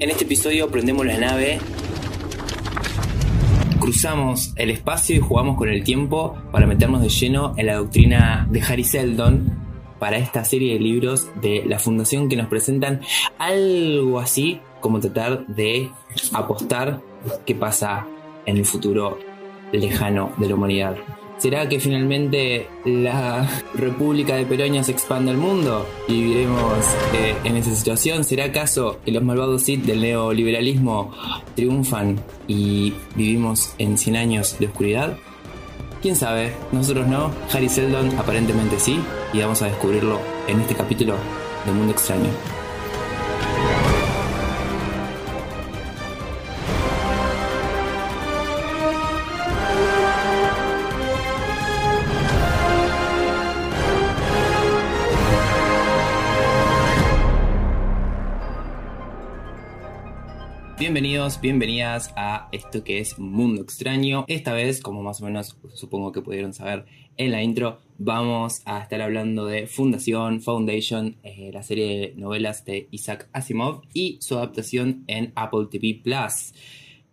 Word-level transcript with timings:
En 0.00 0.10
este 0.10 0.24
episodio 0.24 0.68
prendemos 0.68 1.06
la 1.06 1.16
nave, 1.18 1.58
cruzamos 3.78 4.52
el 4.56 4.70
espacio 4.70 5.14
y 5.14 5.20
jugamos 5.20 5.56
con 5.56 5.68
el 5.68 5.84
tiempo 5.84 6.36
para 6.50 6.66
meternos 6.66 7.00
de 7.00 7.08
lleno 7.08 7.54
en 7.56 7.66
la 7.66 7.76
doctrina 7.76 8.48
de 8.50 8.60
Harry 8.60 8.82
Seldon 8.82 9.56
para 10.00 10.16
esta 10.16 10.44
serie 10.44 10.74
de 10.74 10.80
libros 10.80 11.28
de 11.40 11.62
la 11.64 11.78
fundación 11.78 12.28
que 12.28 12.36
nos 12.36 12.48
presentan 12.48 13.02
algo 13.38 14.18
así 14.18 14.60
como 14.80 14.98
tratar 14.98 15.46
de 15.46 15.88
apostar 16.32 17.00
qué 17.46 17.54
pasa 17.54 18.04
en 18.46 18.56
el 18.56 18.64
futuro 18.64 19.20
lejano 19.72 20.32
de 20.38 20.48
la 20.48 20.54
humanidad. 20.56 20.96
¿Será 21.38 21.68
que 21.68 21.80
finalmente 21.80 22.68
la 22.84 23.48
República 23.74 24.36
de 24.36 24.46
Peroña 24.46 24.82
se 24.82 24.92
expande 24.92 25.30
al 25.30 25.36
mundo 25.36 25.86
y 26.08 26.22
viviremos 26.22 26.84
eh, 27.14 27.34
en 27.44 27.56
esa 27.56 27.74
situación? 27.74 28.24
¿Será 28.24 28.46
acaso 28.46 29.00
que 29.04 29.12
los 29.12 29.22
malvados 29.22 29.62
Sith 29.62 29.84
del 29.84 30.00
neoliberalismo 30.00 31.12
triunfan 31.54 32.20
y 32.46 32.94
vivimos 33.14 33.74
en 33.78 33.98
100 33.98 34.16
años 34.16 34.56
de 34.58 34.66
oscuridad? 34.66 35.18
¿Quién 36.00 36.16
sabe? 36.16 36.52
Nosotros 36.72 37.06
no, 37.06 37.30
Harry 37.52 37.68
Seldon 37.68 38.18
aparentemente 38.18 38.78
sí, 38.78 39.00
y 39.32 39.40
vamos 39.40 39.62
a 39.62 39.66
descubrirlo 39.66 40.20
en 40.46 40.60
este 40.60 40.74
capítulo 40.74 41.14
de 41.64 41.72
Mundo 41.72 41.92
Extraño. 41.92 42.63
Bienvenidos, 60.94 61.40
bienvenidas 61.40 62.14
a 62.14 62.48
esto 62.52 62.84
que 62.84 63.00
es 63.00 63.18
Mundo 63.18 63.62
Extraño. 63.62 64.24
Esta 64.28 64.52
vez, 64.52 64.80
como 64.80 65.02
más 65.02 65.20
o 65.20 65.24
menos 65.24 65.58
supongo 65.74 66.12
que 66.12 66.22
pudieron 66.22 66.54
saber 66.54 66.84
en 67.16 67.32
la 67.32 67.42
intro, 67.42 67.80
vamos 67.98 68.62
a 68.64 68.80
estar 68.80 69.02
hablando 69.02 69.44
de 69.46 69.66
Fundación, 69.66 70.40
Foundation, 70.40 71.16
eh, 71.24 71.50
la 71.52 71.64
serie 71.64 71.98
de 71.98 72.14
novelas 72.14 72.64
de 72.64 72.86
Isaac 72.92 73.28
Asimov 73.32 73.82
y 73.92 74.18
su 74.20 74.36
adaptación 74.36 75.02
en 75.08 75.32
Apple 75.34 75.66
TV 75.68 75.98
Plus. 76.00 76.54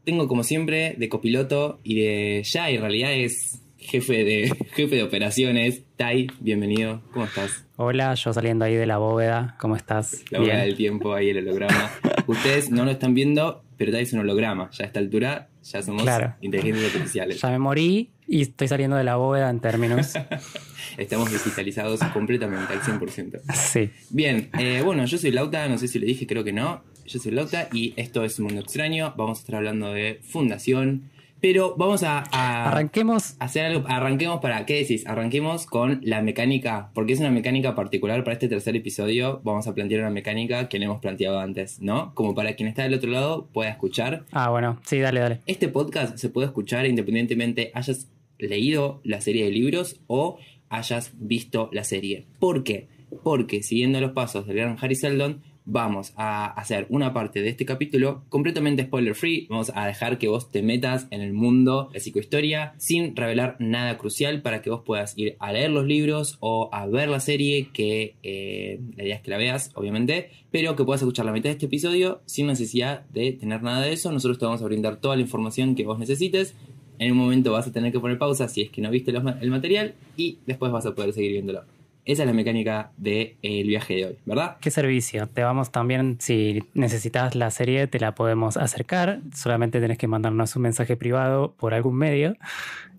Tengo 0.04 0.28
como 0.28 0.44
siempre 0.44 0.94
de 0.96 1.10
copiloto 1.10 1.80
y 1.84 2.02
de 2.02 2.44
ya 2.44 2.70
en 2.70 2.82
realidad 2.82 3.12
es 3.14 3.64
jefe 3.80 4.24
de, 4.24 4.56
jefe 4.74 4.96
de 4.96 5.02
operaciones. 5.02 5.82
Tai, 5.96 6.28
bienvenido, 6.40 7.02
¿cómo 7.12 7.26
estás? 7.26 7.66
Hola, 7.78 8.14
yo 8.14 8.32
saliendo 8.32 8.64
ahí 8.64 8.76
de 8.76 8.86
la 8.86 9.00
bóveda, 9.00 9.56
¿cómo 9.60 9.76
estás? 9.76 10.24
La 10.30 10.40
bóveda 10.40 10.62
del 10.62 10.76
tiempo, 10.76 11.16
ahí 11.16 11.30
el 11.30 11.40
holograma. 11.40 11.92
Ustedes 12.28 12.70
no 12.70 12.86
lo 12.86 12.92
están 12.92 13.16
viendo, 13.16 13.64
pero 13.82 13.94
Tai 13.94 14.04
es 14.04 14.14
un 14.14 14.20
holograma. 14.20 14.70
Ya 14.74 14.84
a 14.84 14.88
esta 14.88 15.00
altura 15.00 15.50
ya 15.64 15.82
somos 15.82 16.08
inteligencias 16.42 16.94
artificiales. 16.94 17.42
Ya 17.42 17.50
me 17.50 17.58
morí 17.58 18.12
y 18.28 18.44
estoy 18.44 18.68
saliendo 18.68 18.96
de 18.96 19.04
la 19.04 19.16
bóveda 19.16 19.50
en 19.50 19.60
términos. 19.60 20.14
Estamos 21.00 21.32
digitalizados 21.32 22.00
completamente 22.14 22.74
al 22.74 22.82
100%. 22.82 23.42
Sí. 23.56 23.90
Bien, 24.12 24.52
eh, 24.60 24.84
bueno, 24.86 25.04
yo 25.06 25.18
soy 25.18 25.32
Lauta, 25.32 25.68
no 25.68 25.80
sé 25.80 25.88
si 25.88 25.98
le 25.98 26.06
dije, 26.06 26.28
creo 26.28 26.44
que 26.44 26.54
no. 26.54 26.84
Yo 27.08 27.20
soy 27.20 27.32
Lauta 27.32 27.70
y 27.74 27.96
esto 27.96 28.24
es 28.24 28.40
Mundo 28.40 28.62
Extraño. 28.62 29.16
Vamos 29.18 29.40
a 29.40 29.42
estar 29.42 29.56
hablando 29.56 29.92
de 29.92 30.20
fundación, 30.30 31.10
pero 31.42 31.76
vamos 31.76 32.04
a, 32.04 32.20
arranquemos. 32.70 33.36
hacer 33.40 33.66
algo. 33.66 33.86
Arranquemos 33.88 34.40
para. 34.40 34.66
¿Qué 34.66 34.76
decís? 34.76 35.06
Arranquemos 35.08 35.66
con 35.66 36.00
la 36.04 36.22
mecánica. 36.22 36.92
Porque 36.94 37.14
es 37.14 37.20
una 37.20 37.32
mecánica 37.32 37.76
particular 37.76 38.24
para 38.24 38.34
este 38.34 38.48
tercer 38.48 38.76
episodio. 38.76 39.42
Vamos 39.44 39.68
a 39.68 39.74
plantear 39.74 40.02
una 40.02 40.12
mecánica 40.12 40.70
que 40.70 40.78
no 40.78 40.86
hemos 40.86 41.02
planteado 41.02 41.40
antes, 41.40 41.82
¿no? 41.82 42.14
Como 42.14 42.36
para 42.36 42.54
quien 42.56 42.70
está 42.70 42.84
del 42.84 42.94
otro 42.94 43.10
lado 43.10 43.48
pueda 43.52 43.72
escuchar. 43.72 44.26
Ah, 44.32 44.50
bueno, 44.52 44.80
sí, 44.86 45.00
dale, 45.00 45.20
dale. 45.20 45.40
Este 45.48 45.68
podcast 45.68 46.18
se 46.18 46.30
puede 46.30 46.48
escuchar 46.48 46.86
independientemente 46.86 47.72
hayas 47.74 48.08
leído 48.38 49.02
la 49.04 49.22
serie 49.22 49.46
de 49.46 49.52
libros 49.52 50.00
o 50.08 50.38
hayas 50.70 51.12
visto 51.16 51.70
la 51.74 51.84
serie. 51.84 52.26
¿Por 52.40 52.64
qué? 52.64 52.88
Porque 53.24 53.64
siguiendo 53.64 54.00
los 54.00 54.12
pasos 54.12 54.46
del 54.48 54.58
gran 54.58 54.78
Harry 54.80 54.96
Seldon, 54.96 55.42
vamos 55.66 56.14
a 56.16 56.46
hacer 56.46 56.88
una 56.90 57.14
parte 57.14 57.42
de 57.42 57.50
este 57.50 57.66
capítulo 57.66 58.24
completamente 58.30 58.84
spoiler 58.84 59.16
free. 59.16 59.48
Vamos 59.50 59.72
a 59.76 59.86
dejar 59.86 60.18
que 60.18 60.28
vos 60.28 60.52
te 60.52 60.62
metas 60.64 61.08
en 61.12 61.22
el 61.22 61.34
mundo 61.34 61.90
de 61.94 62.00
psicohistoria 62.00 62.74
sin 62.78 63.16
revelar 63.16 63.58
nada 63.60 63.98
crucial 63.98 64.42
para 64.42 64.62
que 64.62 64.70
vos 64.70 64.82
puedas 64.86 65.18
ir 65.18 65.36
a 65.40 65.52
leer 65.54 65.72
los 65.72 65.86
libros 65.86 66.38
o 66.40 66.70
a 66.72 66.88
ver 66.88 67.10
la 67.10 67.20
serie, 67.20 67.70
que 67.74 68.16
eh, 68.24 68.80
la 68.96 69.04
idea 69.04 69.16
es 69.16 69.22
que 69.22 69.32
la 69.32 69.38
veas, 69.38 69.72
obviamente, 69.76 70.32
pero 70.52 70.76
que 70.76 70.84
puedas 70.84 71.02
escuchar 71.02 71.26
la 71.26 71.32
mitad 71.32 71.50
de 71.50 71.52
este 71.52 71.68
episodio 71.68 72.22
sin 72.26 72.48
necesidad 72.48 73.06
de 73.10 73.34
tener 73.34 73.62
nada 73.62 73.82
de 73.82 73.94
eso. 73.94 74.12
Nosotros 74.12 74.40
te 74.40 74.46
vamos 74.46 74.62
a 74.62 74.66
brindar 74.66 74.98
toda 74.98 75.16
la 75.16 75.22
información 75.22 75.76
que 75.76 75.86
vos 75.86 76.00
necesites. 76.00 76.56
En 77.00 77.12
un 77.14 77.18
momento 77.18 77.52
vas 77.52 77.68
a 77.68 77.72
tener 77.72 77.92
que 77.92 78.00
poner 78.00 78.18
pausa 78.18 78.48
si 78.48 78.62
es 78.62 78.70
que 78.70 78.82
no 78.82 78.92
viste 78.92 79.12
el 79.12 79.50
material 79.50 79.96
y 80.18 80.38
después 80.46 80.72
vas 80.72 80.86
a 80.86 80.94
poder 80.94 81.14
seguir 81.14 81.32
viéndolo. 81.32 81.81
Esa 82.06 82.24
es 82.24 82.28
la 82.28 82.34
mecánica 82.34 82.92
del 82.98 83.36
viaje 83.68 83.96
de 83.96 84.06
hoy, 84.06 84.16
¿verdad? 84.26 84.58
¿Qué 84.60 84.72
servicio? 84.72 85.28
Te 85.28 85.44
vamos 85.44 85.72
también, 85.72 86.18
si 86.20 86.64
necesitas 86.74 87.36
la 87.36 87.52
serie, 87.52 87.88
te 87.88 88.00
la 88.00 88.16
podemos 88.16 88.58
acercar. 88.58 89.20
Solamente 89.36 89.80
tenés 89.80 89.98
que 89.98 90.08
mandarnos 90.08 90.56
un 90.56 90.64
mensaje 90.64 90.96
privado 90.98 91.54
por 91.58 91.74
algún 91.74 91.96
medio 91.96 92.36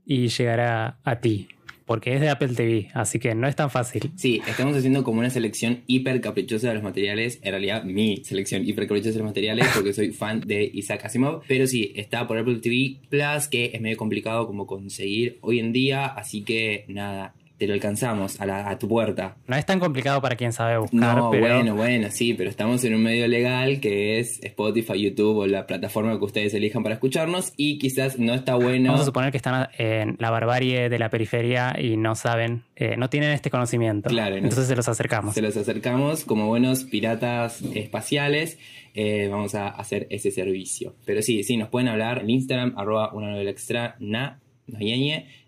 y 0.07 0.29
llegará 0.29 0.99
a 1.05 1.17
ti. 1.17 1.49
Porque 1.85 2.15
es 2.15 2.21
de 2.21 2.31
Apple 2.31 2.55
TV, 2.55 2.91
así 2.95 3.19
que 3.19 3.35
no 3.35 3.49
es 3.49 3.57
tan 3.57 3.69
fácil. 3.69 4.13
Sí, 4.15 4.41
estamos 4.47 4.77
haciendo 4.77 5.03
como 5.03 5.19
una 5.19 5.31
selección 5.31 5.81
hiper 5.89 6.21
caprichosa 6.21 6.69
de 6.69 6.75
los 6.75 6.83
materiales. 6.83 7.41
En 7.43 7.51
realidad, 7.51 7.83
mi 7.83 8.23
selección 8.25 8.67
hiper 8.67 8.87
caprichosa 8.87 9.15
de 9.15 9.19
los 9.19 9.27
materiales, 9.27 9.67
porque 9.75 9.93
soy 9.93 10.13
fan 10.13 10.41
de 10.41 10.71
Isaac 10.73 11.05
Asimov. 11.05 11.43
Pero 11.49 11.67
sí, 11.67 11.93
está 11.97 12.29
por 12.29 12.39
Apple 12.39 12.61
TV 12.61 12.99
Plus, 13.11 13.49
que 13.49 13.73
es 13.75 13.81
medio 13.81 13.97
complicado 13.97 14.47
como 14.47 14.67
conseguir 14.67 15.39
hoy 15.41 15.59
en 15.59 15.73
día. 15.73 16.07
Así 16.07 16.43
que 16.43 16.85
nada, 16.87 17.35
te 17.63 17.69
lo 17.69 17.75
alcanzamos 17.75 18.41
a, 18.41 18.77
tu 18.77 18.89
puerta. 18.89 19.37
No 19.47 19.55
es 19.55 19.65
tan 19.65 19.79
complicado 19.79 20.21
para 20.21 20.35
quien 20.35 20.53
sabe 20.53 20.79
buscar. 20.79 21.17
No, 21.17 21.29
bueno, 21.29 21.77
bueno, 21.77 22.09
sí, 22.11 22.35
pero 22.35 22.51
estamos 22.51 22.83
en 22.83 22.93
un 22.93 23.05
medio 23.05 23.29
legal 23.29 23.79
que 23.79 24.19
es 24.19 24.43
Spotify, 24.43 25.01
YouTube 25.01 25.37
o 25.37 25.47
la 25.47 25.65
plataforma 25.65 26.19
que 26.19 26.25
ustedes 26.25 26.55
elijan 26.55 26.83
para 26.83 26.97
escucharnos 26.97 27.53
y 27.57 27.79
quizás 27.79 28.19
no 28.19 28.35
está 28.35 28.57
bueno. 28.57 28.89
Vamos 28.89 29.03
a 29.03 29.05
suponer 29.05 29.31
que 29.31 29.37
están 29.37 29.69
en 29.79 30.17
la 30.19 30.31
barbarie 30.31 30.89
de 30.89 30.99
la 30.99 31.09
periferia 31.09 31.77
y 31.81 31.97
no 31.97 32.17
saben, 32.17 32.65
eh, 32.75 32.97
no 32.97 33.09
tienen 33.09 33.31
este 33.31 33.49
conocimiento. 33.49 34.09
Claro. 34.09 34.35
Entonces 34.35 34.67
se 34.67 34.75
los 34.75 34.89
acercamos. 34.89 35.33
Se 35.33 35.41
los 35.41 35.57
acercamos 35.57 36.25
como 36.25 36.49
buenos 36.49 36.83
piratas 36.83 37.63
espaciales. 37.77 38.59
Eh, 38.95 39.29
vamos 39.31 39.55
a 39.55 39.69
hacer 39.69 40.09
ese 40.11 40.33
servicio. 40.33 40.97
Pero 41.05 41.23
sí, 41.23 41.45
sí, 41.45 41.57
nos 41.57 41.69
pueden 41.69 41.87
hablar 41.87 42.23
en 42.23 42.31
Instagram, 42.31 42.75
arroba 42.77 43.13
una 43.13 43.31
novela 43.31 43.53
extra, 43.53 43.95
na, 44.01 44.41
na, 44.67 44.79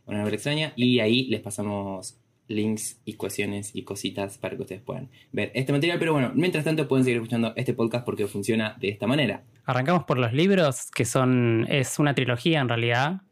una 0.06 0.18
novela 0.18 0.34
extraña, 0.34 0.72
y 0.76 1.00
ahí 1.00 1.24
les 1.26 1.40
pasamos 1.40 2.18
links 2.48 3.00
y 3.04 3.14
cuestiones 3.14 3.74
y 3.74 3.82
cositas 3.82 4.38
para 4.38 4.56
que 4.56 4.62
ustedes 4.62 4.82
puedan 4.82 5.08
ver 5.32 5.50
este 5.54 5.72
material. 5.72 5.98
Pero 5.98 6.12
bueno, 6.12 6.32
mientras 6.34 6.64
tanto 6.64 6.86
pueden 6.88 7.04
seguir 7.04 7.18
escuchando 7.18 7.52
este 7.56 7.74
podcast 7.74 8.04
porque 8.04 8.26
funciona 8.26 8.76
de 8.80 8.88
esta 8.88 9.06
manera. 9.06 9.42
Arrancamos 9.64 10.04
por 10.04 10.18
los 10.18 10.32
libros, 10.32 10.90
que 10.94 11.04
son, 11.04 11.66
es 11.70 11.98
una 11.98 12.14
trilogía 12.14 12.60
en 12.60 12.68
realidad, 12.68 13.22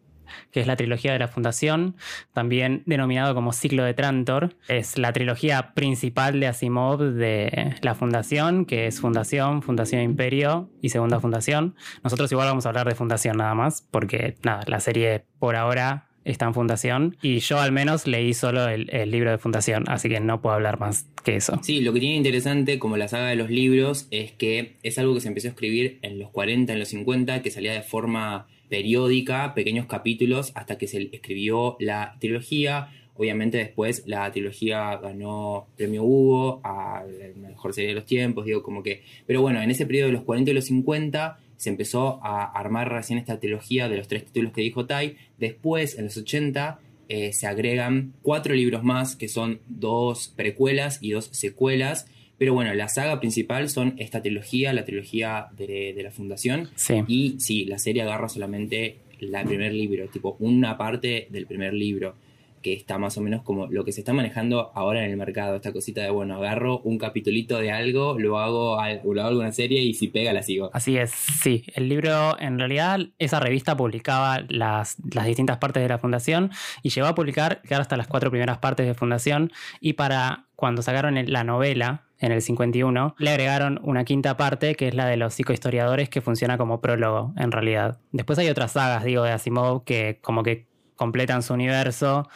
que 0.51 0.61
es 0.61 0.67
la 0.67 0.77
trilogía 0.77 1.13
de 1.13 1.19
la 1.19 1.29
Fundación, 1.29 1.97
también 2.33 2.83
denominado 2.87 3.35
como 3.35 3.53
Ciclo 3.53 3.85
de 3.85 3.95
Trantor. 3.95 4.57
Es 4.69 4.99
la 4.99 5.13
trilogía 5.13 5.75
principal 5.75 6.41
de 6.41 6.47
Asimov 6.47 7.01
de 7.01 7.75
la 7.83 7.95
Fundación, 7.95 8.65
que 8.65 8.87
es 8.87 9.01
Fundación, 9.01 9.63
Fundación 9.63 10.03
Imperio 10.03 10.71
y 10.81 10.89
Segunda 10.91 11.21
Fundación. 11.21 11.75
Nosotros 12.03 12.31
igual 12.33 12.49
vamos 12.49 12.67
a 12.67 12.71
hablar 12.71 12.89
de 12.89 12.95
Fundación 12.95 13.37
nada 13.39 13.55
más, 13.55 13.87
porque 13.91 14.37
nada, 14.43 14.63
la 14.67 14.81
serie 14.81 15.25
por 15.39 15.57
ahora 15.57 16.09
está 16.25 16.47
en 16.47 16.55
Fundación 16.55 17.17
y 17.23 17.39
yo 17.41 17.61
al 17.61 17.73
menos 17.73 18.07
leí 18.07 18.35
solo 18.35 18.69
el, 18.69 18.87
libro 19.11 19.31
de 19.31 19.39
Fundación, 19.39 19.85
así 19.89 20.09
que 20.09 20.21
no 20.21 20.41
puedo 20.41 20.55
hablar 20.55 20.79
más 20.79 21.07
que 21.25 21.37
eso. 21.37 21.59
Sí, 21.63 21.81
lo 21.81 21.93
que 21.93 22.01
tiene 22.01 22.17
interesante 22.17 22.79
como 22.79 22.97
la 22.97 23.09
saga 23.09 23.29
de 23.29 23.37
los 23.37 23.51
libros 23.51 24.07
es 24.11 24.33
que 24.33 24.77
es 24.83 24.99
algo 24.99 25.15
que 25.15 25.21
se 25.21 25.29
empezó 25.29 25.49
a 25.49 25.51
escribir 25.51 25.99
en 26.03 26.19
los 26.19 26.31
40, 26.31 26.73
en 26.73 26.79
los 26.79 26.89
50, 26.89 27.43
que 27.43 27.51
salía 27.51 27.73
de 27.73 27.83
forma 27.83 28.47
periódica, 28.73 29.53
pequeños 29.53 29.85
capítulos, 29.85 30.51
hasta 30.55 30.79
que 30.79 30.87
se 30.87 31.11
escribió 31.13 31.77
la 31.79 32.17
trilogía. 32.21 32.89
Obviamente 33.15 33.59
después 33.59 34.05
la 34.07 34.33
trilogía 34.33 34.97
ganó 34.97 35.67
premio 35.77 36.03
Hugo 36.03 36.63
a 36.65 37.05
mejor 37.37 37.75
serie 37.75 37.91
de 37.91 37.97
los 37.97 38.07
tiempos, 38.07 38.47
digo 38.47 38.63
como 38.63 38.83
que... 38.83 39.03
Pero 39.27 39.43
bueno, 39.43 39.61
en 39.61 39.71
ese 39.71 39.85
periodo 39.85 40.07
de 40.07 40.15
los 40.15 40.23
40 40.23 40.53
y 40.53 40.55
los 40.55 40.65
50 40.65 41.39
se 41.59 41.69
empezó 41.69 42.19
a 42.25 42.45
armar 42.45 42.91
recién 42.91 43.19
esta 43.19 43.39
trilogía 43.39 43.91
de 43.91 43.99
los 43.99 44.09
tres 44.09 44.25
títulos 44.25 44.55
que 44.55 44.63
dijo 44.63 44.87
Tai. 44.87 45.17
Después, 45.37 45.99
en 45.99 46.07
los 46.07 46.17
80, 46.17 46.81
eh, 47.11 47.35
se 47.35 47.47
agregan 47.47 48.15
cuatro 48.23 48.55
libros 48.55 48.83
más, 48.83 49.17
que 49.17 49.29
son 49.29 49.61
dos 49.67 50.33
precuelas 50.35 50.99
y 51.03 51.11
dos 51.11 51.27
secuelas. 51.27 52.07
Pero 52.43 52.55
bueno, 52.55 52.75
la 52.75 52.89
saga 52.89 53.21
principal 53.21 53.69
son 53.69 53.95
esta 53.99 54.21
trilogía, 54.21 54.73
la 54.73 54.85
trilogía 54.85 55.47
de, 55.57 55.97
la 56.03 56.11
Fundación. 56.11 56.71
Y 57.07 57.37
sí, 57.39 57.67
la 57.67 57.79
serie 57.79 58.03
agarra 58.03 58.29
solamente 58.29 58.99
el 59.21 59.31
primer 59.47 59.73
libro, 59.73 60.09
tipo 60.09 60.37
una 60.41 60.77
parte 60.77 61.29
del 61.31 61.47
primer 61.47 61.73
libro. 61.73 62.17
que 62.61 62.73
está 62.73 62.99
más 62.99 63.17
o 63.17 63.21
menos 63.21 63.43
como 63.43 63.69
lo 63.69 63.85
que 63.85 63.93
se 63.93 64.01
está 64.01 64.13
manejando 64.13 64.73
ahora 64.75 65.05
en 65.05 65.11
el 65.13 65.17
mercado, 65.17 65.55
esta 65.55 65.73
cosita 65.73 66.03
de, 66.03 66.11
bueno, 66.11 66.35
agarro 66.35 66.81
un 66.81 66.99
capitulito 66.99 67.59
de 67.59 67.71
algo, 67.71 68.19
lo 68.19 68.39
hago, 68.41 68.77
lo 69.05 69.21
hago 69.21 69.29
alguna 69.29 69.53
serie 69.53 69.81
y 69.81 69.95
si 69.95 70.09
pega 70.09 70.33
la 70.33 70.43
sigo. 70.43 70.71
Así 70.73 70.97
es, 70.97 71.13
sí, 71.13 71.65
el 71.75 71.89
libro, 71.89 72.37
en 72.41 72.59
realidad, 72.59 72.99
esa 73.21 73.39
revista 73.39 73.77
publicaba 73.77 74.45
las, 74.49 74.97
las 75.15 75.27
distintas 75.27 75.59
partes 75.59 75.81
de 75.81 75.89
la 75.89 75.99
fundación 75.99 76.51
y 76.83 76.91
llegó 76.91 77.07
a 77.07 77.15
publicar, 77.15 77.63
claro, 77.63 77.83
hasta 77.83 77.97
las 77.97 78.09
cuatro 78.09 78.33
primeras 78.33 78.59
partes 78.59 78.85
de 78.85 78.95
fundación 78.95 79.53
y 79.81 79.93
para 79.93 80.47
cuando 80.63 80.83
sacaron 80.83 81.19
la 81.27 81.43
novela, 81.43 82.05
en 82.23 82.33
el 82.33 82.41
51, 82.41 83.17
le 83.19 83.31
agregaron 83.31 83.81
una 83.83 84.05
quinta 84.05 84.37
parte 84.37 84.77
que 84.77 84.89
es 84.89 84.95
la 84.95 85.07
de 85.07 85.17
los 85.17 85.35
psicohistoriadores 85.35 86.09
que 86.09 86.21
funciona 86.21 86.57
como 86.57 86.81
prólogo 86.81 87.35
en 87.37 87.51
realidad. 87.51 87.99
Después 88.13 88.39
hay 88.39 88.49
otras 88.49 88.73
sagas, 88.73 89.05
digo, 89.05 89.25
de 89.25 89.33
Asimov 89.33 89.85
que 89.85 90.19
como 90.23 90.45
que 90.45 90.67
completan 90.95 91.43
su 91.43 91.53
universo, 91.53 92.29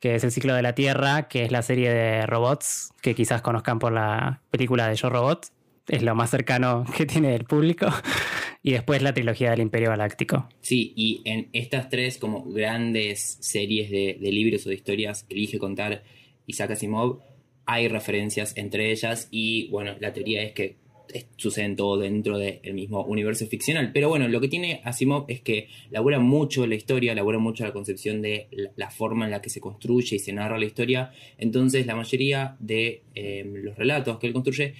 que 0.00 0.16
es 0.16 0.24
el 0.24 0.32
ciclo 0.32 0.54
de 0.54 0.62
la 0.62 0.74
Tierra, 0.74 1.28
que 1.28 1.44
es 1.44 1.52
la 1.52 1.62
serie 1.62 1.90
de 1.90 2.26
robots, 2.26 2.92
que 3.00 3.14
quizás 3.14 3.40
conozcan 3.40 3.78
por 3.78 3.92
la 3.92 4.42
película 4.50 4.88
de 4.88 4.96
Yo 4.96 5.08
Robot, 5.08 5.46
es 5.86 6.02
lo 6.02 6.16
más 6.16 6.30
cercano 6.30 6.84
que 6.96 7.06
tiene 7.06 7.36
el 7.36 7.44
público, 7.44 7.86
y 8.60 8.72
después 8.72 9.02
la 9.02 9.14
trilogía 9.14 9.50
del 9.50 9.60
Imperio 9.60 9.90
Galáctico. 9.90 10.48
Sí, 10.62 10.92
y 10.96 11.22
en 11.24 11.48
estas 11.52 11.88
tres 11.88 12.18
como 12.18 12.44
grandes 12.44 13.38
series 13.40 13.88
de, 13.88 14.18
de 14.20 14.32
libros 14.32 14.66
o 14.66 14.68
de 14.68 14.74
historias 14.74 15.22
que 15.22 15.34
elige 15.34 15.60
contar 15.60 16.02
Isaac 16.46 16.72
Asimov, 16.72 17.20
hay 17.70 17.86
referencias 17.86 18.56
entre 18.56 18.90
ellas 18.90 19.28
y 19.30 19.68
bueno, 19.68 19.94
la 20.00 20.14
teoría 20.14 20.42
es 20.42 20.52
que 20.52 20.76
suceden 21.36 21.76
todo 21.76 21.98
dentro 21.98 22.38
del 22.38 22.72
mismo 22.72 23.04
universo 23.04 23.46
ficcional. 23.46 23.92
Pero 23.92 24.08
bueno, 24.08 24.26
lo 24.26 24.40
que 24.40 24.48
tiene 24.48 24.80
Asimov 24.84 25.26
es 25.28 25.42
que 25.42 25.68
labura 25.90 26.18
mucho 26.18 26.66
la 26.66 26.74
historia, 26.74 27.14
labura 27.14 27.38
mucho 27.38 27.64
la 27.64 27.72
concepción 27.74 28.22
de 28.22 28.48
la, 28.74 28.90
forma 28.90 29.26
en 29.26 29.32
la 29.32 29.42
que 29.42 29.50
se 29.50 29.60
construye 29.60 30.16
y 30.16 30.18
se 30.18 30.32
narra 30.32 30.58
la 30.58 30.64
historia. 30.64 31.12
Entonces, 31.36 31.86
la 31.86 31.94
mayoría 31.94 32.56
de 32.58 33.02
em, 33.14 33.54
los 33.56 33.76
relatos 33.76 34.18
que 34.18 34.26
él 34.26 34.32
construye 34.32 34.74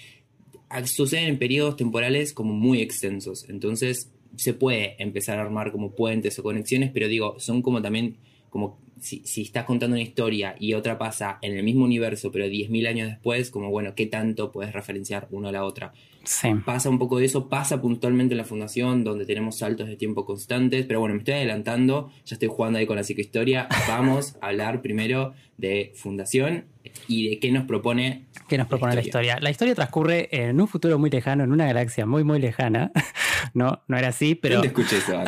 suceden 0.85 1.29
en 1.29 1.39
periodos 1.39 1.77
temporales 1.77 2.33
como 2.33 2.55
muy 2.55 2.81
extensos. 2.81 3.49
Entonces, 3.51 4.11
se 4.37 4.55
puede 4.55 4.97
empezar 4.99 5.39
a 5.39 5.43
armar 5.43 5.73
como 5.73 5.93
puentes 5.93 6.39
o 6.39 6.43
conexiones, 6.43 6.91
pero 6.93 7.07
digo, 7.07 7.39
son 7.39 7.61
como 7.61 7.83
también 7.83 8.17
como 8.49 8.79
si, 9.01 9.43
estás 9.43 9.65
contando 9.65 9.95
una 9.95 10.03
historia 10.03 10.55
y 10.59 10.75
otra 10.75 10.99
pasa 10.99 11.39
en 11.43 11.57
el 11.57 11.63
mismo 11.63 11.85
universo, 11.85 12.31
pero 12.33 12.47
10.000 12.47 12.89
años 12.89 13.09
después, 13.09 13.51
como 13.51 13.71
bueno, 13.71 13.95
¿qué 13.95 14.07
tanto 14.07 14.53
puedes 14.53 14.73
referenciar 14.73 15.29
uno 15.31 15.49
a 15.49 15.53
la 15.53 15.65
otra? 15.65 15.93
Sí. 16.25 16.49
Pasa 16.65 16.91
un 16.91 16.99
poco 16.99 17.19
de 17.19 17.25
eso, 17.25 17.49
pasa 17.49 17.81
puntualmente 17.81 18.35
en 18.35 18.39
la 18.39 18.45
fundación, 18.45 19.05
donde 19.05 19.25
tenemos 19.25 19.59
saltos 19.59 19.89
de 19.89 19.97
tiempo 19.97 20.27
constantes, 20.27 20.85
pero 20.87 21.01
bueno, 21.01 21.15
me 21.15 21.21
estoy 21.21 21.35
adelantando, 21.35 22.11
ya 22.27 22.35
estoy 22.35 22.49
jugando 22.49 22.79
ahí 22.79 22.87
con 22.87 22.97
la 22.97 23.05
psicohistoria. 23.05 23.69
Vamos 23.89 24.37
a 24.41 24.49
hablar 24.49 24.83
primero 24.83 25.33
de 25.57 25.93
fundación 25.97 26.67
y 27.07 27.31
de 27.31 27.39
qué 27.39 27.51
nos 27.51 27.65
propone. 27.65 28.27
¿Qué 28.49 28.59
nos 28.59 28.67
propone 28.67 28.95
la 28.95 29.01
historia? 29.01 29.39
La 29.41 29.51
historia 29.51 29.75
transcurre 29.75 30.29
en 30.31 30.61
un 30.61 30.69
futuro 30.69 30.99
muy 30.99 31.11
lejano, 31.11 31.45
en 31.45 31.53
una 31.53 31.67
galaxia 31.67 32.07
muy, 32.07 32.25
muy 32.25 32.41
lejana. 32.41 32.93
no, 33.55 33.83
no 33.89 33.97
era 33.97 34.09
así, 34.09 34.35
pero. 34.35 34.57
No 34.57 34.61
te 34.63 34.69
escuché 34.69 34.99
eso. 34.99 35.21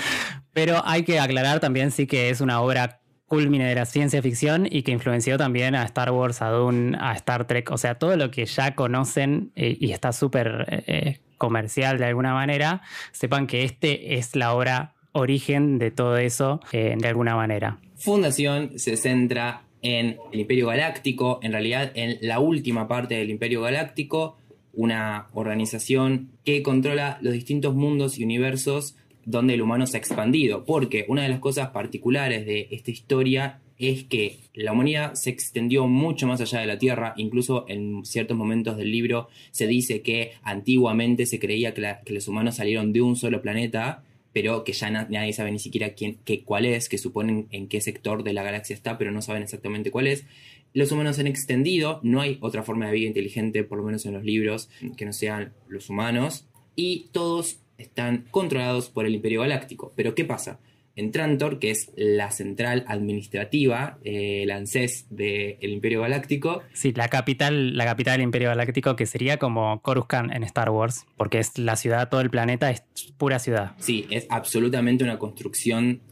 pero 0.52 0.82
hay 0.84 1.04
que 1.04 1.18
aclarar 1.18 1.60
también, 1.60 1.90
sí, 1.90 2.06
que 2.06 2.30
es 2.30 2.40
una 2.40 2.60
obra 2.60 2.99
culmine 3.30 3.68
de 3.68 3.76
la 3.76 3.86
ciencia 3.86 4.20
ficción 4.20 4.66
y 4.68 4.82
que 4.82 4.90
influenció 4.90 5.38
también 5.38 5.76
a 5.76 5.84
Star 5.84 6.10
Wars, 6.10 6.42
a 6.42 6.50
Dune, 6.50 6.98
a 7.00 7.14
Star 7.14 7.46
Trek, 7.46 7.70
o 7.70 7.78
sea, 7.78 7.94
todo 7.94 8.16
lo 8.16 8.32
que 8.32 8.44
ya 8.44 8.74
conocen 8.74 9.52
eh, 9.54 9.76
y 9.78 9.92
está 9.92 10.12
súper 10.12 10.66
eh, 10.88 11.20
comercial 11.38 11.98
de 11.98 12.06
alguna 12.06 12.34
manera, 12.34 12.82
sepan 13.12 13.46
que 13.46 13.62
este 13.62 14.16
es 14.16 14.34
la 14.34 14.52
obra 14.52 14.94
origen 15.12 15.78
de 15.78 15.92
todo 15.92 16.16
eso 16.16 16.58
eh, 16.72 16.96
de 16.98 17.06
alguna 17.06 17.36
manera. 17.36 17.78
Fundación 17.94 18.76
se 18.80 18.96
centra 18.96 19.62
en 19.80 20.18
el 20.32 20.40
Imperio 20.40 20.66
Galáctico, 20.66 21.38
en 21.44 21.52
realidad 21.52 21.92
en 21.94 22.18
la 22.22 22.40
última 22.40 22.88
parte 22.88 23.14
del 23.14 23.30
Imperio 23.30 23.62
Galáctico, 23.62 24.38
una 24.72 25.28
organización 25.34 26.32
que 26.44 26.64
controla 26.64 27.18
los 27.20 27.32
distintos 27.32 27.76
mundos 27.76 28.18
y 28.18 28.24
universos 28.24 28.96
donde 29.24 29.54
el 29.54 29.62
humano 29.62 29.86
se 29.86 29.96
ha 29.96 30.00
expandido, 30.00 30.64
porque 30.64 31.04
una 31.08 31.22
de 31.22 31.28
las 31.28 31.40
cosas 31.40 31.70
particulares 31.70 32.46
de 32.46 32.68
esta 32.70 32.90
historia 32.90 33.60
es 33.80 34.04
que 34.04 34.36
la 34.52 34.72
humanidad 34.72 35.14
se 35.14 35.30
extendió 35.30 35.86
mucho 35.86 36.26
más 36.26 36.40
allá 36.42 36.60
de 36.60 36.66
la 36.66 36.78
Tierra, 36.78 37.14
incluso 37.16 37.64
en 37.66 38.04
ciertos 38.04 38.36
momentos 38.36 38.76
del 38.76 38.92
libro 38.92 39.28
se 39.52 39.66
dice 39.66 40.02
que 40.02 40.32
antiguamente 40.42 41.24
se 41.24 41.38
creía 41.38 41.72
que, 41.72 42.12
los 42.12 42.28
humanos 42.28 42.56
salieron 42.56 42.92
de 42.92 43.00
un 43.00 43.16
solo 43.16 43.40
planeta, 43.40 44.04
pero 44.34 44.64
que 44.64 44.74
ya 44.74 44.90
nadie 44.90 45.32
sabe 45.32 45.50
ni 45.50 45.58
siquiera 45.58 45.94
quién, 45.94 46.18
qué, 46.24 46.44
cuál 46.44 46.66
es, 46.66 46.90
que 46.90 46.98
suponen 46.98 47.48
en 47.52 47.68
qué 47.68 47.80
sector 47.80 48.22
de 48.22 48.34
la 48.34 48.42
galaxia 48.42 48.74
está, 48.74 48.98
pero 48.98 49.12
no 49.12 49.22
saben 49.22 49.42
exactamente 49.42 49.90
cuál 49.90 50.08
es. 50.08 50.26
Los 50.74 50.92
humanos 50.92 51.16
se 51.16 51.22
han 51.22 51.26
extendido, 51.26 52.00
no 52.02 52.20
hay 52.20 52.36
otra 52.42 52.62
forma 52.62 52.86
de 52.86 52.92
vida 52.92 53.08
inteligente, 53.08 53.64
por 53.64 53.78
lo 53.78 53.84
menos 53.84 54.04
en 54.04 54.12
los 54.12 54.24
libros, 54.24 54.68
que 54.98 55.06
no 55.06 55.14
sean 55.14 55.54
los 55.68 55.88
humanos, 55.88 56.46
y 56.76 57.08
todos 57.12 57.60
están 57.80 58.26
controlados 58.30 58.90
por 58.90 59.06
el 59.06 59.14
Imperio 59.14 59.40
Galáctico. 59.42 59.92
Pero 59.96 60.14
¿qué 60.14 60.24
pasa? 60.24 60.60
En 60.96 61.12
Trantor, 61.12 61.58
que 61.58 61.70
es 61.70 61.90
la 61.96 62.30
central 62.30 62.84
administrativa, 62.88 63.98
eh, 64.04 64.42
el 64.42 64.50
ANSES 64.50 65.06
del 65.08 65.56
Imperio 65.60 66.02
Galáctico. 66.02 66.62
Sí, 66.72 66.92
la 66.92 67.08
capital, 67.08 67.76
la 67.76 67.84
capital 67.84 68.14
del 68.14 68.22
Imperio 68.24 68.48
Galáctico, 68.48 68.96
que 68.96 69.06
sería 69.06 69.38
como 69.38 69.80
Coruscant 69.82 70.32
en 70.32 70.42
Star 70.42 70.70
Wars, 70.70 71.06
porque 71.16 71.38
es 71.38 71.56
la 71.58 71.76
ciudad, 71.76 72.08
todo 72.08 72.20
el 72.20 72.30
planeta 72.30 72.70
es 72.70 72.82
pura 73.16 73.38
ciudad. 73.38 73.72
Sí, 73.78 74.06
es 74.10 74.26
absolutamente 74.30 75.04
una 75.04 75.18
construcción 75.18 76.02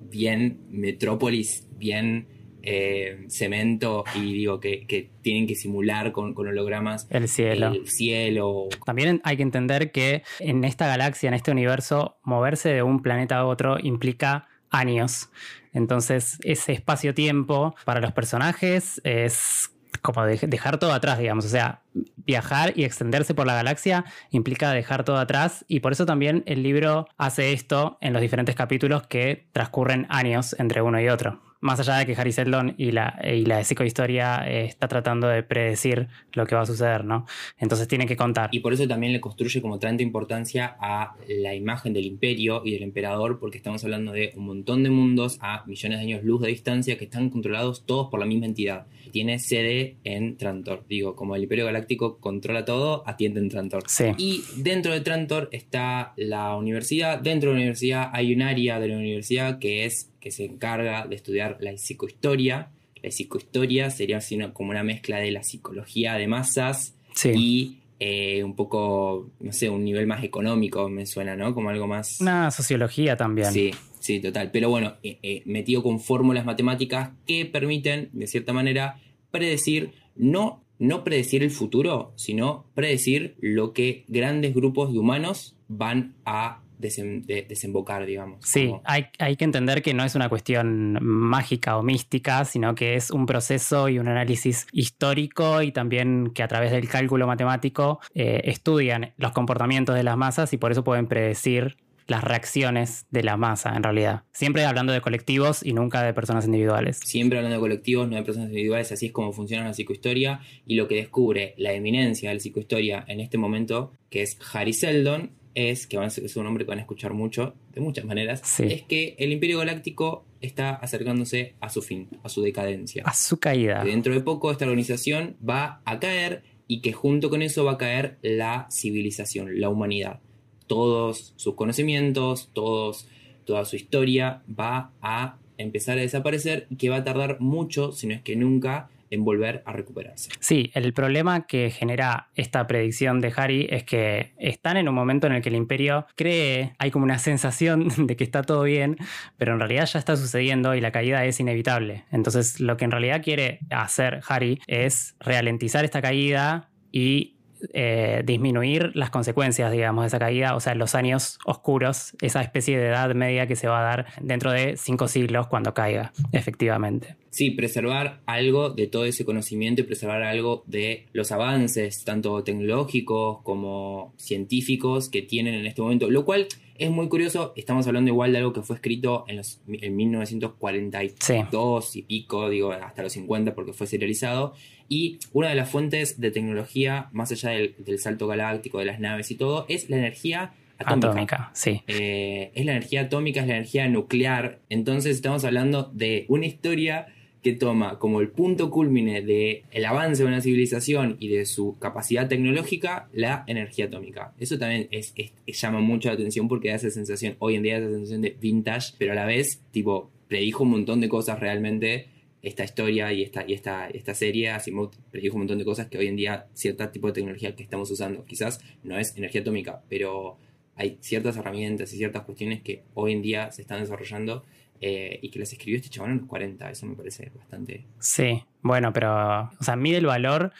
bien 0.00 0.60
metrópolis, 0.70 1.66
bien 1.76 2.37
eh, 2.62 3.26
cemento 3.28 4.04
y 4.14 4.32
digo 4.32 4.60
que, 4.60 5.10
tienen 5.22 5.46
que 5.46 5.54
simular 5.54 6.12
con, 6.12 6.36
hologramas 6.36 7.06
el 7.10 7.28
cielo. 7.28 7.68
el 7.68 7.86
cielo. 7.88 8.68
También 8.84 9.20
hay 9.24 9.36
que 9.36 9.42
entender 9.42 9.92
que 9.92 10.22
en 10.40 10.64
esta 10.64 10.86
galaxia, 10.86 11.28
en 11.28 11.34
este 11.34 11.50
universo, 11.50 12.18
moverse 12.22 12.70
de 12.70 12.82
un 12.82 13.02
planeta 13.02 13.38
a 13.38 13.46
otro 13.46 13.78
implica 13.80 14.48
años. 14.70 15.30
Entonces, 15.72 16.38
ese 16.42 16.72
espacio-tiempo 16.72 17.74
para 17.84 18.00
los 18.00 18.12
personajes 18.12 19.00
es 19.04 19.70
como 20.02 20.24
dejar 20.24 20.78
todo 20.78 20.92
atrás, 20.92 21.18
digamos. 21.18 21.44
O 21.44 21.48
sea, 21.48 21.82
viajar 22.16 22.72
y 22.76 22.84
extenderse 22.84 23.34
por 23.34 23.46
la 23.46 23.54
galaxia 23.54 24.04
implica 24.30 24.72
dejar 24.72 25.04
todo 25.04 25.18
atrás 25.18 25.64
y 25.68 25.80
por 25.80 25.92
eso 25.92 26.06
también 26.06 26.42
el 26.46 26.62
libro 26.62 27.08
hace 27.16 27.52
esto 27.52 27.98
en 28.00 28.12
los 28.12 28.22
diferentes 28.22 28.54
capítulos 28.54 29.06
que 29.06 29.48
transcurren 29.52 30.06
años 30.08 30.54
entre 30.58 30.82
uno 30.82 31.00
y 31.00 31.08
otro 31.08 31.47
más 31.60 31.80
allá 31.80 31.96
de 31.96 32.06
que 32.06 32.14
Harry 32.14 32.32
Seldon 32.32 32.74
y 32.78 32.92
la, 32.92 33.18
y 33.24 33.44
la 33.44 33.64
psicohistoria 33.64 34.44
eh, 34.48 34.64
está 34.64 34.86
tratando 34.86 35.26
de 35.28 35.42
predecir 35.42 36.08
lo 36.32 36.46
que 36.46 36.54
va 36.54 36.62
a 36.62 36.66
suceder, 36.66 37.04
¿no? 37.04 37.26
Entonces 37.58 37.88
tiene 37.88 38.06
que 38.06 38.16
contar. 38.16 38.50
Y 38.52 38.60
por 38.60 38.72
eso 38.72 38.86
también 38.86 39.12
le 39.12 39.20
construye 39.20 39.60
como 39.60 39.78
tanta 39.78 40.02
importancia 40.02 40.76
a 40.80 41.16
la 41.26 41.54
imagen 41.54 41.92
del 41.92 42.06
imperio 42.06 42.62
y 42.64 42.72
del 42.72 42.82
emperador, 42.82 43.38
porque 43.38 43.58
estamos 43.58 43.82
hablando 43.84 44.12
de 44.12 44.32
un 44.36 44.46
montón 44.46 44.82
de 44.84 44.90
mundos 44.90 45.38
a 45.40 45.64
millones 45.66 45.98
de 45.98 46.04
años 46.04 46.24
luz 46.24 46.40
de 46.40 46.48
distancia 46.48 46.96
que 46.96 47.04
están 47.04 47.30
controlados 47.30 47.84
todos 47.86 48.08
por 48.08 48.20
la 48.20 48.26
misma 48.26 48.46
entidad. 48.46 48.86
Tiene 49.10 49.38
sede 49.38 49.96
en 50.04 50.36
Trantor. 50.36 50.84
Digo, 50.88 51.16
como 51.16 51.34
el 51.34 51.42
imperio 51.42 51.64
galáctico 51.64 52.18
controla 52.18 52.64
todo, 52.64 53.02
atiende 53.06 53.40
en 53.40 53.48
Trantor. 53.48 53.84
Sí. 53.86 54.04
Y 54.16 54.44
dentro 54.56 54.92
de 54.92 55.00
Trantor 55.00 55.48
está 55.52 56.12
la 56.16 56.54
universidad. 56.56 57.18
Dentro 57.18 57.50
de 57.50 57.56
la 57.56 57.60
universidad 57.60 58.10
hay 58.12 58.34
un 58.34 58.42
área 58.42 58.78
de 58.78 58.88
la 58.88 58.96
universidad 58.96 59.58
que 59.58 59.86
es 59.86 60.10
que 60.20 60.30
se 60.30 60.44
encarga 60.44 61.06
de 61.06 61.16
estudiar 61.16 61.58
la 61.60 61.76
psicohistoria. 61.76 62.70
La 63.02 63.10
psicohistoria 63.10 63.90
sería 63.90 64.20
como 64.52 64.70
una 64.70 64.82
mezcla 64.82 65.18
de 65.18 65.30
la 65.30 65.42
psicología 65.42 66.14
de 66.14 66.26
masas 66.26 66.94
y 67.24 67.78
eh, 68.00 68.44
un 68.44 68.54
poco, 68.54 69.30
no 69.40 69.52
sé, 69.52 69.68
un 69.68 69.84
nivel 69.84 70.06
más 70.06 70.22
económico 70.22 70.88
me 70.88 71.04
suena, 71.04 71.34
¿no? 71.34 71.54
Como 71.54 71.70
algo 71.70 71.86
más... 71.88 72.20
Una 72.20 72.50
sociología 72.50 73.16
también. 73.16 73.52
Sí, 73.52 73.72
sí, 73.98 74.20
total. 74.20 74.50
Pero 74.52 74.70
bueno, 74.70 74.94
eh, 75.02 75.18
eh, 75.22 75.42
metido 75.46 75.82
con 75.82 75.98
fórmulas 75.98 76.44
matemáticas 76.44 77.10
que 77.26 77.44
permiten, 77.46 78.10
de 78.12 78.28
cierta 78.28 78.52
manera, 78.52 79.00
predecir, 79.32 79.92
no, 80.14 80.62
no 80.78 81.02
predecir 81.02 81.42
el 81.42 81.50
futuro, 81.50 82.12
sino 82.14 82.66
predecir 82.74 83.36
lo 83.40 83.72
que 83.72 84.04
grandes 84.06 84.54
grupos 84.54 84.92
de 84.92 84.98
humanos 84.98 85.56
van 85.66 86.14
a 86.24 86.62
de 86.78 87.46
desembocar, 87.48 88.06
digamos. 88.06 88.38
Sí, 88.44 88.74
hay, 88.84 89.06
hay, 89.18 89.36
que 89.36 89.44
entender 89.44 89.82
que 89.82 89.94
no 89.94 90.04
es 90.04 90.14
una 90.14 90.28
cuestión 90.28 90.98
mágica 91.02 91.76
o 91.76 91.82
mística, 91.82 92.44
sino 92.44 92.74
que 92.74 92.94
es 92.94 93.10
un 93.10 93.26
proceso 93.26 93.88
y 93.88 93.98
un 93.98 94.08
análisis 94.08 94.66
histórico 94.72 95.62
y 95.62 95.72
también 95.72 96.30
que 96.34 96.42
a 96.42 96.48
través 96.48 96.70
del 96.70 96.88
cálculo 96.88 97.26
matemático 97.26 98.00
eh, 98.14 98.42
estudian 98.44 99.12
los 99.16 99.32
comportamientos 99.32 99.94
de 99.94 100.02
las 100.02 100.16
masas 100.16 100.52
y 100.52 100.56
por 100.56 100.72
eso 100.72 100.84
pueden 100.84 101.06
predecir 101.06 101.76
las 102.08 102.24
reacciones 102.24 103.06
de 103.10 103.22
la 103.22 103.36
masa 103.36 103.74
en 103.76 103.82
realidad. 103.82 104.22
Siempre 104.32 104.64
hablando 104.64 104.92
de 104.92 105.00
colectivos 105.00 105.62
y 105.62 105.74
nunca 105.74 106.02
de 106.02 106.14
personas 106.14 106.46
individuales. 106.46 107.00
Siempre 107.04 107.38
hablando 107.38 107.56
de 107.56 107.60
colectivos, 107.60 108.08
no 108.08 108.16
de 108.16 108.22
personas 108.22 108.48
individuales, 108.48 108.90
así 108.90 109.06
es 109.06 109.12
como 109.12 109.32
funciona 109.32 109.64
la 109.64 109.74
psicohistoria 109.74 110.40
y 110.66 110.76
lo 110.76 110.88
que 110.88 110.96
descubre 110.96 111.54
la 111.58 111.74
eminencia 111.74 112.30
de 112.30 112.36
la 112.36 112.40
psicohistoria 112.40 113.04
en 113.06 113.20
este 113.20 113.36
momento, 113.36 113.92
que 114.08 114.22
es 114.22 114.38
Harry 114.54 114.72
Seldon, 114.72 115.32
es, 115.54 115.86
que 115.86 115.96
es 116.04 116.36
un 116.36 116.44
nombre 116.44 116.64
que 116.64 116.68
van 116.70 116.78
a 116.78 116.82
escuchar 116.82 117.14
mucho, 117.14 117.54
de 117.72 117.80
muchas 117.80 118.04
maneras, 118.04 118.40
Sí. 118.44 118.64
es 118.64 118.82
que 118.82 119.16
el 119.18 119.32
Imperio 119.32 119.58
Galáctico 119.58 120.24
está 120.40 120.74
acercándose 120.74 121.54
a 121.60 121.68
su 121.68 121.82
fin, 121.82 122.08
a 122.22 122.28
su 122.28 122.42
decadencia. 122.42 123.02
A 123.06 123.12
su 123.14 123.38
caída. 123.38 123.82
Que 123.82 123.90
dentro 123.90 124.14
de 124.14 124.20
poco 124.20 124.50
esta 124.52 124.64
organización 124.66 125.36
va 125.46 125.80
a 125.84 125.98
caer 125.98 126.42
y 126.68 126.80
que 126.80 126.92
junto 126.92 127.30
con 127.30 127.42
eso 127.42 127.64
va 127.64 127.72
a 127.72 127.78
caer 127.78 128.18
la 128.22 128.68
civilización, 128.70 129.60
la 129.60 129.68
humanidad. 129.68 130.20
Todos 130.66 131.32
sus 131.36 131.54
conocimientos, 131.54 132.50
todos, 132.52 133.08
toda 133.44 133.64
su 133.64 133.76
historia 133.76 134.42
va 134.48 134.92
a 135.00 135.38
empezar 135.56 135.98
a 135.98 136.02
desaparecer 136.02 136.66
y 136.70 136.76
que 136.76 136.88
va 136.90 136.96
a 136.96 137.04
tardar 137.04 137.40
mucho, 137.40 137.90
si 137.92 138.06
no 138.06 138.14
es 138.14 138.22
que 138.22 138.36
nunca, 138.36 138.90
en 139.10 139.24
volver 139.24 139.62
a 139.66 139.72
recuperarse. 139.72 140.30
Sí, 140.40 140.70
el 140.74 140.92
problema 140.92 141.46
que 141.46 141.70
genera 141.70 142.28
esta 142.34 142.66
predicción 142.66 143.20
de 143.20 143.32
Harry 143.36 143.66
es 143.70 143.84
que 143.84 144.32
están 144.38 144.76
en 144.76 144.88
un 144.88 144.94
momento 144.94 145.26
en 145.26 145.34
el 145.34 145.42
que 145.42 145.48
el 145.48 145.56
imperio 145.56 146.06
cree, 146.16 146.74
hay 146.78 146.90
como 146.90 147.04
una 147.04 147.18
sensación 147.18 147.88
de 148.06 148.16
que 148.16 148.24
está 148.24 148.42
todo 148.42 148.62
bien, 148.62 148.96
pero 149.36 149.52
en 149.52 149.60
realidad 149.60 149.86
ya 149.86 149.98
está 149.98 150.16
sucediendo 150.16 150.74
y 150.74 150.80
la 150.80 150.92
caída 150.92 151.24
es 151.24 151.40
inevitable. 151.40 152.04
Entonces 152.10 152.60
lo 152.60 152.76
que 152.76 152.84
en 152.84 152.90
realidad 152.90 153.22
quiere 153.22 153.60
hacer 153.70 154.20
Harry 154.28 154.60
es 154.66 155.16
ralentizar 155.20 155.84
esta 155.84 156.02
caída 156.02 156.70
y 156.92 157.37
eh, 157.72 158.22
disminuir 158.24 158.92
las 158.94 159.10
consecuencias, 159.10 159.72
digamos, 159.72 160.02
de 160.02 160.08
esa 160.08 160.18
caída, 160.18 160.54
o 160.54 160.60
sea, 160.60 160.74
los 160.74 160.94
años 160.94 161.38
oscuros, 161.44 162.14
esa 162.20 162.42
especie 162.42 162.78
de 162.78 162.88
edad 162.88 163.14
media 163.14 163.46
que 163.46 163.56
se 163.56 163.68
va 163.68 163.80
a 163.80 163.82
dar 163.82 164.06
dentro 164.20 164.52
de 164.52 164.76
cinco 164.76 165.08
siglos 165.08 165.46
cuando 165.46 165.74
caiga, 165.74 166.12
efectivamente. 166.32 167.16
Sí, 167.30 167.50
preservar 167.50 168.20
algo 168.26 168.70
de 168.70 168.86
todo 168.86 169.04
ese 169.04 169.24
conocimiento 169.24 169.82
y 169.82 169.84
preservar 169.84 170.22
algo 170.22 170.64
de 170.66 171.06
los 171.12 171.30
avances, 171.30 172.04
tanto 172.04 172.42
tecnológicos 172.42 173.42
como 173.42 174.14
científicos 174.16 175.08
que 175.08 175.22
tienen 175.22 175.54
en 175.54 175.66
este 175.66 175.82
momento. 175.82 176.10
Lo 176.10 176.24
cual 176.24 176.48
es 176.78 176.90
muy 176.90 177.08
curioso, 177.08 177.52
estamos 177.56 177.86
hablando 177.86 178.10
igual 178.10 178.32
de 178.32 178.38
algo 178.38 178.52
que 178.52 178.62
fue 178.62 178.76
escrito 178.76 179.24
en, 179.28 179.36
los, 179.38 179.60
en 179.68 179.96
1942 179.96 181.84
Sí. 181.90 181.98
y 182.00 182.02
pico, 182.02 182.48
digo, 182.48 182.72
hasta 182.72 183.02
los 183.02 183.12
50 183.12 183.54
porque 183.54 183.72
fue 183.72 183.86
serializado. 183.86 184.54
Y 184.88 185.18
una 185.32 185.48
de 185.50 185.54
las 185.54 185.68
fuentes 185.70 186.20
de 186.20 186.30
tecnología, 186.30 187.08
más 187.12 187.30
allá 187.32 187.50
del, 187.50 187.74
del 187.78 187.98
salto 187.98 188.26
galáctico, 188.26 188.78
de 188.78 188.86
las 188.86 189.00
naves 189.00 189.30
y 189.30 189.34
todo, 189.34 189.66
es 189.68 189.90
la 189.90 189.96
energía 189.98 190.54
atómica. 190.78 191.08
Atómica, 191.08 191.50
sí. 191.54 191.82
Eh, 191.88 192.52
es 192.54 192.64
la 192.64 192.72
energía 192.72 193.02
atómica, 193.02 193.40
es 193.40 193.46
la 193.48 193.56
energía 193.56 193.88
nuclear. 193.88 194.60
Entonces 194.70 195.16
estamos 195.16 195.44
hablando 195.44 195.90
de 195.92 196.24
una 196.28 196.46
historia 196.46 197.08
que 197.42 197.52
toma 197.52 197.98
como 197.98 198.20
el 198.20 198.30
punto 198.30 198.70
culmine 198.70 199.22
del 199.22 199.62
el 199.70 199.84
avance 199.84 200.22
de 200.22 200.28
una 200.28 200.40
civilización 200.40 201.16
y 201.20 201.28
de 201.28 201.46
su 201.46 201.78
capacidad 201.78 202.28
tecnológica 202.28 203.08
la 203.12 203.44
energía 203.46 203.86
atómica. 203.86 204.34
Eso 204.38 204.58
también 204.58 204.88
es, 204.90 205.12
es- 205.16 205.32
llama 205.46 205.80
mucho 205.80 206.08
la 206.08 206.14
atención 206.14 206.48
porque 206.48 206.68
da 206.68 206.74
esa 206.74 206.90
sensación, 206.90 207.36
hoy 207.38 207.54
en 207.54 207.62
día 207.62 207.78
esa 207.78 207.90
sensación 207.90 208.22
de 208.22 208.36
vintage, 208.40 208.94
pero 208.98 209.12
a 209.12 209.14
la 209.14 209.24
vez, 209.24 209.60
tipo, 209.70 210.10
predijo 210.28 210.64
un 210.64 210.70
montón 210.70 211.00
de 211.00 211.08
cosas 211.08 211.38
realmente 211.40 212.06
esta 212.42 212.64
historia 212.64 213.12
y 213.12 213.22
esta, 213.22 213.44
y 213.46 213.52
esta, 213.52 213.88
esta 213.88 214.14
serie, 214.14 214.50
Asimov 214.50 214.90
predijo 215.10 215.34
un 215.36 215.40
montón 215.42 215.58
de 215.58 215.64
cosas 215.64 215.88
que 215.88 215.98
hoy 215.98 216.06
en 216.06 216.16
día 216.16 216.46
cierto 216.54 216.88
tipo 216.90 217.08
de 217.08 217.12
tecnología 217.14 217.54
que 217.56 217.62
estamos 217.62 217.90
usando, 217.90 218.24
quizás 218.24 218.60
no 218.84 218.98
es 218.98 219.16
energía 219.16 219.40
atómica, 219.40 219.82
pero 219.88 220.36
hay 220.76 220.98
ciertas 221.00 221.36
herramientas 221.36 221.92
y 221.92 221.96
ciertas 221.96 222.22
cuestiones 222.22 222.62
que 222.62 222.82
hoy 222.94 223.12
en 223.12 223.22
día 223.22 223.50
se 223.50 223.62
están 223.62 223.80
desarrollando 223.80 224.44
eh, 224.80 225.18
y 225.22 225.30
que 225.30 225.38
las 225.38 225.52
escribió 225.52 225.76
este 225.76 225.88
chabón 225.90 226.12
en 226.12 226.18
los 226.18 226.26
40. 226.26 226.70
Eso 226.70 226.86
me 226.86 226.94
parece 226.96 227.30
bastante. 227.36 227.84
Sí, 227.98 228.42
bueno, 228.62 228.92
pero, 228.92 229.50
o 229.58 229.62
sea, 229.64 229.76
mide 229.76 229.98
el 229.98 230.06
valor 230.06 230.52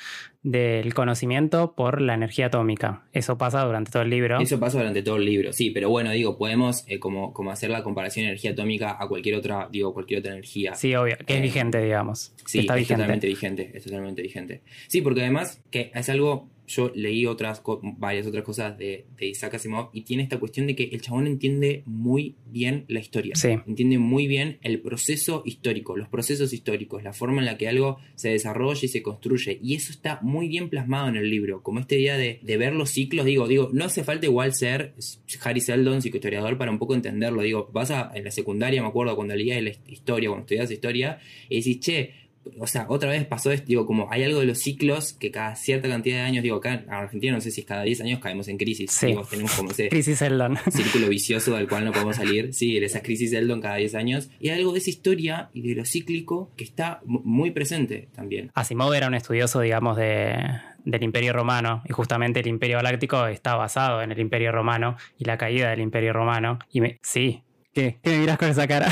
del 0.43 0.95
conocimiento 0.95 1.75
por 1.75 2.01
la 2.01 2.15
energía 2.15 2.47
atómica. 2.47 3.03
Eso 3.13 3.37
pasa 3.37 3.63
durante 3.65 3.91
todo 3.91 4.03
el 4.03 4.11
libro. 4.11 4.41
Eso 4.41 4.59
pasa 4.61 4.79
durante 4.79 5.03
todo 5.03 5.17
el 5.17 5.25
libro, 5.25 5.53
sí, 5.53 5.71
pero 5.71 5.91
bueno, 5.91 6.11
digo, 6.13 6.39
podemos 6.39 6.85
eh, 6.89 6.99
como, 6.99 7.33
como 7.33 7.51
hacer 7.51 7.71
la 7.71 7.83
comparación 7.83 8.25
de 8.25 8.29
energía 8.31 8.53
atómica 8.53 8.97
a 8.99 9.09
cualquier 9.09 9.35
otra, 9.35 9.69
digo, 9.71 9.93
cualquier 9.93 10.21
otra 10.21 10.33
energía. 10.33 10.75
Sí, 10.75 10.95
obvio, 10.95 11.17
que 11.27 11.35
es 11.35 11.39
Eh, 11.41 11.43
vigente, 11.43 11.83
digamos. 11.83 12.33
Sí, 12.47 12.61
está 12.61 12.75
es 12.75 12.81
vigente. 12.81 12.95
totalmente 13.03 13.27
vigente, 13.27 13.71
es 13.75 13.85
totalmente 13.85 14.23
vigente. 14.23 14.63
Sí, 14.87 15.03
porque 15.03 15.21
además 15.23 15.61
que 15.71 15.91
es 15.95 16.09
algo, 16.09 16.49
yo 16.69 16.93
leí 16.95 17.27
otras, 17.27 17.63
varias 17.97 18.27
otras 18.27 18.45
cosas 18.45 18.79
de, 18.79 19.07
de 19.17 19.27
Isaac 19.27 19.55
Asimov 19.55 19.91
y 19.93 20.03
tiene 20.03 20.23
esta 20.23 20.39
cuestión 20.39 20.67
de 20.69 20.77
que 20.77 20.85
el 20.85 21.01
chabón 21.01 21.27
entiende 21.27 21.83
muy 21.87 22.37
bien 22.47 22.85
la 22.89 23.01
historia. 23.01 23.35
Sí. 23.35 23.49
Entiende 23.67 23.99
muy 23.99 24.29
bien 24.29 24.59
el 24.63 24.81
proceso 24.81 25.43
histórico, 25.45 25.97
los 25.97 26.09
procesos 26.09 26.53
históricos, 26.53 27.03
la 27.03 27.13
forma 27.13 27.41
en 27.41 27.47
la 27.47 27.59
que 27.59 27.69
algo 27.69 27.99
se 28.15 28.29
desarrolla 28.29 28.81
y 28.83 28.89
se 28.89 29.03
construye. 29.03 29.59
Y 29.63 29.75
eso 29.75 29.91
está 29.91 30.21
muy 30.23 30.49
bien 30.49 30.69
plasmado 30.69 31.09
en 31.09 31.17
el 31.17 31.29
libro, 31.29 31.63
como 31.63 31.81
esta 31.81 31.97
idea 31.97 32.17
de, 32.17 32.39
de 32.43 32.57
ver 32.57 32.75
los 32.75 32.91
ciclos. 32.91 33.27
Digo, 33.27 33.49
digo, 33.49 33.71
no 33.73 33.85
hace 33.85 34.05
falta 34.05 34.27
igual 34.27 34.53
ser 34.53 34.95
Harry 35.43 35.61
Seldon, 35.61 36.03
psicohistoriador, 36.03 36.59
para 36.59 36.71
un 36.71 36.79
poco 36.79 36.95
entenderlo. 36.95 37.43
Digo, 37.43 37.71
vas 37.73 37.91
a, 37.91 38.13
en 38.15 38.25
la 38.25 38.31
secundaria, 38.31 38.83
me 38.83 38.89
acuerdo, 38.89 39.17
cuando 39.17 39.35
leías 39.35 39.63
la 39.63 39.71
historia, 39.89 40.29
cuando 40.29 40.45
estudias 40.45 40.71
historia, 40.71 41.19
y 41.49 41.57
decís, 41.57 41.81
che, 41.81 42.15
o 42.59 42.67
sea, 42.67 42.87
otra 42.89 43.11
vez 43.11 43.25
pasó 43.27 43.53
esto, 43.53 43.67
digo, 43.67 43.87
como 43.87 44.11
hay 44.11 44.25
algo 44.25 44.41
de 44.41 44.47
los 44.47 44.59
ciclos 44.59 45.13
que 45.13 45.31
cada 45.31 45.55
cierta 45.57 45.89
cantidad 45.89 46.17
de 46.17 46.23
años, 46.23 46.43
digo, 46.43 46.57
acá 46.57 46.75
en 46.75 46.91
Argentina 46.91 47.33
no 47.35 47.41
sé 47.41 47.51
si 47.51 47.61
es 47.61 47.67
cada 47.67 47.83
10 47.83 48.01
años 48.01 48.21
caemos 48.21 48.49
en 48.49 48.57
crisis, 48.57 48.91
Sí. 48.91 49.09
digo, 49.09 49.23
tenemos 49.29 49.53
como 49.53 49.71
ese 49.71 49.89
Crisis 49.89 50.23
Eldon. 50.23 50.57
círculo 50.71 51.09
vicioso 51.09 51.55
del 51.57 51.69
cual 51.69 51.85
no 51.85 51.93
podemos 51.93 52.17
salir, 52.17 52.53
sí, 52.55 52.77
esas 52.79 53.03
crisis 53.03 53.33
Eldon 53.33 53.61
cada 53.61 53.77
10 53.77 53.95
años, 53.95 54.31
y 54.41 54.49
hay 54.49 54.59
algo 54.61 54.73
de 54.73 54.79
esa 54.79 54.91
historia 54.91 55.51
y 55.53 55.63
de 55.69 55.75
lo 55.75 55.85
cíclico 55.85 56.51
que 56.57 56.65
está 56.65 57.01
mu- 57.05 57.21
muy 57.25 57.51
presente 57.51 58.09
también. 58.15 58.51
Asimov 58.55 58.93
era 58.95 59.09
un 59.09 59.15
estudioso, 59.15 59.61
digamos, 59.61 59.97
de, 59.97 60.37
del 60.85 61.03
Imperio 61.03 61.33
Romano, 61.33 61.83
y 61.89 61.93
justamente 61.93 62.41
el 62.41 62.47
Imperio 62.47 62.79
Galáctico 62.79 63.27
está 63.27 63.55
basado 63.57 64.01
en 64.03 64.11
el 64.13 64.19
Imperio 64.21 64.53
Romano 64.53 64.97
y 65.19 65.25
la 65.27 65.37
caída 65.39 65.71
del 65.71 65.81
Imperio 65.81 66.13
Romano. 66.13 66.59
Y 66.73 66.81
me, 66.81 66.99
sí, 67.03 67.43
¿qué? 67.79 67.99
¿Qué 68.03 68.11
me 68.11 68.19
miras 68.19 68.39
con 68.39 68.49
esa 68.49 68.67
cara? 68.67 68.89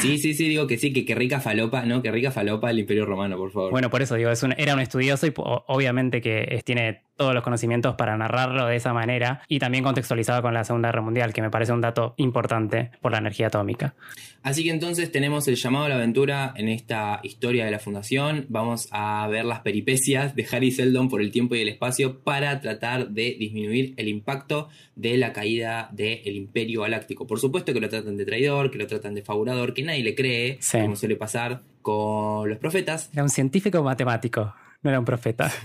Sí, 0.00 0.16
sí, 0.18 0.32
sí, 0.34 0.48
digo 0.48 0.66
que 0.66 0.78
sí, 0.78 0.92
que, 0.94 1.04
que 1.04 1.14
rica 1.14 1.40
falopa, 1.40 1.84
¿no? 1.84 2.00
Que 2.02 2.10
rica 2.10 2.30
falopa 2.30 2.70
el 2.70 2.78
Imperio 2.78 3.04
Romano, 3.04 3.36
por 3.36 3.52
favor. 3.52 3.70
Bueno, 3.70 3.90
por 3.90 4.00
eso 4.00 4.14
digo, 4.14 4.30
es 4.30 4.42
un- 4.42 4.54
era 4.56 4.72
un 4.74 4.80
estudioso 4.80 5.26
y 5.26 5.32
obviamente 5.36 6.20
que 6.22 6.46
es- 6.50 6.64
tiene 6.64 7.02
todos 7.20 7.34
los 7.34 7.44
conocimientos 7.44 7.96
para 7.96 8.16
narrarlo 8.16 8.64
de 8.64 8.76
esa 8.76 8.94
manera 8.94 9.42
y 9.46 9.58
también 9.58 9.84
contextualizado 9.84 10.40
con 10.40 10.54
la 10.54 10.64
Segunda 10.64 10.88
Guerra 10.88 11.02
Mundial, 11.02 11.34
que 11.34 11.42
me 11.42 11.50
parece 11.50 11.70
un 11.74 11.82
dato 11.82 12.14
importante 12.16 12.92
por 13.02 13.12
la 13.12 13.18
energía 13.18 13.48
atómica. 13.48 13.92
Así 14.42 14.64
que 14.64 14.70
entonces 14.70 15.12
tenemos 15.12 15.46
el 15.46 15.56
llamado 15.56 15.84
a 15.84 15.88
la 15.90 15.96
aventura 15.96 16.54
en 16.56 16.70
esta 16.70 17.20
historia 17.22 17.66
de 17.66 17.72
la 17.72 17.78
Fundación. 17.78 18.46
Vamos 18.48 18.88
a 18.90 19.28
ver 19.28 19.44
las 19.44 19.60
peripecias 19.60 20.34
de 20.34 20.46
Harry 20.50 20.70
Seldon 20.70 21.10
por 21.10 21.20
el 21.20 21.30
tiempo 21.30 21.54
y 21.54 21.60
el 21.60 21.68
espacio 21.68 22.20
para 22.20 22.58
tratar 22.62 23.10
de 23.10 23.36
disminuir 23.38 23.92
el 23.98 24.08
impacto 24.08 24.70
de 24.96 25.18
la 25.18 25.34
caída 25.34 25.90
del 25.92 26.34
Imperio 26.34 26.80
Galáctico. 26.80 27.26
Por 27.26 27.38
supuesto 27.38 27.74
que 27.74 27.80
lo 27.80 27.90
tratan 27.90 28.16
de 28.16 28.24
traidor, 28.24 28.70
que 28.70 28.78
lo 28.78 28.86
tratan 28.86 29.14
de 29.14 29.20
faurador, 29.20 29.74
que 29.74 29.82
nadie 29.82 30.02
le 30.02 30.14
cree, 30.14 30.56
Sí. 30.62 30.78
como 30.80 30.96
suele 30.96 31.16
pasar 31.16 31.60
con 31.82 32.48
los 32.48 32.56
profetas. 32.56 33.10
Era 33.12 33.22
un 33.24 33.28
científico 33.28 33.82
matemático, 33.82 34.54
no 34.82 34.90
era 34.90 34.98
un 34.98 35.04
profeta. 35.04 35.52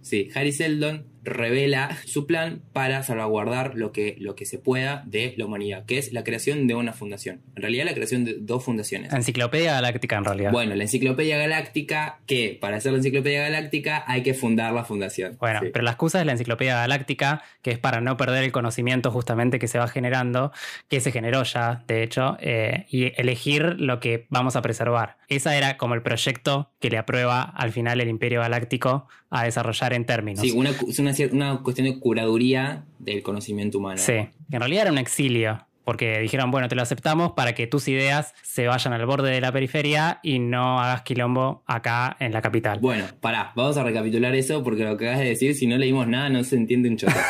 Sí, 0.00 0.30
Harry 0.34 0.52
Seldon 0.52 1.06
revela 1.22 1.96
su 2.06 2.26
plan 2.26 2.62
para 2.72 3.02
salvaguardar 3.02 3.74
lo 3.74 3.92
que, 3.92 4.16
lo 4.18 4.34
que 4.34 4.46
se 4.46 4.58
pueda 4.58 5.02
de 5.06 5.34
la 5.36 5.44
humanidad, 5.46 5.84
que 5.86 5.98
es 5.98 6.12
la 6.12 6.24
creación 6.24 6.66
de 6.66 6.74
una 6.74 6.92
fundación. 6.92 7.42
En 7.56 7.62
realidad, 7.62 7.84
la 7.84 7.94
creación 7.94 8.24
de 8.24 8.36
dos 8.40 8.64
fundaciones. 8.64 9.12
Enciclopedia 9.12 9.72
Galáctica 9.74 10.16
en 10.16 10.24
realidad. 10.24 10.52
Bueno, 10.52 10.74
la 10.74 10.84
enciclopedia 10.84 11.38
galáctica, 11.38 12.20
que 12.26 12.56
para 12.60 12.76
hacer 12.78 12.92
la 12.92 12.98
enciclopedia 12.98 13.42
galáctica 13.42 14.04
hay 14.06 14.22
que 14.22 14.34
fundar 14.34 14.72
la 14.72 14.84
fundación. 14.84 15.36
Bueno, 15.38 15.60
Sí. 15.60 15.66
pero 15.72 15.84
la 15.84 15.90
excusa 15.92 16.20
es 16.20 16.26
la 16.26 16.32
enciclopedia 16.32 16.76
galáctica, 16.76 17.42
que 17.62 17.70
es 17.70 17.78
para 17.78 18.00
no 18.00 18.16
perder 18.16 18.44
el 18.44 18.52
conocimiento 18.52 19.10
justamente 19.10 19.58
que 19.58 19.68
se 19.68 19.78
va 19.78 19.88
generando, 19.88 20.52
que 20.88 21.00
se 21.00 21.12
generó 21.12 21.42
ya, 21.42 21.84
de 21.86 22.02
hecho, 22.02 22.36
eh, 22.40 22.86
y 22.90 23.12
elegir 23.20 23.76
lo 23.78 24.00
que 24.00 24.26
vamos 24.30 24.56
a 24.56 24.62
preservar. 24.62 25.16
Esa 25.28 25.56
era 25.56 25.76
como 25.76 25.94
el 25.94 26.02
proyecto 26.02 26.70
que 26.80 26.90
le 26.90 26.98
aprueba 26.98 27.42
al 27.42 27.72
final 27.72 28.00
el 28.00 28.08
Imperio 28.08 28.40
Galáctico 28.40 29.08
a 29.30 29.44
desarrollar 29.44 29.92
en 29.92 30.04
términos. 30.04 30.40
Sí, 30.40 30.50
una, 30.50 30.70
es 30.70 30.98
una, 31.32 31.60
cuestión 31.62 31.86
de 31.86 31.98
curaduría 31.98 32.84
del 32.98 33.22
conocimiento 33.22 33.78
humano. 33.78 33.98
Sí, 33.98 34.14
en 34.14 34.60
realidad 34.60 34.82
era 34.82 34.92
un 34.92 34.98
exilio, 34.98 35.66
porque 35.84 36.18
dijeron, 36.18 36.50
bueno, 36.50 36.68
te 36.68 36.74
lo 36.74 36.82
aceptamos 36.82 37.32
para 37.32 37.54
que 37.54 37.68
tus 37.68 37.86
ideas 37.86 38.34
se 38.42 38.66
vayan 38.66 38.92
al 38.92 39.06
borde 39.06 39.30
de 39.30 39.40
la 39.40 39.52
periferia 39.52 40.18
y 40.24 40.40
no 40.40 40.80
hagas 40.80 41.02
quilombo 41.02 41.62
acá 41.66 42.16
en 42.18 42.32
la 42.32 42.42
capital. 42.42 42.80
Bueno, 42.80 43.04
pará, 43.20 43.52
vamos 43.54 43.76
a 43.76 43.84
recapitular 43.84 44.34
eso 44.34 44.64
porque 44.64 44.82
lo 44.82 44.96
que 44.96 45.06
acabas 45.06 45.20
de 45.20 45.28
decir, 45.28 45.54
si 45.54 45.68
no 45.68 45.78
leímos 45.78 46.08
nada, 46.08 46.28
no 46.28 46.42
se 46.42 46.56
entiende 46.56 46.88
un 46.88 46.96
choto. 46.96 47.14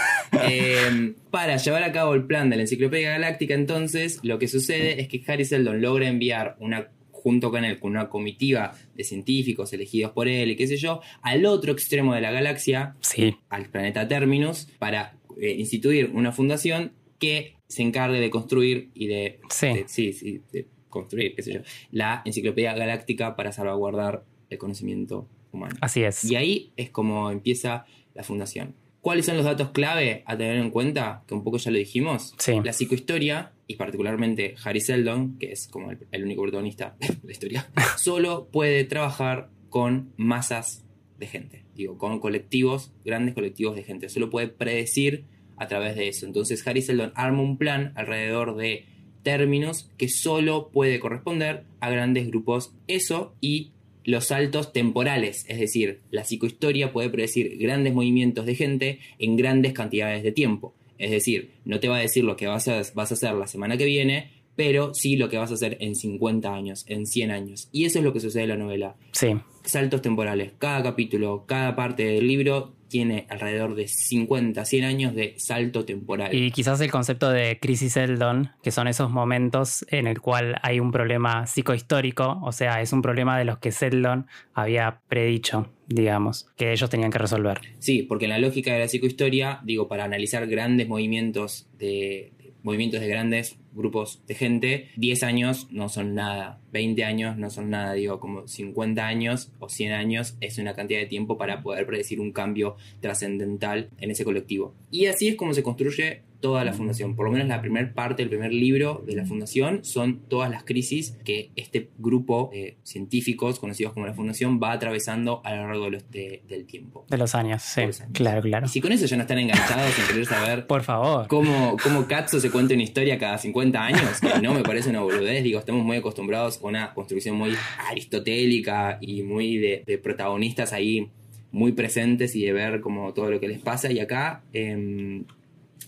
Eh, 0.49 1.15
para 1.31 1.57
llevar 1.57 1.83
a 1.83 1.91
cabo 1.91 2.15
el 2.15 2.25
plan 2.25 2.49
de 2.49 2.57
la 2.57 2.63
Enciclopedia 2.63 3.11
Galáctica, 3.11 3.53
entonces, 3.53 4.21
lo 4.23 4.39
que 4.39 4.47
sucede 4.47 5.01
es 5.01 5.09
que 5.09 5.23
Harry 5.27 5.45
Seldon 5.45 5.83
logra 5.83 6.09
enviar 6.09 6.57
una 6.61 6.87
junto 7.23 7.51
con 7.51 7.65
él, 7.65 7.79
con 7.79 7.91
una 7.93 8.09
comitiva 8.09 8.73
de 8.95 9.05
científicos 9.05 9.73
elegidos 9.73 10.13
por 10.13 10.27
él 10.29 10.51
y 10.51 10.57
qué 10.57 10.67
sé 10.67 10.77
yo, 10.77 11.01
al 11.23 11.45
otro 11.47 11.73
extremo 11.73 12.15
de 12.15 12.21
la 12.21 12.31
galaxia, 12.31 12.97
Sí, 13.01 13.37
al 13.49 13.67
planeta 13.67 14.09
Terminus, 14.09 14.69
para 14.79 15.17
eh, 15.41 15.53
instituir 15.59 16.11
una 16.15 16.33
fundación 16.33 16.93
que 17.19 17.55
se 17.69 17.83
encargue 17.83 18.19
de 18.21 18.31
construir 18.31 18.91
y 18.95 19.07
de 19.07 19.39
Sí. 19.51 19.67
de- 19.69 19.85
sí, 19.89 20.13
sí, 20.13 20.41
de 20.53 20.67
construir, 20.89 21.35
qué 21.37 21.43
sé 21.43 21.53
yo, 21.55 21.61
la 21.93 22.23
enciclopedia 22.25 22.75
galáctica 22.75 23.37
para 23.37 23.53
salvaguardar 23.53 24.25
el 24.51 24.59
conocimiento 24.59 25.29
humano. 25.53 25.77
así 25.81 26.03
es. 26.03 26.25
Y 26.25 26.35
ahí 26.37 26.73
es 26.77 26.91
como 26.91 27.31
empieza 27.31 27.85
la 28.15 28.23
fundación. 28.25 28.75
¿Cuáles 29.01 29.27
son 29.27 29.37
los 29.37 29.47
datos 29.47 29.71
clave 29.71 30.23
a 30.27 30.37
tener 30.37 30.57
en 30.57 30.71
cuenta? 30.71 31.25
Que 31.27 31.35
un 31.35 31.43
poco 31.43 31.57
ya 31.57 31.71
lo 31.71 31.79
dijimos. 31.79 32.35
Sí. 32.39 32.61
La 32.63 32.73
psicohistoria, 32.73 33.53
y 33.67 33.77
particularmente 33.77 34.55
Harry 34.63 34.81
Seldon, 34.81 35.39
que 35.39 35.53
es 35.53 35.69
como 35.69 35.91
el, 35.91 36.07
el 36.11 36.25
único 36.25 36.43
protagonista 36.43 36.97
de 37.01 37.17
la 37.23 37.33
historia, 37.33 37.71
solo 37.97 38.49
puede 38.51 38.85
trabajar 38.85 39.49
con 39.71 40.13
masas 40.17 40.85
de 41.19 41.27
gente, 41.27 41.65
digo, 41.75 41.97
con 41.99 42.19
colectivos, 42.19 42.93
grandes 43.05 43.35
colectivos 43.35 43.77
de 43.77 43.85
gente. 43.85 44.09
Solo 44.09 44.31
puede 44.31 44.49
predecir 44.49 45.25
a 45.57 45.69
través 45.69 45.95
de 45.95 46.09
eso. 46.09 46.27
Entonces 46.27 46.67
Harry 46.67 46.83
Seldon 46.83 47.13
arma 47.15 47.43
un 47.43 47.59
plan 47.59 47.93
alrededor 47.95 48.57
de 48.57 48.87
términos 49.23 49.91
que 49.99 50.09
solo 50.09 50.71
puede 50.71 50.99
corresponder 50.99 51.65
a 51.81 51.91
grandes 51.91 52.27
grupos. 52.27 52.73
Eso 52.89 53.35
y 53.41 53.73
los 54.05 54.27
saltos 54.27 54.73
temporales, 54.73 55.45
es 55.49 55.59
decir, 55.59 56.01
la 56.11 56.25
psicohistoria 56.25 56.93
puede 56.93 57.11
predecir 57.11 57.59
grandes 57.59 57.95
movimientos 57.95 58.47
de 58.47 58.55
gente 58.55 58.99
en 59.19 59.37
grandes 59.37 59.73
cantidades 59.73 60.23
de 60.23 60.33
tiempo. 60.33 60.75
Es 60.99 61.11
decir, 61.11 61.53
no 61.65 61.81
te 61.81 61.89
va 61.89 61.97
a 61.97 62.01
decir 62.01 62.25
lo 62.25 62.37
que 62.37 62.47
vas 62.47 62.69
a, 62.69 62.83
vas 62.95 63.11
a 63.11 63.15
hacer 63.15 63.35
la 63.35 63.47
semana 63.47 63.77
que 63.77 63.87
viene, 63.87 64.31
pero 64.55 64.93
sí 64.93 65.17
lo 65.17 65.29
que 65.29 65.39
vas 65.39 65.51
a 65.51 65.55
hacer 65.55 65.79
en 65.81 65.95
50 65.95 66.55
años, 66.55 66.85
en 66.87 67.07
100 67.07 67.31
años. 67.31 67.69
Y 67.73 67.87
eso 67.87 67.99
es 67.99 68.05
lo 68.05 68.13
que 68.13 68.21
sucede 68.21 68.43
en 68.43 68.49
la 68.51 68.57
novela. 68.57 68.97
Sí. 69.13 69.29
Saltos 69.65 70.03
temporales. 70.03 70.53
Cada 70.59 70.83
capítulo, 70.83 71.45
cada 71.47 71.75
parte 71.75 72.05
del 72.05 72.29
libro 72.29 72.75
tiene 72.91 73.27
alrededor 73.31 73.75
de 73.75 73.89
50, 73.89 74.65
100 74.67 74.85
años 74.85 75.15
de 75.15 75.35
salto 75.39 75.87
temporal. 75.87 76.35
Y 76.35 76.51
quizás 76.51 76.81
el 76.83 76.91
concepto 76.91 77.31
de 77.31 77.59
crisis 77.59 77.97
Eldon, 77.97 78.51
que 78.63 78.71
son 78.71 78.89
esos 78.89 79.11
momentos 79.11 79.87
en 79.89 80.07
el 80.07 80.21
cual 80.21 80.57
hay 80.63 80.81
un 80.81 80.93
problema 80.93 81.47
psicohistórico, 81.47 82.39
o 82.43 82.53
sea, 82.53 82.83
es 82.83 82.93
un 82.93 83.01
problema 83.01 83.39
de 83.39 83.47
los 83.47 83.59
que 83.59 83.73
Seldon 83.73 84.27
había 84.53 85.01
predicho, 85.09 85.73
digamos, 85.87 86.49
que 86.57 86.73
ellos 86.73 86.91
tenían 86.91 87.11
que 87.11 87.19
resolver. 87.19 87.61
Sí, 87.79 88.03
porque 88.03 88.27
en 88.27 88.33
la 88.33 88.39
lógica 88.39 88.73
de 88.73 88.81
la 88.81 88.89
psicohistoria, 88.89 89.61
digo, 89.63 89.89
para 89.89 90.05
analizar 90.05 90.47
grandes 90.47 90.89
movimientos 90.89 91.69
de, 91.79 92.33
movimientos 92.63 93.01
de 93.01 93.09
grandes 93.09 93.59
grupos 93.73 94.23
de 94.27 94.35
gente, 94.35 94.89
10 94.97 95.23
años 95.23 95.69
no 95.71 95.89
son 95.89 96.15
nada, 96.15 96.61
20 96.73 97.05
años 97.05 97.37
no 97.37 97.51
son 97.51 97.71
nada, 97.71 97.93
digo, 97.95 98.21
como 98.21 98.47
50 98.47 99.07
años 99.07 99.53
o 99.59 99.69
100 99.69 99.93
años 99.93 100.37
es 100.41 100.59
una 100.59 100.75
cantidad 100.75 101.01
de 101.01 101.07
tiempo 101.07 101.39
para 101.39 101.63
poder 101.63 101.87
predecir 101.87 102.21
un 102.21 102.33
cambio 102.33 102.77
trascendental 103.01 103.91
en 103.99 104.11
ese 104.11 104.25
colectivo. 104.25 104.75
Y 104.91 105.07
así 105.07 105.29
es 105.29 105.37
como 105.37 105.55
se 105.55 105.63
construye 105.63 106.23
toda 106.41 106.65
la 106.65 106.73
fundación, 106.73 107.15
por 107.17 107.27
lo 107.27 107.33
menos 107.33 107.49
la 107.49 107.61
primera 107.61 107.93
parte, 107.93 108.23
el 108.23 108.29
primer 108.29 108.53
libro 108.53 109.03
de 109.07 109.15
la 109.15 109.25
fundación 109.27 109.85
son 109.85 110.21
todas 110.29 110.51
las 110.51 110.65
crisis 110.65 111.17
que 111.25 111.51
este 111.57 111.91
grupo 111.99 112.51
de 112.53 112.77
científicos 112.83 113.59
conocidos 113.61 113.93
como 113.93 114.07
la 114.07 114.15
fundación 114.15 114.59
va 114.63 114.73
atravesando 114.73 115.41
a 115.45 115.55
lo 115.55 115.67
largo 115.69 115.85
de 115.85 115.91
los, 115.91 116.11
de- 116.11 116.43
del 116.49 116.65
tiempo. 116.67 117.05
De 117.09 117.19
los 117.19 117.35
años, 117.35 117.63
sí. 117.63 117.83
De 117.83 117.87
los 117.89 118.01
años. 118.01 118.13
Claro, 118.15 118.41
claro. 118.43 118.67
Y 118.67 118.69
si 118.71 118.81
con 118.81 118.93
eso 118.93 119.07
ya 119.07 119.17
no 119.17 119.23
están 119.23 119.39
enganchados 119.39 119.99
en 119.99 120.07
querer 120.07 120.27
saber 120.27 120.67
Por 120.67 120.83
favor. 120.83 121.27
cómo, 121.29 121.77
cómo 121.83 122.07
Katzo 122.07 122.41
se 122.41 122.51
cuenta 122.51 122.75
una 122.75 122.83
historia 122.83 123.19
cada 123.19 123.39
50 123.39 123.83
años, 123.85 124.21
que 124.21 124.41
no 124.43 124.55
me 124.55 124.63
parece 124.63 124.91
una 124.91 125.03
boludez, 125.03 125.43
digo, 125.45 125.59
estamos 125.59 125.85
muy 125.85 125.99
acostumbrados 125.99 126.61
a 126.63 126.67
una 126.67 126.95
construcción 126.95 127.37
muy 127.37 127.51
aristotélica 127.91 128.99
y 129.01 129.23
muy 129.23 129.59
de, 129.59 129.85
de 129.87 129.99
protagonistas 129.99 130.73
ahí 130.73 131.09
muy 131.53 131.73
presentes 131.73 132.35
y 132.37 132.45
de 132.45 132.53
ver 132.53 132.81
como 132.81 133.13
todo 133.13 133.31
lo 133.31 133.41
que 133.41 133.49
les 133.49 133.59
pasa, 133.59 133.91
y 133.91 133.99
acá 133.99 134.43
eh, 134.53 135.23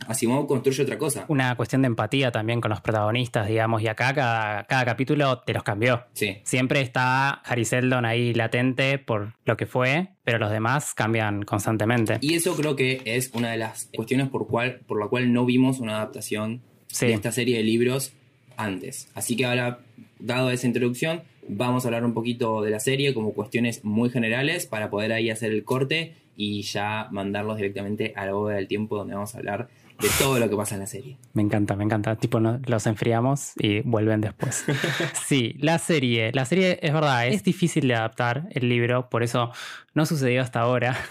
Asimov 0.08 0.46
construye 0.46 0.82
otra 0.82 0.98
cosa. 0.98 1.24
Una 1.28 1.54
cuestión 1.56 1.82
de 1.82 1.86
empatía 1.86 2.30
también 2.32 2.60
con 2.60 2.70
los 2.70 2.80
protagonistas, 2.80 3.48
digamos, 3.48 3.82
y 3.82 3.88
acá 3.88 4.12
cada, 4.14 4.64
cada 4.64 4.84
capítulo 4.84 5.38
te 5.40 5.52
los 5.52 5.62
cambió. 5.62 6.04
Sí, 6.12 6.38
Siempre 6.44 6.80
está 6.80 7.30
Harry 7.30 7.64
Seldon 7.64 8.04
ahí 8.04 8.34
latente 8.34 8.98
por 8.98 9.34
lo 9.44 9.56
que 9.56 9.66
fue, 9.66 10.08
pero 10.24 10.38
los 10.38 10.50
demás 10.50 10.94
cambian 10.94 11.42
constantemente. 11.42 12.18
y 12.20 12.34
eso 12.34 12.54
creo 12.56 12.76
que 12.76 13.02
es 13.04 13.30
una 13.34 13.50
de 13.50 13.56
las 13.58 13.88
cuestiones 13.94 14.28
por, 14.28 14.46
cual, 14.46 14.80
por 14.86 14.98
la 15.00 15.08
cual 15.08 15.32
no 15.32 15.44
vimos 15.44 15.78
una 15.80 15.96
adaptación 15.96 16.62
Sí. 16.88 17.06
de 17.06 17.14
esta 17.14 17.32
serie 17.32 17.56
de 17.56 17.62
libros 17.64 18.12
antes. 18.56 19.08
Así 19.14 19.34
que 19.36 19.46
ahora, 19.46 19.78
dado 20.18 20.50
esa 20.50 20.66
introducción, 20.66 21.22
vamos 21.48 21.84
a 21.84 21.88
hablar 21.88 22.04
un 22.04 22.12
poquito 22.12 22.60
de 22.62 22.70
la 22.70 22.80
serie 22.80 23.14
como 23.14 23.32
cuestiones 23.32 23.82
muy 23.84 24.10
generales 24.10 24.66
para 24.66 24.90
poder 24.90 25.12
ahí 25.12 25.30
hacer 25.30 25.52
el 25.52 25.64
corte 25.64 26.14
y 26.36 26.62
ya 26.62 27.08
mandarlos 27.10 27.56
directamente 27.56 28.12
a 28.16 28.26
la 28.26 28.32
boda 28.32 28.54
del 28.56 28.68
tiempo 28.68 28.96
donde 28.96 29.14
vamos 29.14 29.34
a 29.34 29.38
hablar 29.38 29.68
de 30.02 30.08
todo 30.18 30.38
lo 30.38 30.50
que 30.50 30.56
pasa 30.56 30.74
en 30.74 30.80
la 30.80 30.86
serie. 30.86 31.16
Me 31.32 31.42
encanta, 31.42 31.76
me 31.76 31.84
encanta. 31.84 32.16
Tipo, 32.16 32.40
no- 32.40 32.60
los 32.66 32.86
enfriamos 32.86 33.52
y 33.56 33.80
vuelven 33.80 34.20
después. 34.20 34.64
Sí, 35.26 35.54
la 35.60 35.78
serie. 35.78 36.30
La 36.32 36.44
serie 36.44 36.78
es 36.82 36.92
verdad, 36.92 37.26
es 37.28 37.42
difícil 37.44 37.86
de 37.88 37.94
adaptar 37.94 38.48
el 38.50 38.68
libro, 38.68 39.08
por 39.08 39.22
eso 39.22 39.52
no 39.94 40.04
sucedió 40.06 40.42
hasta 40.42 40.60
ahora. 40.60 40.96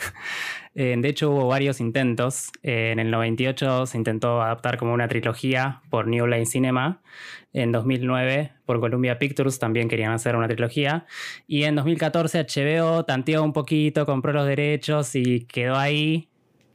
Eh, 0.74 0.96
De 0.98 1.10
hecho, 1.10 1.32
hubo 1.32 1.48
varios 1.48 1.82
intentos. 1.82 2.50
Eh, 2.64 2.92
En 2.94 3.00
el 3.00 3.12
98 3.12 3.86
se 3.88 3.98
intentó 3.98 4.42
adaptar 4.42 4.78
como 4.78 4.94
una 4.94 5.10
trilogía 5.10 5.82
por 5.90 6.08
New 6.08 6.26
Line 6.28 6.46
Cinema. 6.46 7.02
En 7.52 7.74
2009 7.74 8.54
por 8.66 8.80
Columbia 8.80 9.20
Pictures 9.20 9.60
también 9.60 9.90
querían 9.90 10.14
hacer 10.14 10.38
una 10.38 10.48
trilogía. 10.48 11.06
Y 11.46 11.64
en 11.66 11.76
2014 11.76 12.40
HBO 12.48 13.04
tanteó 13.04 13.44
un 13.44 13.52
poquito, 13.52 14.06
compró 14.06 14.32
los 14.32 14.48
derechos 14.48 15.14
y 15.16 15.42
quedó 15.42 15.76
ahí 15.76 16.30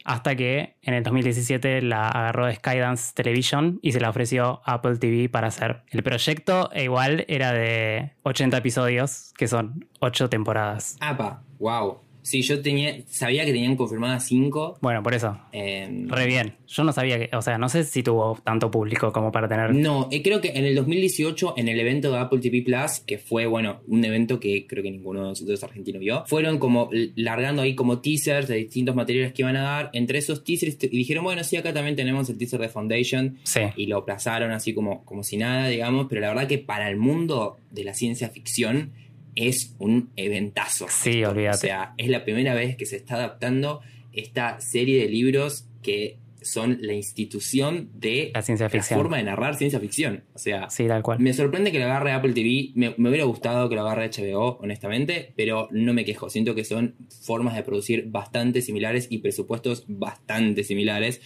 hasta 0.07 0.37
que 0.37 0.77
en 0.83 0.95
el 0.95 1.03
2017 1.03 1.83
la 1.83 2.09
agarró 2.09 2.51
Skydance 2.53 3.12
Television 3.12 3.81
y 3.83 3.90
se 3.90 4.01
la 4.01 4.09
ofreció 4.09 4.62
Apple 4.64 4.99
TV 4.99 5.29
para 5.29 5.49
hacer. 5.49 5.83
El 5.90 6.05
proyecto 6.05 6.71
e 6.73 6.85
igual 6.85 7.25
era 7.29 7.53
de 7.53 8.12
80 8.23 8.57
episodios, 8.57 9.35
que 9.37 9.49
son 9.49 9.88
8 9.99 10.31
temporadas. 10.31 10.97
Apa, 11.01 11.42
wow. 11.59 12.06
Sí, 12.27 12.43
yo 12.43 12.61
tenía, 12.61 12.97
sabía 13.07 13.45
que 13.45 13.53
tenían 13.53 13.77
confirmadas 13.77 14.27
5. 14.27 14.79
Bueno, 14.81 15.01
por 15.01 15.15
eso, 15.15 15.39
Eh, 15.53 15.89
re 16.09 16.27
bien. 16.27 16.55
Yo 16.67 16.83
no 16.83 16.93
sabía 16.93 17.21
que, 17.21 17.37
o 17.37 17.41
sea, 17.41 17.57
no 17.57 17.69
sé 17.69 17.85
si 17.85 18.03
tuvo 18.03 18.37
tanto 18.43 18.69
público 18.69 19.12
como 19.12 19.31
para 19.31 19.47
tener... 19.47 19.73
No, 19.73 20.09
eh, 20.11 20.23
creo 20.25 20.41
que 20.41 20.49
en 20.49 20.65
el 20.65 20.75
2018, 20.75 21.55
en 21.57 21.69
el 21.69 21.79
evento 21.79 22.11
de 22.11 22.19
Apple 22.19 22.41
TV 22.41 22.62
Plus, 22.62 22.99
que 23.07 23.19
fue, 23.19 23.47
bueno, 23.47 23.81
un 23.87 24.05
evento 24.05 24.41
que 24.41 24.67
creo 24.67 24.83
que 24.83 24.91
ninguno 24.91 25.23
de 25.23 25.29
nosotros 25.29 25.62
argentinos 25.62 26.01
vio, 26.01 26.25
fueron 26.27 26.59
como 26.59 26.91
largando 27.15 27.62
ahí 27.62 27.77
como 27.77 28.01
teasers 28.01 28.49
de 28.49 28.57
distintos 28.57 28.97
materiales 28.97 29.33
que 29.33 29.43
iban 29.43 29.55
a 29.57 29.62
dar. 29.62 29.91
Entre 29.93 30.19
esos 30.19 30.43
teasers, 30.43 30.79
y 30.83 30.89
dijeron, 30.89 31.23
bueno, 31.23 31.45
sí, 31.45 31.57
acá 31.57 31.73
también 31.73 31.95
tenemos 31.95 32.29
el 32.29 32.39
teaser 32.39 32.59
de 32.59 32.69
Foundation, 32.69 33.39
Sí, 33.45 33.61
y 33.77 33.87
lo 33.87 33.99
aplazaron 33.99 34.51
así 34.51 34.75
como, 34.75 35.05
como 35.05 35.23
si 35.23 35.37
nada, 35.37 35.69
digamos, 35.69 36.09
pero 36.09 36.23
la 36.23 36.29
verdad 36.31 36.49
que 36.49 36.59
para 36.59 36.91
el 36.91 36.97
mundo 36.97 37.59
de 37.71 37.85
la 37.85 37.95
ciencia 37.95 38.31
ficción 38.31 38.91
es 39.37 39.77
un 39.79 40.11
eventazo. 40.16 40.87
sí, 40.88 41.22
O 41.25 41.31
olvídate. 41.31 41.59
sea, 41.59 41.94
es 41.96 42.09
la 42.09 42.25
primera 42.25 42.55
vez 42.55 42.77
que 42.77 42.87
se 42.87 42.96
está 42.96 43.14
adaptando 43.16 43.81
esta 44.12 44.59
serie 44.61 45.01
de 45.03 45.09
libros 45.09 45.68
que 45.83 46.18
son 46.42 46.79
la 46.81 46.92
institución 46.92 47.90
de 47.94 48.31
La 48.33 48.40
ciencia 48.42 48.66
la 48.66 48.70
ficción. 48.70 48.99
forma 49.01 49.16
de 49.16 49.25
narrar 49.25 49.57
ciencia 49.57 49.81
ficción. 49.81 50.22
O 50.33 50.38
sea, 50.38 50.70
Sí, 50.70 50.87
tal 50.87 51.03
cual. 51.03 51.18
me 51.18 51.33
sorprende 51.33 51.72
que 51.72 51.79
lo 51.81 51.87
agarre 51.87 52.12
Apple 52.12 52.33
TV. 52.35 52.70
Me, 52.75 52.94
me 52.99 53.09
hubiera 53.09 53.25
gustado 53.25 53.68
que 53.68 53.75
lo 53.75 53.81
agarre 53.83 54.09
HBO, 54.11 54.59
honestamente, 54.62 55.33
pero 55.37 55.68
no 55.72 55.92
me 55.92 56.05
quejo. 56.05 56.31
Siento 56.31 56.55
que 56.55 56.64
son 56.64 56.94
formas 57.22 57.57
de 57.57 57.62
producir 57.64 58.05
bastante 58.09 58.62
similares 58.62 59.09
y 59.11 59.18
presupuestos 59.18 59.85
bastante 59.88 60.62
similares. 60.62 61.20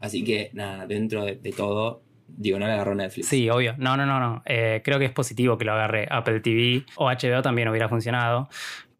Así 0.00 0.24
que, 0.24 0.50
nada, 0.54 0.86
dentro 0.86 1.24
de, 1.26 1.36
de 1.36 1.52
todo, 1.52 2.02
digo, 2.36 2.58
no 2.58 2.66
le 2.66 2.72
agarró 2.72 2.94
Netflix. 2.94 3.28
Sí, 3.28 3.48
obvio. 3.50 3.74
No, 3.78 3.96
no, 3.96 4.06
no, 4.06 4.20
no. 4.20 4.42
Eh, 4.46 4.82
creo 4.84 4.98
que 4.98 5.04
es 5.06 5.12
positivo 5.12 5.58
que 5.58 5.64
lo 5.64 5.72
agarre 5.72 6.06
Apple 6.10 6.40
TV 6.40 6.84
o 6.96 7.08
HBO 7.10 7.42
también 7.42 7.68
hubiera 7.68 7.88
funcionado. 7.88 8.48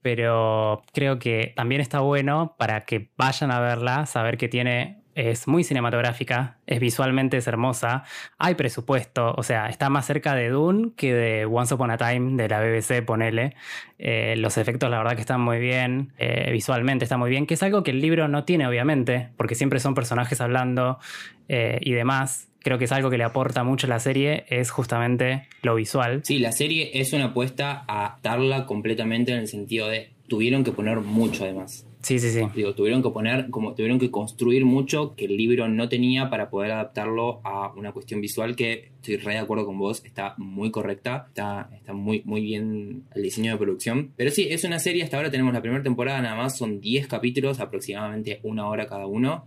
Pero 0.03 0.83
creo 0.93 1.19
que 1.21 1.53
también 1.55 1.81
está 1.81 2.01
bueno 2.01 2.57
para 2.59 2.81
que 2.81 3.11
vayan 3.17 3.53
a 3.53 3.61
verla, 3.61 4.07
saber 4.07 4.37
que 4.37 4.49
tiene. 4.49 4.99
Es 5.15 5.47
muy 5.47 5.63
cinematográfica, 5.63 6.57
es 6.67 6.81
visualmente 6.81 7.37
es 7.37 7.47
hermosa, 7.47 8.03
hay 8.39 8.55
presupuesto, 8.55 9.35
o 9.37 9.43
sea, 9.43 9.69
está 9.69 9.91
más 9.91 10.07
cerca 10.07 10.35
de 10.35 10.49
Dune 10.49 10.93
que 10.97 11.13
de 11.13 11.45
Once 11.45 11.75
Upon 11.75 11.91
a 11.91 11.99
Time 11.99 12.43
de 12.43 12.49
la 12.49 12.61
BBC, 12.61 13.05
ponele. 13.05 13.55
Eh, 13.99 14.37
los 14.39 14.57
efectos, 14.57 14.89
la 14.89 14.97
verdad, 14.97 15.15
que 15.15 15.21
están 15.21 15.43
muy 15.43 15.59
bien, 15.59 16.15
eh, 16.17 16.51
visualmente 16.51 17.05
está 17.05 17.19
muy 17.19 17.29
bien, 17.29 17.47
que 17.47 17.53
es 17.55 17.63
algo 17.63 17.83
que 17.83 17.91
el 17.91 18.01
libro 18.01 18.27
no 18.27 18.45
tiene, 18.45 18.67
obviamente, 18.67 19.29
porque 19.37 19.55
siempre 19.55 19.81
son 19.81 19.95
personajes 19.95 20.41
hablando 20.41 20.99
y 21.47 21.93
demás. 21.93 22.52
Creo 22.63 22.79
que 22.79 22.85
es 22.85 22.93
algo 22.93 23.11
que 23.11 23.19
le 23.19 23.25
aporta 23.25 23.65
mucho 23.65 23.87
a 23.87 23.91
la 23.91 24.01
serie, 24.01 24.45
es 24.49 24.71
justamente 24.71 25.49
lo 25.63 25.75
visual. 25.75 26.21
Sí, 26.25 26.39
la 26.39 26.53
serie 26.53 26.91
es 26.95 27.13
una 27.13 27.27
apuesta 27.27 27.85
a 27.89 28.19
darla 28.23 28.67
completamente 28.67 29.33
en 29.33 29.39
el 29.39 29.49
sentido 29.49 29.89
de 29.89 30.11
tuvieron 30.29 30.65
que 30.65 30.73
poner 30.73 31.01
mucho 31.01 31.45
además. 31.45 31.87
Sí, 32.03 32.19
sí, 32.19 32.31
sí. 32.31 32.41
Digo, 32.55 32.75
tuvieron 32.75 33.01
que 33.01 33.11
poner, 33.11 33.49
como 33.51 33.75
tuvieron 33.75 34.01
que 34.01 34.11
construir 34.11 34.65
mucho 34.65 35.15
que 35.15 35.27
el 35.27 35.37
libro 35.37 35.69
no 35.69 35.89
tenía 35.89 36.31
para 36.31 36.51
poder 36.51 36.73
adaptarlo 36.73 37.41
a 37.45 37.73
una 37.77 37.93
cuestión 37.93 38.21
visual 38.21 38.57
que 38.57 38.91
estoy 38.97 39.19
re 39.19 39.35
de 39.35 39.39
acuerdo 39.39 39.67
con 39.67 39.79
vos, 39.79 40.05
está 40.05 40.35
muy 40.37 40.73
correcta, 40.73 41.27
está, 41.29 41.71
está 41.75 41.93
muy, 41.93 42.23
muy 42.25 42.41
bien 42.41 43.05
el 43.15 43.23
diseño 43.23 43.53
de 43.53 43.59
producción. 43.59 44.11
Pero 44.17 44.33
sí, 44.33 44.49
es 44.51 44.65
una 44.65 44.81
serie, 44.81 45.05
hasta 45.05 45.17
ahora 45.17 45.31
tenemos 45.31 45.55
la 45.55 45.63
primera 45.63 45.83
temporada, 45.83 46.21
nada 46.21 46.35
más 46.35 46.59
son 46.59 46.81
10 46.81 47.07
capítulos, 47.07 47.61
aproximadamente 47.61 48.41
una 48.43 48.67
hora 48.67 48.87
cada 48.87 49.07
uno. 49.07 49.45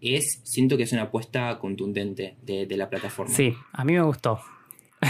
Es, 0.00 0.40
siento 0.44 0.76
que 0.76 0.84
es 0.84 0.92
una 0.92 1.02
apuesta 1.02 1.58
contundente 1.58 2.36
de, 2.42 2.66
de 2.66 2.76
la 2.76 2.88
plataforma. 2.88 3.34
Sí, 3.34 3.54
a 3.72 3.84
mí 3.84 3.94
me 3.94 4.02
gustó. 4.02 4.40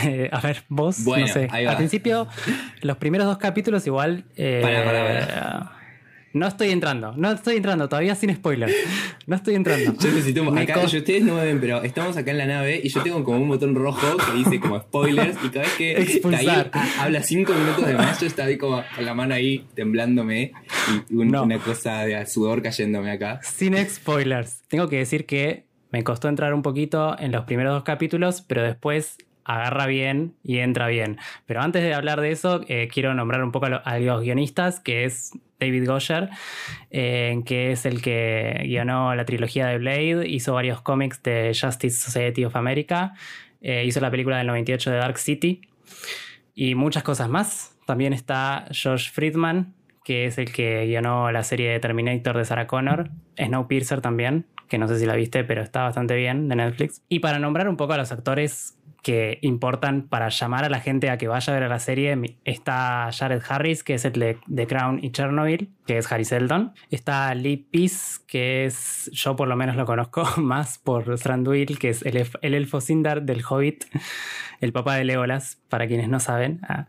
Eh, 0.05 0.29
a 0.33 0.41
ver, 0.41 0.65
vos, 0.69 1.05
Bueno, 1.05 1.27
no 1.27 1.33
sé. 1.33 1.49
Al 1.51 1.77
principio, 1.77 2.27
los 2.83 2.97
primeros 2.99 3.27
dos 3.27 3.39
capítulos 3.39 3.87
igual... 3.87 4.25
eh, 4.37 4.61
Pará, 4.63 4.85
pará, 4.85 5.78
No 6.35 6.47
estoy 6.47 6.71
entrando, 6.71 7.15
no 7.17 7.33
estoy 7.33 7.57
entrando, 7.57 7.89
todavía 7.89 8.15
sin 8.15 8.35
spoiler. 8.35 8.71
No 9.27 9.37
estoy 9.37 9.55
entrando. 9.55 9.95
Yo 9.99 10.09
necesito. 10.11 10.45
Me 10.51 10.63
Acá, 10.63 10.85
yo- 10.85 10.99
ustedes 10.99 11.23
no 11.23 11.35
me 11.35 11.45
ven, 11.45 11.61
pero 11.61 11.83
estamos 11.83 12.17
acá 12.17 12.31
en 12.31 12.39
la 12.39 12.47
nave 12.47 12.81
y 12.83 12.89
yo 12.91 13.03
tengo 13.03 13.25
como 13.25 13.39
un 13.39 13.49
botón 13.49 13.75
rojo 13.75 14.17
que 14.17 14.39
dice 14.39 14.61
como 14.61 14.79
spoilers. 14.81 15.37
Y 15.45 15.49
cada 15.49 15.65
vez 15.65 15.75
que. 15.75 16.21
Tahir 16.31 16.71
ha- 16.73 17.03
habla 17.05 17.23
cinco 17.23 17.53
minutos 17.55 17.87
de 17.87 17.95
más, 17.95 18.21
yo 18.21 18.27
estaba 18.27 18.49
ahí 18.49 18.59
como 18.59 18.83
con 18.95 19.05
la 19.05 19.15
mano 19.15 19.35
ahí 19.35 19.67
temblándome 19.75 20.53
y 21.11 21.15
un- 21.15 21.29
No. 21.29 21.43
una 21.45 21.59
cosa 21.59 22.05
de 22.05 22.25
sudor 22.27 22.63
cayéndome 22.63 23.11
acá. 23.11 23.41
Sin 23.43 23.77
spoilers. 23.89 24.63
Tengo 24.69 24.89
que 24.89 24.97
decir 24.99 25.25
que 25.27 25.65
me 25.91 26.05
costó 26.05 26.29
entrar 26.29 26.53
un 26.55 26.63
poquito 26.63 27.19
en 27.19 27.33
los 27.33 27.45
primeros 27.45 27.73
dos 27.75 27.85
capítulos, 27.85 28.43
pero 28.43 28.63
después 28.63 29.17
agarra 29.49 29.87
bien 29.87 30.35
y 30.45 30.59
entra 30.59 30.87
bien. 30.87 31.19
Pero 31.47 31.61
antes 31.63 31.83
de 31.83 31.93
hablar 31.95 32.21
de 32.21 32.31
eso, 32.31 32.61
eh, 32.69 32.89
quiero 32.93 33.15
nombrar 33.15 33.43
un 33.43 33.51
poco 33.51 33.67
a, 33.67 33.71
lo- 33.71 33.83
a 33.87 33.99
los 33.99 34.23
guionistas, 34.23 34.79
que 34.79 35.05
es 35.05 35.33
David 35.59 35.87
Goyer, 35.89 36.29
eh, 36.91 37.41
que 37.45 37.73
es 37.73 37.85
el 37.87 38.01
que 38.01 38.61
guionó 38.65 39.15
la 39.15 39.25
trilogía 39.25 39.67
de 39.67 39.79
Blade, 39.79 40.29
hizo 40.29 40.55
varios 40.55 40.81
cómics 40.83 41.23
de 41.23 41.57
Justice 41.61 41.97
Society 41.97 42.45
of 42.45 42.55
America, 42.55 43.15
eh, 43.61 43.85
hizo 43.85 44.01
la 44.01 44.11
película 44.11 44.39
del 44.39 44.47
98 44.47 44.91
de 44.93 44.97
Dark 44.99 45.19
City 45.19 45.63
y 46.55 46.75
muchas 46.75 47.03
cosas 47.03 47.29
más. 47.29 47.77
También 47.87 48.13
está 48.13 48.67
Josh 48.71 49.11
Friedman, 49.11 49.75
que 50.05 50.27
es 50.27 50.39
el 50.39 50.53
que 50.53 50.87
guionó 50.87 51.31
la 51.33 51.43
serie 51.43 51.71
de 51.71 51.81
Terminator 51.81 52.37
de 52.37 52.45
Sarah 52.45 52.67
Connor, 52.67 53.11
Snowpiercer 53.39 54.01
también, 54.01 54.47
que 54.69 54.79
no 54.79 54.87
sé 54.89 54.99
si 54.99 55.07
la 55.07 55.15
viste, 55.17 55.45
pero 55.45 55.63
está 55.63 55.83
bastante 55.83 56.15
bien 56.15 56.49
de 56.49 56.57
Netflix. 56.57 57.03
Y 57.09 57.19
para 57.21 57.39
nombrar 57.39 57.69
un 57.69 57.77
poco 57.77 57.95
a 57.95 57.97
los 57.97 58.13
actores 58.13 58.78
que 59.09 59.39
importan 59.41 60.07
para 60.07 60.29
llamar 60.29 60.67
a 60.67 60.69
la 60.69 60.81
gente 60.81 61.09
a 61.09 61.17
que 61.17 61.29
vaya 61.29 61.51
a 61.51 61.59
ver 61.59 61.67
la 61.67 61.79
serie, 61.79 62.37
está 62.45 63.09
Jared 63.11 63.41
Harris, 63.49 63.83
que 63.83 63.95
es 63.95 64.05
el 64.05 64.13
de 64.13 64.37
The 64.55 64.67
Crown 64.67 65.03
y 65.03 65.13
Chernobyl, 65.13 65.71
que 65.87 65.97
es 65.97 66.13
Harry 66.13 66.27
Seldon. 66.27 66.75
Está 66.91 67.35
Lee 67.35 67.57
Peace, 67.57 68.21
que 68.27 68.67
es, 68.67 69.09
yo 69.15 69.35
por 69.35 69.49
lo 69.49 69.57
menos 69.57 69.77
lo 69.77 69.87
conozco 69.87 70.29
más 70.37 70.77
por 70.77 71.19
Thranduil, 71.19 71.79
que 71.79 71.89
es 71.89 72.03
el, 72.03 72.23
el 72.43 72.53
elfo 72.53 72.83
Sindar 72.83 73.23
del 73.23 73.43
Hobbit, 73.49 73.87
el 74.61 74.75
papá 74.75 74.97
de 74.97 75.07
Legolas, 75.07 75.59
para 75.71 75.89
quienes 75.89 76.11
no 76.11 76.21
saben. 76.21 76.61
Ah. 76.69 76.87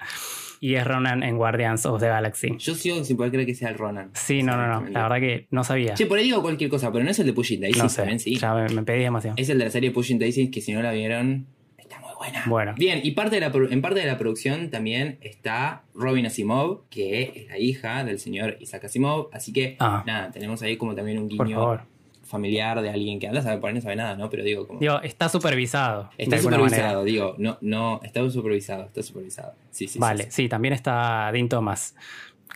Y 0.60 0.75
es 0.75 0.86
Ronan 0.86 1.23
en 1.23 1.38
Guardians 1.38 1.86
of 1.86 2.01
the 2.01 2.08
Galaxy. 2.10 2.58
Yo 2.58 2.75
sigo 2.75 3.01
sin 3.05 3.15
poder 3.15 3.32
creer 3.32 3.45
que 3.45 3.55
sea 3.55 3.69
el 3.69 3.77
Ronan. 3.77 4.12
Sí, 4.13 4.43
no, 4.43 4.58
no, 4.58 4.67
no. 4.67 4.89
La 4.89 5.03
verdad 5.03 5.21
que 5.21 5.47
no 5.51 5.63
sabía. 5.63 5.93
Che, 5.93 6.05
por 6.05 6.17
ahí 6.17 6.25
digo 6.25 6.41
cualquier 6.41 6.69
cosa, 6.69 6.91
pero 6.91 7.05
no 7.05 7.12
es 7.12 7.19
el 7.19 7.27
de 7.27 7.32
Pushing 7.32 7.62
Daisies 7.62 7.82
no 7.82 7.88
sé. 7.88 7.95
también, 7.95 8.19
sí. 8.19 8.36
Ya 8.36 8.53
me, 8.53 8.67
me 8.67 8.84
pedí 8.84 9.03
demasiado. 9.03 9.38
Es 9.38 9.47
el 9.47 9.58
de 9.58 9.63
la 9.63 9.71
serie 9.71 9.91
Pushing 9.91 10.19
Daisies 10.19 10.51
que 10.51 10.60
si 10.60 10.73
no 10.73 10.82
la 10.82 10.91
vieron, 10.91 11.47
buena. 12.19 12.43
Bueno. 12.45 12.75
Bien, 12.77 12.99
y 13.03 13.12
parte 13.12 13.39
de 13.39 13.41
la, 13.41 13.51
en 13.71 13.82
parte 13.82 13.99
de 13.99 14.05
la 14.05 14.17
producción 14.17 14.69
también 14.69 15.17
está 15.21 15.82
Robin 15.95 16.25
Asimov, 16.27 16.82
que 16.89 17.23
es 17.23 17.47
la 17.47 17.58
hija 17.58 18.03
del 18.03 18.19
señor 18.19 18.58
Isaac 18.60 18.84
Asimov. 18.86 19.29
Así 19.34 19.51
que, 19.53 19.75
Ah. 19.79 20.03
nada, 20.05 20.29
tenemos 20.32 20.62
ahí 20.62 20.77
como 20.77 20.93
también 20.95 21.17
un 21.17 21.27
guiño 21.29 21.79
familiar 22.23 22.79
de 22.82 22.91
alguien 22.91 23.19
que 23.19 23.27
anda 23.27 23.39
a 23.39 23.43
saber, 23.43 23.60
por 23.60 23.69
ahí 23.69 23.73
no 23.75 23.82
sabe 23.82 23.95
nada, 23.95 24.15
¿no? 24.15 24.29
Pero 24.29 24.43
digo, 24.43 24.67
como. 24.67 24.79
Digo, 24.79 25.01
está 25.01 25.29
supervisado. 25.29 26.12
está 26.15 26.38
supervisado, 26.38 26.99
manera. 26.99 27.03
digo, 27.03 27.36
no, 27.39 27.58
no, 27.62 27.99
está 28.03 28.29
supervisado, 28.29 28.84
está 28.86 29.01
supervisado. 29.01 29.53
Sí, 29.71 29.88
sí, 29.88 29.93
sí, 29.93 29.99
Vale, 29.99 30.25
sí. 30.25 30.43
sí, 30.43 30.49
también 30.49 30.75
está 30.75 31.32
Dean 31.34 31.49
Thomas, 31.49 31.95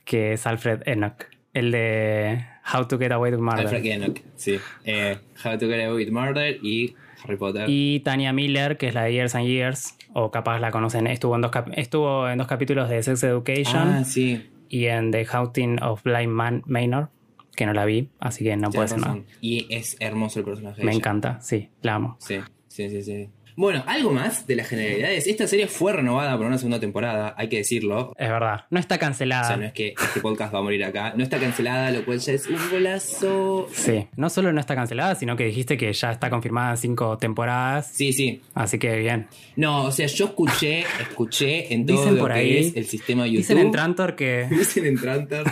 que 0.06 0.34
es 0.34 0.46
Alfred 0.46 0.82
Enoch, 0.86 1.26
el 1.54 1.72
de 1.72 2.46
How 2.72 2.86
to 2.88 3.00
Get 3.00 3.12
Away 3.14 3.32
with 3.32 3.40
Murder. 3.40 3.62
Alfred 3.66 3.86
Enoch, 3.86 4.20
sí. 4.36 4.60
Eh, 4.86 5.18
How 5.44 5.58
to 5.58 5.68
Get 5.68 5.86
Away 5.88 6.06
with 6.06 6.12
Murder 6.12 6.60
y 6.62 6.96
Harry 7.24 7.38
Potter. 7.38 7.66
Y 7.70 8.00
Tania 8.02 8.34
Miller, 8.34 8.78
que 8.78 8.88
es 8.88 8.94
la 8.94 9.04
de 9.04 9.14
Years 9.14 9.36
and 9.36 9.48
Years, 9.48 9.98
o 10.14 10.32
capaz 10.32 10.60
la 10.60 10.72
conocen, 10.72 11.08
estuvo 11.08 11.36
en 11.36 11.42
dos, 11.42 11.52
cap- 11.52 11.72
estuvo 11.76 12.30
en 12.30 12.38
dos 12.38 12.48
capítulos 12.48 12.90
de 12.90 13.02
Sex 13.04 13.24
Education 13.24 13.88
ah, 13.90 14.04
sí. 14.04 14.50
y 14.70 14.86
en 14.86 15.12
The 15.12 15.26
Haunting 15.32 15.82
of 15.82 16.04
Blind 16.04 16.32
Man 16.32 16.64
Manor, 16.66 17.10
que 17.56 17.66
no 17.66 17.74
la 17.74 17.86
vi, 17.86 18.10
así 18.20 18.44
que 18.44 18.56
no 18.58 18.70
puede 18.72 18.88
ser 18.88 19.00
nada. 19.00 19.20
Y 19.42 19.68
es 19.74 19.96
hermoso 20.00 20.40
el 20.40 20.46
personaje. 20.46 20.84
Me 20.84 20.92
ella. 20.92 20.98
encanta, 20.98 21.40
sí, 21.42 21.70
la 21.82 21.96
amo. 21.96 22.18
Sí, 22.20 22.40
sí, 22.68 22.90
sí, 22.90 23.02
sí. 23.04 23.30
Bueno, 23.56 23.84
algo 23.86 24.12
más 24.12 24.48
de 24.48 24.56
las 24.56 24.68
generalidades. 24.68 25.28
Esta 25.28 25.46
serie 25.48 25.68
fue 25.68 25.94
renovada 25.94 26.36
por 26.38 26.46
una 26.48 26.58
segunda 26.58 26.80
temporada, 26.80 27.36
hay 27.38 27.50
que 27.50 27.58
decirlo. 27.58 28.14
Es 28.18 28.28
verdad, 28.30 28.66
no 28.70 28.80
está 28.80 28.96
O 28.96 29.00
cancelada. 29.00 29.44
sea, 29.48 29.58
no 29.58 29.66
es 29.66 29.74
que 29.74 29.90
este 30.02 30.20
podcast 30.22 30.54
va 30.54 30.60
a 30.60 30.62
morir 30.64 30.84
acá. 30.84 31.14
No 31.16 31.24
está 31.24 31.38
cancelada, 31.40 31.92
lo 31.92 32.04
cual 32.04 32.20
ya 32.20 32.34
es 32.34 32.48
un 32.48 32.58
golazo. 32.72 33.68
Sí, 33.72 34.08
no 34.16 34.30
solo 34.30 34.52
no 34.54 34.60
está 34.60 34.76
cancelada, 34.76 35.16
sino 35.16 35.36
que 35.36 35.46
dijiste 35.46 35.78
que 35.78 35.92
ya 35.94 36.12
está 36.12 36.30
confirmada 36.30 36.76
cinco 36.78 37.18
temporadas. 37.18 37.92
Sí, 37.94 38.12
sí. 38.14 38.42
Así 38.54 38.80
que 38.80 38.96
bien. 38.98 39.28
No, 39.56 39.84
o 39.86 39.92
sea, 39.92 40.08
yo 40.08 40.26
escuché, 40.26 40.86
escuché 41.02 41.74
en 41.74 41.86
todo 41.86 41.98
Dicen 42.00 42.16
lo 42.16 42.22
por 42.22 42.34
que 42.34 42.40
ahí- 42.40 42.58
es 42.58 42.76
el 42.76 42.86
sistema 42.86 43.24
de 43.24 43.30
YouTube. 43.32 43.40
Dicen 43.42 43.58
en 43.60 43.72
Trantor 43.72 44.16
que. 44.16 44.48
Dicen 44.50 44.86
en 44.86 44.96
Trantor 45.00 45.44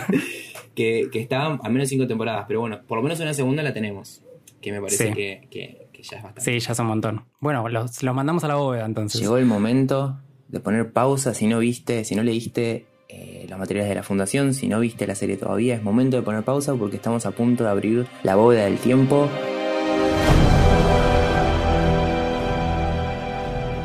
que, 0.74 1.08
que 1.12 1.20
estaban 1.20 1.60
al 1.62 1.72
menos 1.72 1.88
cinco 1.88 2.06
temporadas. 2.06 2.44
Pero 2.48 2.60
bueno, 2.60 2.80
por 2.86 2.98
lo 2.98 3.02
menos 3.02 3.20
una 3.20 3.34
segunda 3.34 3.62
la 3.62 3.72
tenemos. 3.72 4.22
Que 4.60 4.70
me 4.72 4.80
parece 4.80 5.08
Sí. 5.08 5.12
que, 5.14 5.48
que- 5.50 5.81
que 6.02 6.08
ya 6.08 6.16
es 6.18 6.22
bastante. 6.22 6.50
Sí, 6.50 6.58
ya 6.58 6.72
es 6.72 6.78
un 6.78 6.86
montón. 6.86 7.24
Bueno, 7.40 7.68
los, 7.68 8.02
los 8.02 8.14
mandamos 8.14 8.44
a 8.44 8.48
la 8.48 8.56
bóveda 8.56 8.84
entonces. 8.84 9.20
Llegó 9.20 9.36
el 9.38 9.46
momento 9.46 10.18
de 10.48 10.60
poner 10.60 10.92
pausa 10.92 11.32
si 11.34 11.46
no 11.46 11.60
viste, 11.60 12.04
si 12.04 12.14
no 12.14 12.22
leíste 12.22 12.86
eh, 13.08 13.46
los 13.48 13.58
materiales 13.58 13.88
de 13.88 13.94
la 13.94 14.02
fundación, 14.02 14.54
si 14.54 14.68
no 14.68 14.80
viste 14.80 15.06
la 15.06 15.14
serie 15.14 15.36
todavía, 15.36 15.74
es 15.74 15.82
momento 15.82 16.16
de 16.16 16.22
poner 16.22 16.42
pausa 16.42 16.74
porque 16.74 16.96
estamos 16.96 17.24
a 17.26 17.30
punto 17.30 17.64
de 17.64 17.70
abrir 17.70 18.06
la 18.22 18.34
bóveda 18.34 18.64
del 18.64 18.78
tiempo. 18.78 19.28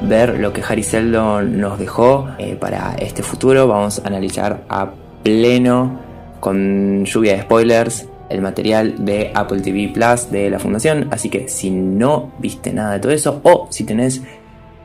Ver 0.08 0.40
lo 0.40 0.54
que 0.54 0.62
Harry 0.62 0.84
Seldon 0.84 1.60
nos 1.60 1.78
dejó 1.80 2.30
eh, 2.38 2.56
para 2.56 2.96
este 2.96 3.24
futuro. 3.24 3.68
Vamos 3.68 4.00
a 4.00 4.08
analizar 4.08 4.64
a 4.70 4.92
pleno, 5.24 6.00
con 6.40 7.04
lluvia 7.04 7.34
de 7.34 7.42
spoilers, 7.42 8.08
el 8.30 8.42
material 8.42 9.06
de 9.06 9.32
Apple 9.34 9.62
TV 9.62 9.90
Plus 9.94 10.30
de 10.32 10.50
la 10.50 10.60
fundación. 10.60 11.08
Así 11.12 11.30
que 11.30 11.48
si 11.48 11.70
no 11.70 12.32
viste 12.40 12.74
nada 12.74 12.94
de 12.94 13.00
todo 13.00 13.12
eso, 13.12 13.42
o 13.44 13.68
si 13.72 13.84
tenés 13.84 14.22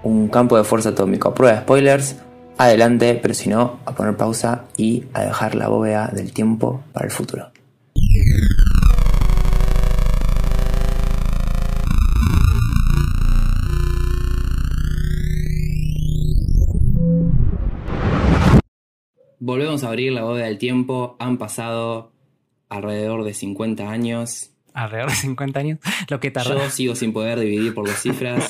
un 0.03 0.29
campo 0.29 0.57
de 0.57 0.65
fuerza 0.65 0.91
atómico 0.91 1.29
a 1.29 1.35
prueba 1.35 1.57
de 1.57 1.63
spoilers, 1.63 2.17
adelante, 2.59 3.19
pero 3.21 3.35
si 3.35 3.49
no, 3.49 3.79
a 3.85 3.95
poner 3.95 4.17
pausa 4.17 4.65
y 4.77 5.05
a 5.13 5.25
dejar 5.25 5.55
la 5.55 5.69
bóveda 5.69 6.11
del 6.13 6.33
tiempo 6.33 6.83
para 6.93 7.07
el 7.07 7.13
futuro. 7.13 7.51
Volvemos 19.45 19.83
a 19.83 19.89
abrir 19.89 20.13
la 20.13 20.23
bóveda 20.23 20.45
del 20.45 20.59
tiempo. 20.59 21.17
Han 21.19 21.37
pasado 21.37 22.12
alrededor 22.73 23.25
de 23.25 23.35
50 23.35 23.91
años. 23.91 24.51
Alrededor 24.73 25.11
de 25.11 25.17
50 25.17 25.61
años. 25.61 25.79
Lo 26.09 26.21
que 26.21 26.31
tardó. 26.31 26.59
Yo 26.59 26.71
sigo 26.71 26.95
sin 26.95 27.13
poder 27.13 27.39
dividir 27.39 27.75
por 27.75 27.87
dos 27.87 27.99
cifras. 28.01 28.49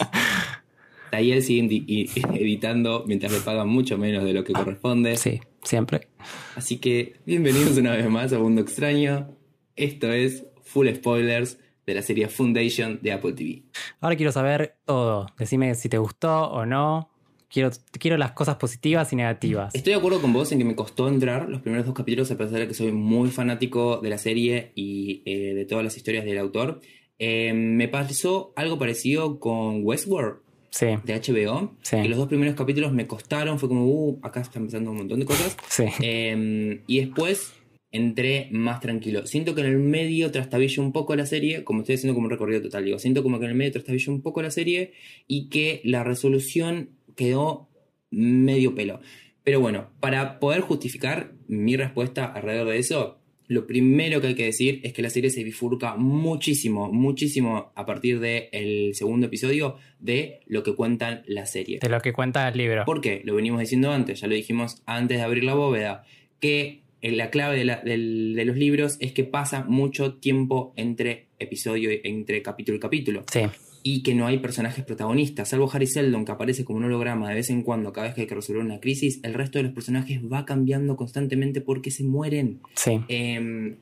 Tayel 1.11 1.43
sigue 1.43 2.09
editando 2.35 3.05
mientras 3.07 3.33
le 3.33 3.41
pagan 3.41 3.69
mucho 3.69 3.99
menos 3.99 4.25
de 4.25 4.33
lo 4.33 4.45
que 4.45 4.55
corresponde. 4.55 5.17
Sí, 5.19 5.43
siempre. 5.63 6.09
Así 6.57 6.79
que 6.79 7.21
bienvenidos 7.27 7.77
una 7.77 7.93
vez 7.93 8.09
más 8.09 8.33
a 8.33 8.39
Mundo 8.39 8.63
Extraño. 8.63 9.37
Esto 9.77 10.11
es 10.11 10.47
Full 10.63 10.89
Spoilers 10.95 11.59
de 11.85 11.95
la 11.95 12.01
serie 12.01 12.29
Foundation 12.29 12.99
de 13.03 13.13
Apple 13.13 13.35
TV. 13.35 13.65
Ahora 14.01 14.17
quiero 14.17 14.33
saber 14.33 14.77
todo. 14.87 15.27
Decime 15.37 15.75
si 15.75 15.91
te 15.91 15.99
gustó 15.99 16.51
o 16.51 16.65
no. 16.65 17.12
Quiero, 17.53 17.71
quiero 17.99 18.17
las 18.17 18.33
cosas 18.33 18.57
positivas 18.57 19.13
y 19.13 19.17
negativas. 19.17 19.75
Estoy 19.75 19.93
de 19.93 19.99
acuerdo 19.99 20.23
con 20.23 20.33
vos 20.33 20.51
en 20.53 20.59
que 20.59 20.65
me 20.65 20.75
costó 20.75 21.09
entrar 21.09 21.49
los 21.51 21.61
primeros 21.61 21.85
dos 21.85 21.95
capítulos 21.95 22.31
a 22.31 22.39
pesar 22.39 22.61
de 22.61 22.69
que 22.69 22.75
soy 22.75 22.93
muy 22.93 23.29
fanático 23.31 23.99
de 23.99 24.09
la 24.09 24.17
serie 24.17 24.73
y 24.75 25.23
eh, 25.27 25.55
de 25.55 25.65
todas 25.67 25.85
las 25.85 25.97
historias 25.97 26.25
del 26.25 26.39
autor. 26.39 26.81
Eh, 27.19 27.53
me 27.53 27.89
pasó 27.89 28.53
algo 28.57 28.79
parecido 28.79 29.39
con 29.39 29.85
Westworld 29.85 30.39
Sí, 30.71 30.87
de 31.05 31.21
HBO. 31.21 31.77
Sí. 31.83 31.97
Que 32.01 32.09
los 32.09 32.17
dos 32.17 32.29
primeros 32.29 32.55
capítulos 32.55 32.93
me 32.95 33.07
costaron, 33.07 33.59
fue 33.59 33.69
como, 33.69 33.85
uh, 33.85 34.19
acá 34.23 34.41
están 34.41 34.63
empezando 34.63 34.91
un 34.91 34.97
montón 34.97 35.21
de 35.21 35.27
cosas. 35.27 35.55
sí. 35.69 35.85
Eh, 36.01 36.81
y 36.87 37.01
después 37.01 37.53
entré 37.93 38.49
más 38.51 38.81
tranquilo. 38.81 39.27
Siento 39.27 39.55
que 39.55 39.61
en 39.61 39.67
el 39.67 39.79
medio 39.79 40.31
trastabillo 40.31 40.83
un 40.83 40.93
poco 40.93 41.15
la 41.15 41.27
serie, 41.27 41.63
como 41.63 41.81
estoy 41.81 41.97
haciendo 41.97 42.15
como 42.15 42.25
un 42.25 42.31
recorrido 42.31 42.63
total, 42.63 42.87
digo, 42.87 42.99
siento 42.99 43.23
como 43.23 43.39
que 43.39 43.45
en 43.45 43.51
el 43.51 43.57
medio 43.57 43.73
trastabillo 43.73 44.13
un 44.13 44.23
poco 44.23 44.41
la 44.41 44.51
serie 44.51 44.93
y 45.29 45.51
que 45.51 45.83
la 45.85 46.03
resolución 46.03 46.89
quedó 47.17 47.69
medio 48.11 48.75
pelo. 48.75 49.01
Pero 49.45 49.61
bueno, 49.61 49.89
para 50.01 50.39
poder 50.39 50.61
justificar 50.61 51.33
mi 51.49 51.77
respuesta 51.77 52.27
alrededor 52.27 52.69
de 52.69 52.79
eso, 52.79 53.19
lo 53.49 53.67
primero 53.67 54.21
que 54.21 54.29
hay 54.29 54.35
que 54.35 54.45
decir 54.45 54.81
es 54.85 54.93
que 54.93 55.03
la 55.03 55.11
serie 55.11 55.29
se 55.31 55.43
bifurca 55.43 55.97
muchísimo, 55.97 56.91
muchísimo 56.93 57.73
a 57.75 57.85
partir 57.85 58.21
del 58.21 58.95
segundo 58.95 59.27
episodio 59.27 59.77
de 59.99 60.41
lo 60.47 60.63
que 60.63 60.75
cuentan 60.75 61.23
la 61.27 61.45
serie. 61.47 61.81
De 61.83 61.89
lo 61.89 62.01
que 62.01 62.13
cuenta 62.13 62.49
el 62.49 62.57
libro. 62.57 62.85
¿Por 62.85 63.01
qué? 63.01 63.21
Lo 63.25 63.35
venimos 63.35 63.61
diciendo 63.61 63.91
antes, 63.91 64.21
ya 64.21 64.29
lo 64.29 64.35
dijimos 64.35 64.83
antes 64.87 65.19
de 65.19 65.25
abrir 65.25 65.45
la 65.45 65.55
bóveda, 65.55 66.05
que 66.41 66.83
eh, 67.03 67.11
la 67.11 67.31
clave 67.31 67.59
de, 67.59 67.65
la- 67.65 67.81
de 67.83 68.45
los 68.45 68.57
libros 68.57 68.97
es 69.01 69.13
que 69.13 69.25
pasa 69.25 69.65
mucho 69.65 70.15
tiempo 70.15 70.73
entre 70.77 71.27
episodio, 71.41 71.93
y- 71.93 72.01
entre 72.05 72.43
capítulo 72.43 72.77
y 72.77 72.81
capítulo, 72.81 73.25
Sí, 73.31 73.41
y 73.83 74.03
que 74.03 74.15
no 74.15 74.27
hay 74.27 74.39
personajes 74.39 74.85
protagonistas, 74.85 75.49
salvo 75.49 75.71
Harry 75.73 75.87
Seldon, 75.87 76.25
que 76.25 76.33
aparece 76.33 76.65
como 76.65 76.79
un 76.79 76.85
holograma 76.85 77.29
de 77.29 77.37
vez 77.37 77.51
en 77.51 77.63
cuando, 77.63 77.93
cada 77.93 78.07
vez 78.07 78.15
que 78.15 78.23
hay 78.23 78.27
que 78.27 78.35
resolver 78.35 78.63
una 78.63 78.81
crisis, 78.81 79.21
el 79.23 79.35
resto 79.35 79.59
de 79.59 79.65
los 79.65 79.73
personajes 79.73 80.21
va 80.23 80.45
cambiando 80.45 80.97
constantemente 80.97 81.61
porque 81.61 81.91
se 81.91 82.05
mueren. 82.05 82.61
sí. 82.75 83.01
Eh, 83.09 83.77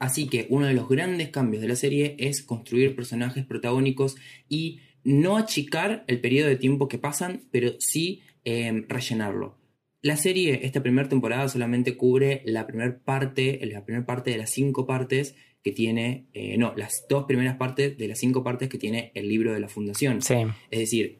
Así 0.00 0.28
que 0.28 0.46
uno 0.48 0.66
de 0.66 0.72
los 0.72 0.88
grandes 0.88 1.28
cambios 1.28 1.60
de 1.60 1.68
la 1.68 1.76
serie 1.76 2.16
es 2.18 2.42
construir 2.42 2.96
personajes 2.96 3.44
protagónicos 3.44 4.16
y 4.48 4.80
no 5.04 5.36
achicar 5.36 6.04
el 6.06 6.20
periodo 6.20 6.48
de 6.48 6.56
tiempo 6.56 6.88
que 6.88 6.96
pasan, 6.98 7.42
pero 7.50 7.72
sí 7.78 8.22
eh, 8.44 8.84
rellenarlo. 8.88 9.58
La 10.00 10.16
serie, 10.16 10.60
esta 10.62 10.82
primera 10.82 11.10
temporada, 11.10 11.46
solamente 11.48 11.98
cubre 11.98 12.40
la 12.46 12.66
primera 12.66 12.98
parte, 12.98 13.60
la 13.70 13.84
primera 13.84 14.06
parte 14.06 14.30
de 14.30 14.38
las 14.38 14.50
cinco 14.50 14.86
partes 14.86 15.36
que 15.62 15.72
tiene, 15.72 16.26
eh, 16.32 16.56
no, 16.56 16.72
las 16.76 17.06
dos 17.08 17.24
primeras 17.24 17.56
partes 17.56 17.96
de 17.98 18.08
las 18.08 18.18
cinco 18.18 18.42
partes 18.42 18.68
que 18.68 18.78
tiene 18.78 19.12
el 19.14 19.28
libro 19.28 19.52
de 19.52 19.60
la 19.60 19.68
fundación. 19.68 20.22
Sí. 20.22 20.36
Es 20.70 20.78
decir, 20.78 21.18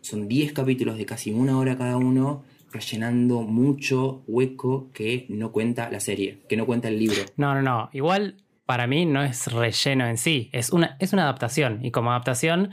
son 0.00 0.28
10 0.28 0.52
capítulos 0.52 0.98
de 0.98 1.06
casi 1.06 1.32
una 1.32 1.58
hora 1.58 1.76
cada 1.76 1.96
uno, 1.96 2.44
rellenando 2.72 3.42
mucho 3.42 4.22
hueco 4.26 4.90
que 4.92 5.26
no 5.28 5.52
cuenta 5.52 5.90
la 5.90 6.00
serie, 6.00 6.40
que 6.48 6.56
no 6.56 6.66
cuenta 6.66 6.88
el 6.88 6.98
libro. 6.98 7.22
No, 7.36 7.54
no, 7.54 7.62
no. 7.62 7.90
Igual 7.92 8.36
para 8.66 8.86
mí 8.86 9.04
no 9.04 9.22
es 9.22 9.52
relleno 9.52 10.06
en 10.06 10.16
sí, 10.16 10.48
es 10.52 10.70
una, 10.70 10.96
es 10.98 11.12
una 11.12 11.24
adaptación. 11.24 11.84
Y 11.84 11.90
como 11.90 12.10
adaptación 12.10 12.70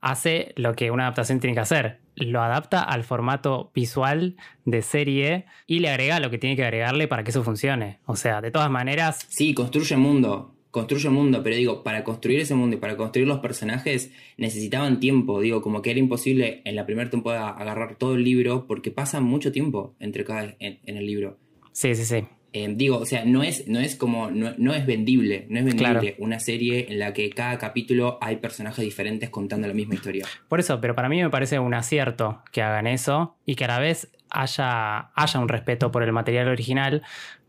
hace 0.00 0.52
lo 0.56 0.74
que 0.74 0.90
una 0.90 1.04
adaptación 1.04 1.40
tiene 1.40 1.54
que 1.54 1.60
hacer. 1.60 1.99
Lo 2.20 2.42
adapta 2.42 2.82
al 2.82 3.04
formato 3.04 3.70
visual 3.74 4.36
de 4.64 4.82
serie 4.82 5.46
y 5.66 5.80
le 5.80 5.90
agrega 5.90 6.20
lo 6.20 6.30
que 6.30 6.38
tiene 6.38 6.56
que 6.56 6.64
agregarle 6.64 7.08
para 7.08 7.24
que 7.24 7.30
eso 7.30 7.42
funcione. 7.42 7.98
O 8.06 8.16
sea, 8.16 8.40
de 8.40 8.50
todas 8.50 8.70
maneras. 8.70 9.26
Sí, 9.28 9.54
construye 9.54 9.96
mundo. 9.96 10.54
Construye 10.70 11.08
mundo, 11.10 11.42
pero 11.42 11.56
digo, 11.56 11.82
para 11.82 12.04
construir 12.04 12.38
ese 12.38 12.54
mundo 12.54 12.76
y 12.76 12.78
para 12.78 12.96
construir 12.96 13.26
los 13.26 13.40
personajes 13.40 14.12
necesitaban 14.36 15.00
tiempo. 15.00 15.40
Digo, 15.40 15.62
como 15.62 15.82
que 15.82 15.90
era 15.90 15.98
imposible 15.98 16.62
en 16.64 16.76
la 16.76 16.86
primera 16.86 17.10
temporada 17.10 17.50
agarrar 17.50 17.96
todo 17.96 18.14
el 18.14 18.22
libro 18.22 18.66
porque 18.68 18.92
pasa 18.92 19.20
mucho 19.20 19.50
tiempo 19.50 19.96
entre 19.98 20.24
cada 20.24 20.54
en, 20.60 20.78
en 20.84 20.96
el 20.96 21.06
libro. 21.06 21.38
Sí, 21.72 21.94
sí, 21.96 22.04
sí. 22.04 22.24
Eh, 22.52 22.72
digo, 22.74 22.98
o 22.98 23.06
sea, 23.06 23.24
no 23.24 23.42
es, 23.44 23.68
no 23.68 23.78
es 23.78 23.94
como, 23.94 24.30
no, 24.30 24.52
no 24.58 24.74
es 24.74 24.84
vendible, 24.84 25.46
no 25.48 25.58
es 25.60 25.64
vendible 25.64 26.00
Claro. 26.00 26.16
una 26.18 26.40
serie 26.40 26.86
en 26.90 26.98
la 26.98 27.12
que 27.12 27.30
cada 27.30 27.58
capítulo 27.58 28.18
hay 28.20 28.36
personajes 28.36 28.84
diferentes 28.84 29.30
contando 29.30 29.68
la 29.68 29.74
misma 29.74 29.94
historia. 29.94 30.26
Por 30.48 30.58
eso, 30.58 30.80
pero 30.80 30.94
para 30.96 31.08
mí 31.08 31.22
me 31.22 31.30
parece 31.30 31.58
un 31.60 31.74
acierto 31.74 32.42
que 32.50 32.62
hagan 32.62 32.86
eso 32.88 33.36
y 33.46 33.54
que 33.54 33.64
a 33.66 33.68
la 33.68 33.78
vez 33.78 34.10
haya, 34.30 35.10
haya 35.14 35.40
un 35.40 35.48
respeto 35.48 35.90
por 35.92 36.02
el 36.02 36.12
material 36.12 36.48
original, 36.48 37.02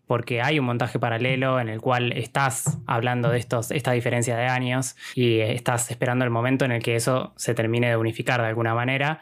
porque 0.07 0.41
hay 0.41 0.59
un 0.59 0.65
montaje 0.65 0.99
paralelo 0.99 1.59
en 1.61 1.69
el 1.69 1.79
cual 1.79 2.11
estás 2.11 2.79
hablando 2.85 3.29
de 3.29 3.39
estos, 3.39 3.71
esta 3.71 3.93
diferencia 3.93 4.35
de 4.35 4.45
años 4.45 4.97
y 5.15 5.39
estás 5.39 5.89
esperando 5.89 6.25
el 6.25 6.31
momento 6.31 6.65
en 6.65 6.73
el 6.73 6.83
que 6.83 6.95
eso 6.95 7.33
se 7.37 7.53
termine 7.53 7.87
de 7.87 7.95
unificar 7.95 8.41
de 8.41 8.47
alguna 8.47 8.73
manera. 8.75 9.21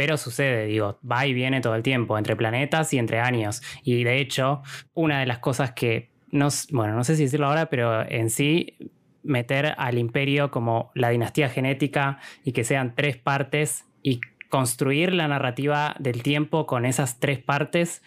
Pero 0.00 0.16
sucede, 0.16 0.64
digo, 0.64 0.98
va 1.04 1.26
y 1.26 1.34
viene 1.34 1.60
todo 1.60 1.74
el 1.74 1.82
tiempo, 1.82 2.16
entre 2.16 2.34
planetas 2.34 2.94
y 2.94 2.98
entre 2.98 3.20
años. 3.20 3.60
Y 3.84 4.02
de 4.02 4.18
hecho, 4.18 4.62
una 4.94 5.20
de 5.20 5.26
las 5.26 5.40
cosas 5.40 5.72
que, 5.72 6.08
no, 6.30 6.48
bueno, 6.70 6.94
no 6.94 7.04
sé 7.04 7.16
si 7.16 7.24
decirlo 7.24 7.48
ahora, 7.48 7.66
pero 7.66 8.08
en 8.10 8.30
sí, 8.30 8.78
meter 9.22 9.74
al 9.76 9.98
imperio 9.98 10.50
como 10.50 10.90
la 10.94 11.10
dinastía 11.10 11.50
genética 11.50 12.18
y 12.46 12.52
que 12.52 12.64
sean 12.64 12.94
tres 12.94 13.18
partes 13.18 13.84
y 14.02 14.22
construir 14.48 15.12
la 15.12 15.28
narrativa 15.28 15.94
del 15.98 16.22
tiempo 16.22 16.64
con 16.64 16.86
esas 16.86 17.20
tres 17.20 17.38
partes, 17.38 18.02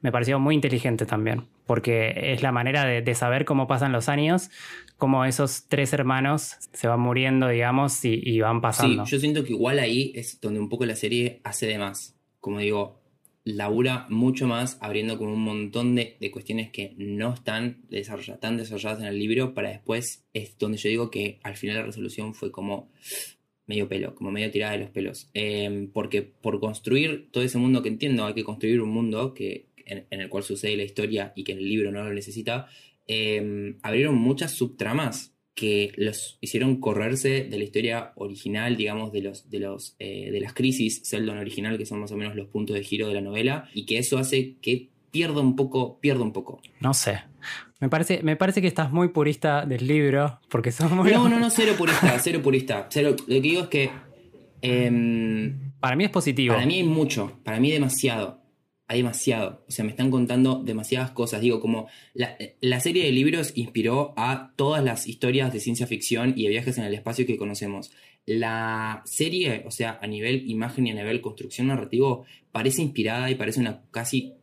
me 0.00 0.10
pareció 0.10 0.38
muy 0.38 0.54
inteligente 0.54 1.04
también, 1.04 1.46
porque 1.66 2.32
es 2.32 2.42
la 2.42 2.52
manera 2.52 2.86
de, 2.86 3.02
de 3.02 3.14
saber 3.14 3.44
cómo 3.44 3.66
pasan 3.66 3.92
los 3.92 4.08
años, 4.08 4.50
cómo 4.96 5.24
esos 5.24 5.66
tres 5.68 5.92
hermanos 5.92 6.56
se 6.72 6.88
van 6.88 7.00
muriendo, 7.00 7.48
digamos, 7.48 8.04
y, 8.04 8.20
y 8.22 8.40
van 8.40 8.56
Sí, 8.56 8.62
pasando. 8.62 9.04
yo 9.04 9.18
siento 9.18 9.44
que 9.44 9.52
igual 9.52 9.78
ahí 9.78 10.12
es 10.14 10.40
donde 10.40 10.60
un 10.60 10.68
poco 10.68 10.86
la 10.86 10.96
serie 10.96 11.40
hace 11.44 11.66
de 11.66 11.78
más. 11.78 12.16
Como 12.40 12.60
digo, 12.60 13.00
labura 13.44 14.06
mucho 14.08 14.46
más 14.46 14.78
abriendo 14.80 15.18
como 15.18 15.32
un 15.34 15.42
montón 15.42 15.94
de, 15.94 16.16
de 16.20 16.30
cuestiones 16.30 16.70
que 16.70 16.94
no 16.96 17.34
están 17.34 17.82
desarrolladas, 17.90 18.40
tan 18.40 18.56
desarrolladas 18.56 19.00
en 19.00 19.06
el 19.06 19.18
libro 19.18 19.52
para 19.52 19.68
después 19.70 20.24
es 20.32 20.56
donde 20.58 20.78
yo 20.78 20.88
digo 20.88 21.10
que 21.10 21.40
al 21.42 21.56
final 21.56 21.76
la 21.76 21.82
resolución 21.82 22.32
fue 22.34 22.50
como 22.50 22.90
medio 23.66 23.88
pelo, 23.88 24.14
como 24.14 24.30
medio 24.30 24.50
tirada 24.50 24.72
de 24.72 24.78
los 24.78 24.90
pelos. 24.90 25.30
Eh, 25.34 25.88
porque 25.92 26.22
por 26.22 26.60
construir 26.60 27.28
todo 27.32 27.42
ese 27.44 27.58
mundo 27.58 27.82
que 27.82 27.88
entiendo, 27.88 28.24
hay 28.26 28.34
que 28.34 28.44
construir 28.44 28.80
un 28.80 28.90
mundo 28.90 29.34
que, 29.34 29.66
en, 29.86 30.06
en 30.10 30.20
el 30.20 30.28
cual 30.28 30.42
sucede 30.44 30.76
la 30.76 30.82
historia 30.84 31.32
y 31.36 31.44
que 31.44 31.52
en 31.52 31.58
el 31.58 31.68
libro 31.68 31.90
no 31.92 32.02
lo 32.04 32.12
necesita, 32.12 32.66
eh, 33.06 33.76
abrieron 33.82 34.16
muchas 34.16 34.52
subtramas 34.52 35.34
que 35.54 35.92
los 35.96 36.38
hicieron 36.40 36.80
correrse 36.80 37.44
de 37.44 37.58
la 37.58 37.64
historia 37.64 38.12
original, 38.16 38.76
digamos, 38.76 39.12
de 39.12 39.22
los, 39.22 39.50
de 39.50 39.60
los, 39.60 39.94
eh, 39.98 40.30
de 40.32 40.40
las 40.40 40.52
crisis 40.52 41.02
Seldon 41.04 41.38
original, 41.38 41.78
que 41.78 41.86
son 41.86 42.00
más 42.00 42.10
o 42.10 42.16
menos 42.16 42.34
los 42.34 42.48
puntos 42.48 42.74
de 42.74 42.82
giro 42.82 43.06
de 43.06 43.14
la 43.14 43.20
novela, 43.20 43.68
y 43.72 43.86
que 43.86 43.98
eso 43.98 44.18
hace 44.18 44.56
que 44.60 44.88
pierda 45.12 45.40
un 45.40 45.54
poco, 45.54 46.00
pierda 46.00 46.22
un 46.22 46.32
poco. 46.32 46.60
No 46.80 46.92
sé. 46.92 47.20
Me 47.78 47.88
parece, 47.88 48.22
me 48.22 48.34
parece 48.34 48.60
que 48.60 48.66
estás 48.66 48.90
muy 48.90 49.08
purista 49.08 49.64
del 49.64 49.86
libro, 49.86 50.40
porque 50.48 50.72
son 50.72 50.96
muy... 50.96 51.12
No, 51.12 51.28
no, 51.28 51.38
no, 51.38 51.50
cero 51.50 51.74
purista, 51.78 52.18
cero 52.18 52.40
purista. 52.42 52.88
Cero, 52.90 53.14
lo 53.16 53.26
que 53.26 53.40
digo 53.40 53.62
es 53.62 53.68
que 53.68 53.90
em, 54.60 55.72
Para 55.78 55.94
mí 55.94 56.04
es 56.04 56.10
positivo. 56.10 56.54
Para 56.54 56.66
mí 56.66 56.76
hay 56.76 56.82
mucho, 56.82 57.38
para 57.44 57.60
mí 57.60 57.70
demasiado. 57.70 58.40
Hay 58.86 58.98
demasiado. 58.98 59.64
O 59.66 59.70
sea, 59.70 59.84
me 59.84 59.90
están 59.90 60.10
contando 60.10 60.62
demasiadas 60.62 61.10
cosas. 61.10 61.40
Digo, 61.40 61.60
como 61.60 61.88
la, 62.12 62.36
la 62.60 62.80
serie 62.80 63.04
de 63.04 63.12
libros 63.12 63.52
inspiró 63.54 64.12
a 64.16 64.52
todas 64.56 64.84
las 64.84 65.06
historias 65.06 65.52
de 65.52 65.60
ciencia 65.60 65.86
ficción 65.86 66.34
y 66.36 66.44
de 66.44 66.50
viajes 66.50 66.78
en 66.78 66.84
el 66.84 66.94
espacio 66.94 67.26
que 67.26 67.36
conocemos. 67.36 67.90
La 68.26 69.02
serie, 69.04 69.64
o 69.66 69.70
sea, 69.70 69.98
a 70.02 70.06
nivel 70.06 70.48
imagen 70.48 70.86
y 70.86 70.90
a 70.90 70.94
nivel 70.94 71.20
construcción 71.20 71.68
narrativo, 71.68 72.24
parece 72.52 72.82
inspirada 72.82 73.30
y 73.30 73.34
parece 73.34 73.60
una 73.60 73.82
casi 73.90 74.34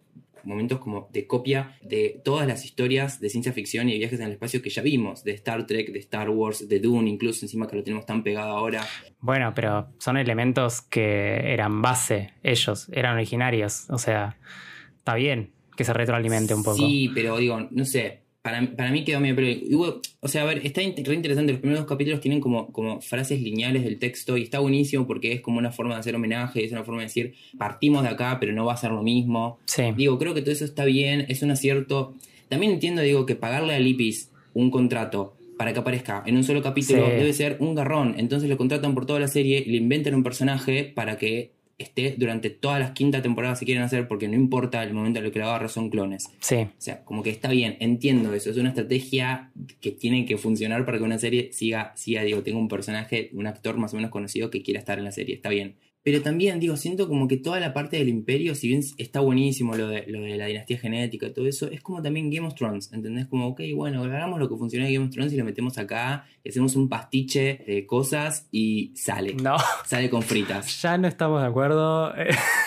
momentos 0.44 0.80
como 0.80 1.10
de 1.12 1.28
copia 1.28 1.78
de 1.82 2.22
todas 2.24 2.48
las 2.48 2.66
historias 2.66 3.20
de 3.20 3.30
ciencia 3.30 3.54
ficción 3.54 3.90
y 3.90 3.94
de 3.94 4.00
viajes 4.00 4.20
en 4.20 4.26
el 4.28 4.32
espacio 4.34 4.62
que 4.62 4.70
ya 4.70 4.82
vimos, 4.82 5.24
de 5.24 5.32
Star 5.32 5.66
Trek, 5.66 5.92
de 5.92 6.00
Star 6.00 6.30
Wars, 6.30 6.68
de 6.68 6.80
Dune, 6.80 7.10
incluso 7.10 7.46
encima 7.46 7.68
que 7.68 7.76
lo 7.76 7.84
tenemos 7.84 8.06
tan 8.06 8.24
pegado 8.24 8.52
ahora. 8.52 8.86
Bueno, 9.20 9.54
pero 9.56 9.90
son 10.00 10.18
elementos 10.18 10.82
que 10.82 11.54
eran 11.54 11.82
base, 11.82 12.34
ellos, 12.44 12.90
eran 12.92 13.16
originarios. 13.16 13.90
O 13.90 13.98
sea, 13.98 14.38
está 14.98 15.16
bien 15.16 15.52
que 15.76 15.84
se 15.84 15.94
retroalimente 15.94 16.54
un 16.54 16.64
poco. 16.64 16.78
Sí, 16.78 17.10
pero 17.14 17.38
digo, 17.38 17.68
no 17.72 17.86
sé, 17.86 18.22
para, 18.42 18.76
para 18.76 18.92
mí 18.92 19.04
quedó 19.04 19.20
medio... 19.20 19.36
Pero, 19.36 20.02
o 20.20 20.28
sea, 20.28 20.42
a 20.44 20.46
ver, 20.46 20.66
está 20.66 20.82
re 20.82 21.14
interesante, 21.16 21.52
los 21.52 21.62
primeros 21.62 21.82
dos 21.82 21.90
capítulos 21.90 22.22
tienen 22.22 22.40
como, 22.40 22.72
como 22.72 23.02
frases 23.02 23.42
lineales 23.42 23.84
del 23.84 24.00
texto 24.00 24.38
y 24.38 24.44
está 24.44 24.60
buenísimo 24.60 25.06
porque 25.06 25.32
es 25.34 25.42
como 25.42 25.60
una 25.60 25.72
forma 25.72 25.94
de 25.96 26.00
hacer 26.00 26.16
homenaje, 26.16 26.64
es 26.64 26.72
una 26.72 26.84
forma 26.84 27.02
de 27.02 27.08
decir, 27.08 27.34
partimos 27.58 28.04
de 28.04 28.10
acá, 28.10 28.38
pero 28.40 28.54
no 28.54 28.66
va 28.66 28.74
a 28.74 28.78
ser 28.78 28.92
lo 28.92 29.04
mismo. 29.04 29.60
Sí. 29.66 29.84
Digo, 29.96 30.18
creo 30.18 30.34
que 30.34 30.42
todo 30.42 30.52
eso 30.52 30.66
está 30.66 30.86
bien, 30.86 31.26
es 31.30 31.42
un 31.44 31.52
acierto. 31.52 32.16
También 32.50 32.72
entiendo, 32.74 33.02
digo, 33.02 33.26
que 33.26 33.36
pagarle 33.36 33.76
a 33.76 33.80
Lipis 33.80 34.32
un 34.54 34.72
contrato 34.72 35.36
para 35.58 35.74
que 35.74 35.80
aparezca 35.80 36.24
en 36.26 36.36
un 36.36 36.44
solo 36.44 36.64
capítulo 36.64 37.06
Sí. 37.06 37.12
debe 37.12 37.34
ser 37.34 37.58
un 37.60 37.76
garrón. 37.76 38.16
Entonces 38.18 38.50
lo 38.50 38.58
contratan 38.58 38.96
por 38.96 39.06
toda 39.06 39.20
la 39.20 39.28
serie 39.28 39.64
le 39.66 39.78
inventan 39.78 40.16
un 40.16 40.24
personaje 40.24 40.84
para 40.84 41.18
que 41.20 41.52
esté 41.82 42.16
durante 42.18 42.50
todas 42.50 42.80
las 42.80 42.92
quinta 42.92 43.22
temporadas 43.22 43.60
si 43.60 43.66
quieren 43.66 43.84
hacer, 43.84 44.08
porque 44.08 44.28
no 44.28 44.36
importa 44.36 44.84
el 44.84 44.94
momento 44.94 45.20
en 45.20 45.26
el 45.26 45.32
que 45.32 45.40
lo 45.40 45.46
agarra, 45.46 45.68
son 45.68 45.90
clones. 45.90 46.30
Sí. 46.40 46.56
O 46.56 46.70
sea, 46.78 47.04
como 47.04 47.24
que 47.24 47.30
está 47.30 47.50
bien, 47.50 47.78
entiendo 47.80 48.34
eso. 48.34 48.50
Es 48.50 48.58
una 48.58 48.70
estrategia 48.70 49.52
que 49.80 49.92
tiene 49.92 50.26
que 50.26 50.38
funcionar 50.38 50.86
para 50.86 50.98
que 50.98 51.04
una 51.04 51.20
serie 51.20 51.52
siga, 51.54 51.94
siga, 51.96 52.24
digo, 52.24 52.44
tenga 52.44 52.60
un 52.60 52.68
personaje, 52.68 53.30
un 53.34 53.48
actor 53.48 53.78
más 53.78 53.94
o 53.94 53.98
menos 53.98 54.12
conocido 54.12 54.50
que 54.50 54.62
quiera 54.62 54.80
estar 54.80 54.98
en 54.98 55.06
la 55.06 55.12
serie. 55.12 55.36
Está 55.36 55.50
bien. 55.50 55.76
Pero 56.04 56.24
también, 56.24 56.60
digo, 56.60 56.78
siento 56.78 57.08
como 57.08 57.28
que 57.28 57.38
toda 57.38 57.60
la 57.60 57.74
parte 57.74 57.98
del 57.98 58.10
imperio, 58.10 58.56
si 58.56 58.68
bien 58.70 58.82
está 58.98 59.20
buenísimo 59.20 59.76
lo 59.76 59.88
de, 59.88 60.06
lo 60.08 60.22
de 60.22 60.36
la 60.36 60.48
dinastía 60.48 60.80
genética 60.80 61.28
y 61.28 61.34
todo 61.34 61.48
eso, 61.48 61.70
es 61.70 61.82
como 61.82 62.02
también 62.02 62.32
Game 62.32 62.48
of 62.48 62.56
Thrones, 62.56 62.92
¿entendés? 62.92 63.28
Como, 63.28 63.48
ok, 63.50 63.62
bueno, 63.76 64.04
hagamos 64.04 64.40
lo 64.40 64.50
que 64.50 64.56
funciona 64.56 64.88
en 64.88 64.94
Game 64.96 65.06
of 65.06 65.12
Thrones 65.12 65.32
y 65.34 65.38
lo 65.38 65.46
metemos 65.46 65.78
acá, 65.78 66.26
hacemos 66.48 66.76
un 66.76 66.90
pastiche 66.90 67.64
de 67.66 67.86
cosas 67.86 68.48
y 68.52 68.92
sale. 68.96 69.34
No, 69.34 69.58
Sale 69.86 70.10
con 70.10 70.24
fritas. 70.24 70.82
ya 70.82 70.98
no 70.98 71.08
estamos 71.08 71.42
de 71.42 71.48
acuerdo. 71.48 72.14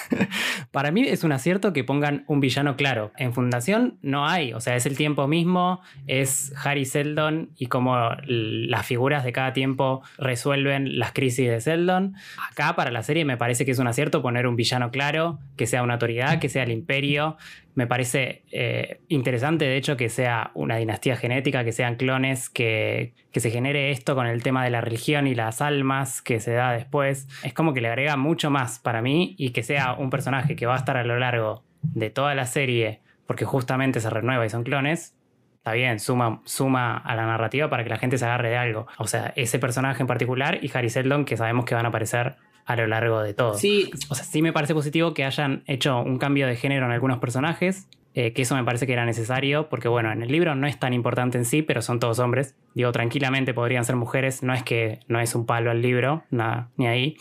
Para 0.71 0.91
mí 0.91 1.03
es 1.03 1.25
un 1.25 1.33
acierto 1.33 1.73
que 1.73 1.85
pongan 1.85 2.25
un 2.27 2.41
villano 2.41 2.77
claro. 2.77 3.13
En 3.17 3.33
Fundación 3.33 3.99
no 4.03 4.27
hay, 4.27 4.53
o 4.53 4.61
sea, 4.61 4.77
es 4.77 4.87
el 4.87 4.97
tiempo 4.97 5.27
mismo, 5.27 5.81
es 6.07 6.53
Harry 6.65 6.85
Seldon 6.85 7.51
y 7.57 7.67
cómo 7.67 7.97
las 8.27 8.87
figuras 8.87 9.25
de 9.25 9.33
cada 9.33 9.53
tiempo 9.53 10.03
resuelven 10.19 10.99
las 10.99 11.13
crisis 11.13 11.49
de 11.49 11.61
Seldon. 11.61 12.15
Acá 12.51 12.77
para 12.77 12.91
la 12.91 13.03
serie 13.03 13.25
me 13.25 13.37
parece 13.37 13.65
que 13.65 13.73
es 13.73 13.79
un 13.79 13.87
acierto 13.87 14.23
poner 14.23 14.47
un 14.47 14.57
villano 14.57 14.91
claro, 14.91 15.39
que 15.57 15.67
sea 15.67 15.83
una 15.83 15.95
autoridad, 15.95 16.39
que 16.39 16.49
sea 16.49 16.65
el 16.65 16.71
imperio. 16.71 17.37
Me 17.75 17.87
parece 17.87 18.43
eh, 18.53 19.01
interesante, 19.09 19.65
de 19.65 19.77
hecho, 19.77 19.97
que 19.97 20.09
sea 20.09 20.53
una 20.55 20.77
dinastía 20.77 21.17
genética, 21.17 21.65
que 21.65 21.73
sean 21.73 21.97
clones, 21.97 22.49
que, 22.49 23.15
que 23.35 23.41
se 23.41 23.51
genere 23.51 23.91
esto 23.91 24.15
con 24.15 24.29
el 24.29 24.45
tema 24.45 24.63
de 24.63 24.71
la 24.71 24.81
religión 24.81 25.27
y 25.27 25.35
las 25.35 25.61
almas 25.61 26.23
que 26.23 26.39
se 26.39 26.53
da 26.53 26.71
después. 26.71 27.27
Es 27.43 27.53
como 27.53 27.75
que 27.75 27.81
le 27.81 27.89
agrega 27.89 28.17
mucho 28.17 28.49
más 28.49 28.79
para 28.79 29.03
mí 29.03 29.35
y 29.37 29.51
que 29.51 29.65
sea 29.65 29.95
un 29.95 30.09
personaje 30.09 30.55
que 30.55 30.67
va 30.67 30.75
a 30.75 30.79
estar 30.79 30.97
a 30.97 31.03
lo 31.03 31.19
largo 31.19 31.65
de 31.83 32.11
toda 32.11 32.37
la 32.37 32.47
serie, 32.47 33.01
porque 33.27 33.45
justamente 33.45 33.99
se 33.99 34.09
renueva 34.09 34.47
y 34.47 34.51
son 34.51 34.63
clones. 34.63 35.17
Está 35.57 35.73
bien, 35.73 35.99
suma, 35.99 36.43
suma 36.45 36.97
a 36.97 37.17
la 37.17 37.27
narrativa 37.27 37.69
para 37.69 37.83
que 37.83 37.91
la 37.91 37.99
gente 37.99 38.19
se 38.19 38.25
agarre 38.25 38.51
de 38.51 38.57
algo. 38.57 38.87
O 38.99 39.09
sea, 39.09 39.33
ese 39.35 39.59
personaje 39.59 40.01
en 40.01 40.07
particular 40.07 40.61
y 40.63 40.71
Harry 40.73 40.89
Seldon, 40.89 41.25
que 41.25 41.37
sabemos 41.37 41.65
que 41.65 41.75
van 41.75 41.87
a 41.87 41.89
aparecer 41.89 42.37
a 42.67 42.77
lo 42.77 42.87
largo 42.87 43.21
de 43.21 43.35
todo. 43.35 43.55
Sí, 43.55 43.91
O 44.11 44.15
sea, 44.15 44.25
sí 44.25 44.43
me 44.43 44.53
parece 44.53 44.75
positivo 44.75 45.13
que 45.13 45.25
hayan 45.25 45.65
hecho 45.67 46.01
un 46.01 46.19
cambio 46.19 46.47
de 46.47 46.55
género 46.55 46.87
en 46.87 46.93
algunos 46.93 47.19
personajes, 47.19 47.89
eh, 48.15 48.33
que 48.33 48.43
eso 48.43 48.55
me 48.55 48.65
parece 48.65 48.87
que 48.87 48.93
era 48.93 49.05
necesario, 49.05 49.69
porque 49.69 49.89
bueno, 49.89 50.13
en 50.13 50.23
el 50.23 50.31
libro 50.31 50.55
no 50.55 50.67
es 50.67 50.79
tan 50.79 50.93
importante 50.93 51.37
en 51.37 51.45
sí, 51.45 51.63
pero 51.63 51.83
son 51.83 51.99
todos 51.99 52.19
hombres. 52.21 52.55
Digo, 52.75 52.93
tranquilamente 52.93 53.55
podrían 53.55 53.85
ser 53.85 53.97
mujeres, 53.97 54.43
no 54.43 54.55
es 54.55 54.63
que 54.63 55.01
no 55.09 55.21
es 55.21 55.35
un 55.35 55.47
palo 55.47 55.71
al 55.71 55.83
libro, 55.83 56.23
nada, 56.31 56.71
ni 56.77 56.87
ahí 56.87 57.17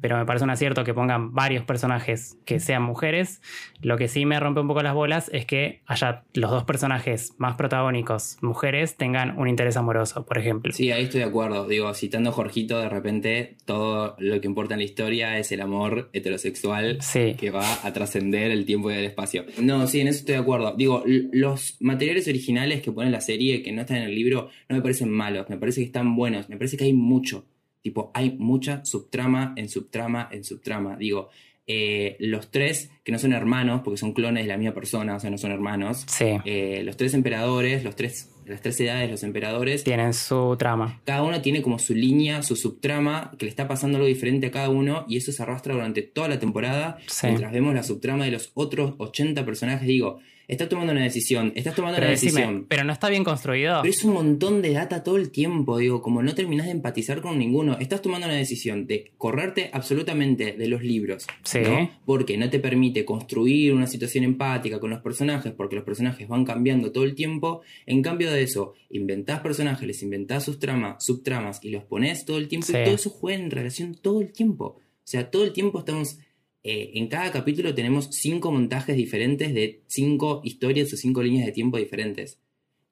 pero 0.00 0.16
me 0.16 0.26
parece 0.26 0.44
un 0.44 0.50
acierto 0.50 0.84
que 0.84 0.94
pongan 0.94 1.34
varios 1.34 1.64
personajes 1.64 2.38
que 2.44 2.60
sean 2.60 2.82
mujeres. 2.82 3.40
Lo 3.80 3.96
que 3.96 4.08
sí 4.08 4.26
me 4.26 4.38
rompe 4.40 4.60
un 4.60 4.68
poco 4.68 4.82
las 4.82 4.94
bolas 4.94 5.30
es 5.32 5.46
que 5.46 5.82
haya 5.86 6.24
los 6.34 6.50
dos 6.50 6.64
personajes 6.64 7.34
más 7.38 7.56
protagónicos, 7.56 8.38
mujeres, 8.40 8.96
tengan 8.96 9.38
un 9.38 9.48
interés 9.48 9.76
amoroso, 9.76 10.24
por 10.24 10.38
ejemplo. 10.38 10.72
Sí, 10.72 10.90
ahí 10.90 11.04
estoy 11.04 11.20
de 11.20 11.26
acuerdo. 11.26 11.66
Digo, 11.66 11.92
citando 11.94 12.30
a 12.30 12.32
Jorgito, 12.32 12.78
de 12.78 12.88
repente 12.88 13.56
todo 13.64 14.16
lo 14.18 14.40
que 14.40 14.46
importa 14.46 14.74
en 14.74 14.80
la 14.80 14.84
historia 14.84 15.38
es 15.38 15.52
el 15.52 15.60
amor 15.60 16.10
heterosexual 16.12 16.98
que 17.12 17.50
va 17.50 17.84
a 17.84 17.92
trascender 17.92 18.50
el 18.50 18.64
tiempo 18.64 18.90
y 18.90 18.94
el 18.94 19.04
espacio. 19.04 19.44
No, 19.60 19.86
sí, 19.86 20.00
en 20.00 20.08
eso 20.08 20.20
estoy 20.20 20.34
de 20.34 20.40
acuerdo. 20.40 20.74
Digo, 20.76 21.02
los 21.06 21.76
materiales 21.80 22.28
originales 22.28 22.82
que 22.82 22.92
pone 22.92 23.10
la 23.10 23.20
serie, 23.20 23.62
que 23.62 23.72
no 23.72 23.82
están 23.82 23.98
en 23.98 24.04
el 24.04 24.14
libro, 24.14 24.50
no 24.68 24.76
me 24.76 24.82
parecen 24.82 25.10
malos, 25.10 25.48
me 25.48 25.56
parece 25.56 25.80
que 25.80 25.86
están 25.86 26.16
buenos, 26.16 26.48
me 26.48 26.56
parece 26.56 26.76
que 26.76 26.84
hay 26.84 26.92
mucho. 26.92 27.44
Tipo, 27.82 28.10
hay 28.14 28.36
mucha 28.38 28.84
subtrama 28.84 29.54
en 29.56 29.68
subtrama 29.68 30.28
en 30.30 30.44
subtrama. 30.44 30.96
Digo, 30.96 31.30
eh, 31.72 32.16
los 32.18 32.50
tres, 32.50 32.90
que 33.04 33.12
no 33.12 33.18
son 33.20 33.32
hermanos, 33.32 33.82
porque 33.84 33.96
son 33.96 34.12
clones 34.12 34.42
de 34.42 34.48
la 34.48 34.56
misma 34.56 34.74
persona, 34.74 35.14
o 35.14 35.20
sea, 35.20 35.30
no 35.30 35.38
son 35.38 35.52
hermanos. 35.52 36.04
Sí. 36.08 36.36
Eh, 36.44 36.82
los 36.84 36.96
tres 36.96 37.14
emperadores, 37.14 37.84
los 37.84 37.94
tres, 37.94 38.28
las 38.44 38.60
tres 38.60 38.80
edades, 38.80 39.08
los 39.08 39.22
emperadores. 39.22 39.84
Tienen 39.84 40.12
su 40.12 40.56
trama. 40.58 41.00
Cada 41.04 41.22
uno 41.22 41.40
tiene 41.40 41.62
como 41.62 41.78
su 41.78 41.94
línea, 41.94 42.42
su 42.42 42.56
subtrama, 42.56 43.30
que 43.38 43.46
le 43.46 43.50
está 43.50 43.68
pasando 43.68 43.98
algo 43.98 44.08
diferente 44.08 44.48
a 44.48 44.50
cada 44.50 44.68
uno, 44.68 45.04
y 45.08 45.16
eso 45.16 45.30
se 45.30 45.42
arrastra 45.44 45.74
durante 45.74 46.02
toda 46.02 46.28
la 46.28 46.40
temporada. 46.40 46.98
Mientras 47.22 47.52
vemos 47.52 47.72
la 47.72 47.84
subtrama 47.84 48.24
de 48.24 48.32
los 48.32 48.50
otros 48.54 48.94
80 48.98 49.44
personajes, 49.44 49.86
digo, 49.86 50.18
estás 50.50 50.68
tomando 50.68 50.92
una 50.92 51.02
decisión, 51.02 51.52
estás 51.54 51.76
tomando 51.76 51.98
una 51.98 52.08
decisión. 52.08 52.66
Pero 52.68 52.82
no 52.82 52.92
está 52.92 53.08
bien 53.08 53.22
construido. 53.22 53.78
Pero 53.82 53.90
es 53.90 54.04
un 54.04 54.14
montón 54.14 54.62
de 54.62 54.72
data 54.72 55.04
todo 55.04 55.16
el 55.16 55.30
tiempo, 55.30 55.78
digo, 55.78 56.02
como 56.02 56.22
no 56.22 56.34
terminas 56.34 56.66
de 56.66 56.72
empatizar 56.72 57.22
con 57.22 57.38
ninguno. 57.38 57.78
Estás 57.78 58.02
tomando 58.02 58.26
una 58.26 58.34
decisión 58.36 58.86
de 58.86 59.12
correrte 59.16 59.70
absolutamente 59.72 60.52
de 60.52 60.68
los 60.68 60.82
libros. 60.82 61.26
Sí. 61.44 61.60
Porque 62.04 62.36
no 62.36 62.50
te 62.50 62.58
permite 62.58 63.04
construir 63.04 63.72
una 63.72 63.86
situación 63.86 64.24
empática 64.24 64.80
con 64.80 64.90
los 64.90 65.00
personajes, 65.00 65.52
porque 65.52 65.76
los 65.76 65.84
personajes 65.84 66.26
van 66.26 66.44
cambiando 66.44 66.90
todo 66.90 67.04
el 67.04 67.14
tiempo. 67.14 67.62
En 67.86 68.02
cambio 68.02 68.32
de 68.32 68.42
eso, 68.42 68.74
inventás 68.90 69.40
personajes, 69.40 69.86
les 69.86 70.02
inventás 70.02 70.44
sus 70.44 70.58
tramas, 70.58 71.04
subtramas 71.04 71.60
y 71.62 71.70
los 71.70 71.84
pones 71.84 72.24
todo 72.24 72.38
el 72.38 72.48
tiempo 72.48 72.66
y 72.70 72.84
todo 72.84 72.94
eso 72.94 73.10
juega 73.10 73.40
en 73.40 73.50
relación 73.52 73.94
todo 73.94 74.20
el 74.20 74.32
tiempo. 74.32 74.64
O 74.64 75.10
sea, 75.10 75.30
todo 75.30 75.44
el 75.44 75.52
tiempo 75.52 75.78
estamos 75.78 76.18
eh, 76.62 76.92
en 76.94 77.08
cada 77.08 77.30
capítulo 77.32 77.74
tenemos 77.74 78.08
cinco 78.12 78.52
montajes 78.52 78.96
diferentes 78.96 79.54
de 79.54 79.82
cinco 79.86 80.42
historias 80.44 80.92
o 80.92 80.96
cinco 80.96 81.22
líneas 81.22 81.46
de 81.46 81.52
tiempo 81.52 81.78
diferentes. 81.78 82.38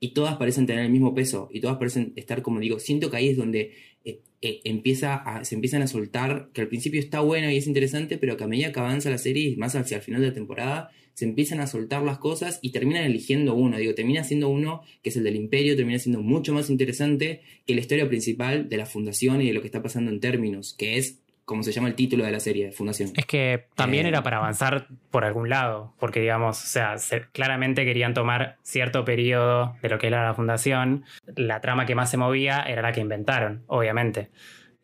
Y 0.01 0.15
todas 0.15 0.37
parecen 0.37 0.67
tener 0.67 0.85
el 0.85 0.91
mismo 0.91 1.15
peso. 1.15 1.49
Y 1.53 1.61
todas 1.61 1.77
parecen 1.77 2.13
estar, 2.17 2.43
como 2.43 2.61
digo, 2.61 2.79
siento 2.79 3.11
que 3.11 3.17
ahí 3.17 3.29
es 3.29 3.37
donde 3.37 3.73
eh, 4.05 4.21
eh, 4.41 4.61
empieza 4.65 5.23
se 5.43 5.55
empiezan 5.57 5.83
a 5.83 5.89
soltar, 5.89 6.51
que 6.53 6.61
al 6.61 6.69
principio 6.69 7.01
está 7.01 7.21
bueno 7.21 7.51
y 7.51 7.57
es 7.57 7.67
interesante, 7.67 8.17
pero 8.17 8.37
que 8.37 8.45
a 8.45 8.49
medida 8.49 8.73
que 8.73 8.81
avanza 8.81 9.11
la 9.11 9.19
serie 9.19 9.49
y 9.49 9.57
más 9.57 9.75
hacia 9.75 9.97
el 9.97 10.03
final 10.03 10.21
de 10.21 10.29
la 10.29 10.35
temporada, 10.35 10.91
se 11.15 11.25
empiezan 11.25 11.59
a 11.59 11.67
soltar 11.67 12.05
las 12.05 12.19
cosas 12.19 12.61
y 12.63 12.71
terminan 12.71 13.05
eligiendo 13.05 13.55
uno. 13.55 13.77
Digo, 13.77 13.93
termina 13.93 14.23
siendo 14.23 14.49
uno 14.49 14.83
que 15.03 15.11
es 15.11 15.17
el 15.17 15.25
del 15.25 15.35
imperio, 15.35 15.75
termina 15.75 15.99
siendo 15.99 16.23
mucho 16.23 16.55
más 16.55 16.71
interesante 16.71 17.41
que 17.67 17.75
la 17.75 17.81
historia 17.81 18.09
principal 18.09 18.69
de 18.69 18.77
la 18.77 18.87
fundación 18.87 19.43
y 19.43 19.49
de 19.49 19.53
lo 19.53 19.61
que 19.61 19.67
está 19.67 19.83
pasando 19.83 20.13
en 20.13 20.21
términos, 20.21 20.75
que 20.79 20.97
es 20.97 21.19
como 21.49 21.63
se 21.63 21.73
llama 21.73 21.89
el 21.89 21.95
título 21.95 22.27
de 22.27 22.31
la 22.31 22.41
serie, 22.41 22.71
Fundación. 22.73 23.11
Es 23.17 23.25
que 23.25 23.65
también 23.75 24.05
eh, 24.05 24.11
era 24.11 24.23
para 24.23 24.37
avanzar 24.37 24.87
por 25.11 25.25
algún 25.25 25.49
lado, 25.49 25.95
porque 25.99 26.21
digamos, 26.21 26.63
o 26.63 26.67
sea, 26.67 26.97
claramente 27.33 27.87
querían 27.87 28.13
tomar 28.13 28.59
cierto 28.63 29.07
periodo 29.07 29.75
de 29.81 29.89
lo 29.89 29.99
que 29.99 30.09
era 30.09 30.27
la 30.27 30.35
Fundación. 30.35 31.07
La 31.37 31.63
trama 31.63 31.87
que 31.87 31.95
más 31.95 32.11
se 32.11 32.19
movía 32.19 32.63
era 32.63 32.83
la 32.83 32.93
que 32.93 33.01
inventaron, 33.01 33.65
obviamente. 33.67 34.29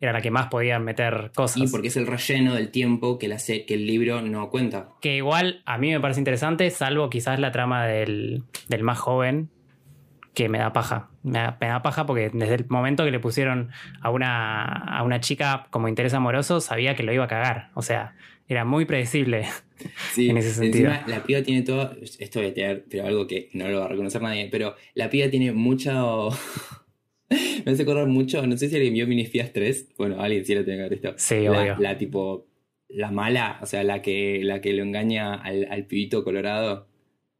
Era 0.01 0.11
la 0.11 0.21
que 0.21 0.31
más 0.31 0.47
podían 0.47 0.83
meter 0.83 1.31
cosas. 1.35 1.57
Y 1.57 1.67
porque 1.67 1.89
es 1.89 1.97
el 1.97 2.07
relleno 2.07 2.55
del 2.55 2.71
tiempo 2.71 3.19
que, 3.19 3.27
la 3.27 3.37
que 3.37 3.65
el 3.69 3.85
libro 3.85 4.23
no 4.23 4.49
cuenta. 4.49 4.89
Que 5.01 5.17
igual 5.17 5.61
a 5.65 5.77
mí 5.77 5.91
me 5.91 5.99
parece 5.99 6.19
interesante, 6.19 6.69
salvo 6.71 7.11
quizás 7.11 7.39
la 7.39 7.51
trama 7.51 7.85
del, 7.85 8.43
del 8.69 8.83
más 8.83 8.97
joven, 8.97 9.51
que 10.35 10.49
me 10.49 10.59
da 10.59 10.73
paja. 10.73 11.09
Me 11.23 11.39
da, 11.39 11.81
paja 11.81 12.05
porque 12.05 12.29
desde 12.31 12.53
el 12.53 12.65
momento 12.69 13.03
que 13.03 13.11
le 13.11 13.19
pusieron 13.19 13.71
a 14.01 14.11
una, 14.11 14.63
a 14.65 15.01
una 15.01 15.19
chica 15.21 15.67
como 15.71 15.87
interés 15.87 16.13
amoroso, 16.13 16.61
sabía 16.61 16.95
que 16.95 17.03
lo 17.03 17.13
iba 17.13 17.23
a 17.23 17.27
cagar. 17.27 17.71
O 17.73 17.81
sea, 17.81 18.15
era 18.47 18.65
muy 18.65 18.85
predecible 18.85 19.45
sí, 20.13 20.29
en 20.29 20.37
ese 20.37 20.51
sentido. 20.51 20.91
la 21.07 21.23
piba 21.23 21.41
tiene 21.41 21.63
todo. 21.63 21.95
Esto 22.19 22.39
voy 22.39 22.49
a 22.49 22.53
tener, 22.53 22.85
pero 22.87 23.07
algo 23.07 23.25
que 23.25 23.49
no 23.53 23.67
lo 23.67 23.79
va 23.79 23.85
a 23.85 23.89
reconocer 23.89 24.21
nadie. 24.21 24.49
Pero 24.51 24.75
la 24.93 25.09
piba 25.09 25.29
tiene 25.29 25.53
mucho. 25.53 26.29
me 27.65 27.71
hace 27.71 27.81
acordar 27.81 28.07
mucho. 28.07 28.45
No 28.45 28.57
sé 28.57 28.69
si 28.69 28.75
alguien 28.75 28.93
vio 28.93 29.07
Minifías 29.07 29.53
3. 29.53 29.93
Bueno, 29.97 30.21
alguien 30.21 30.45
sí 30.45 30.53
lo 30.53 30.63
tiene 30.63 30.77
que 30.77 30.83
ver 30.83 30.93
esto. 30.93 31.13
Sí, 31.17 31.43
la, 31.43 31.51
obvio. 31.51 31.77
La 31.79 31.97
tipo. 31.97 32.47
La 32.87 33.09
mala, 33.09 33.57
o 33.61 33.65
sea, 33.65 33.83
la 33.83 34.01
que, 34.01 34.41
la 34.43 34.61
que 34.61 34.71
lo 34.71 34.83
engaña 34.83 35.33
al, 35.33 35.67
al 35.71 35.85
pibito 35.85 36.23
colorado 36.23 36.87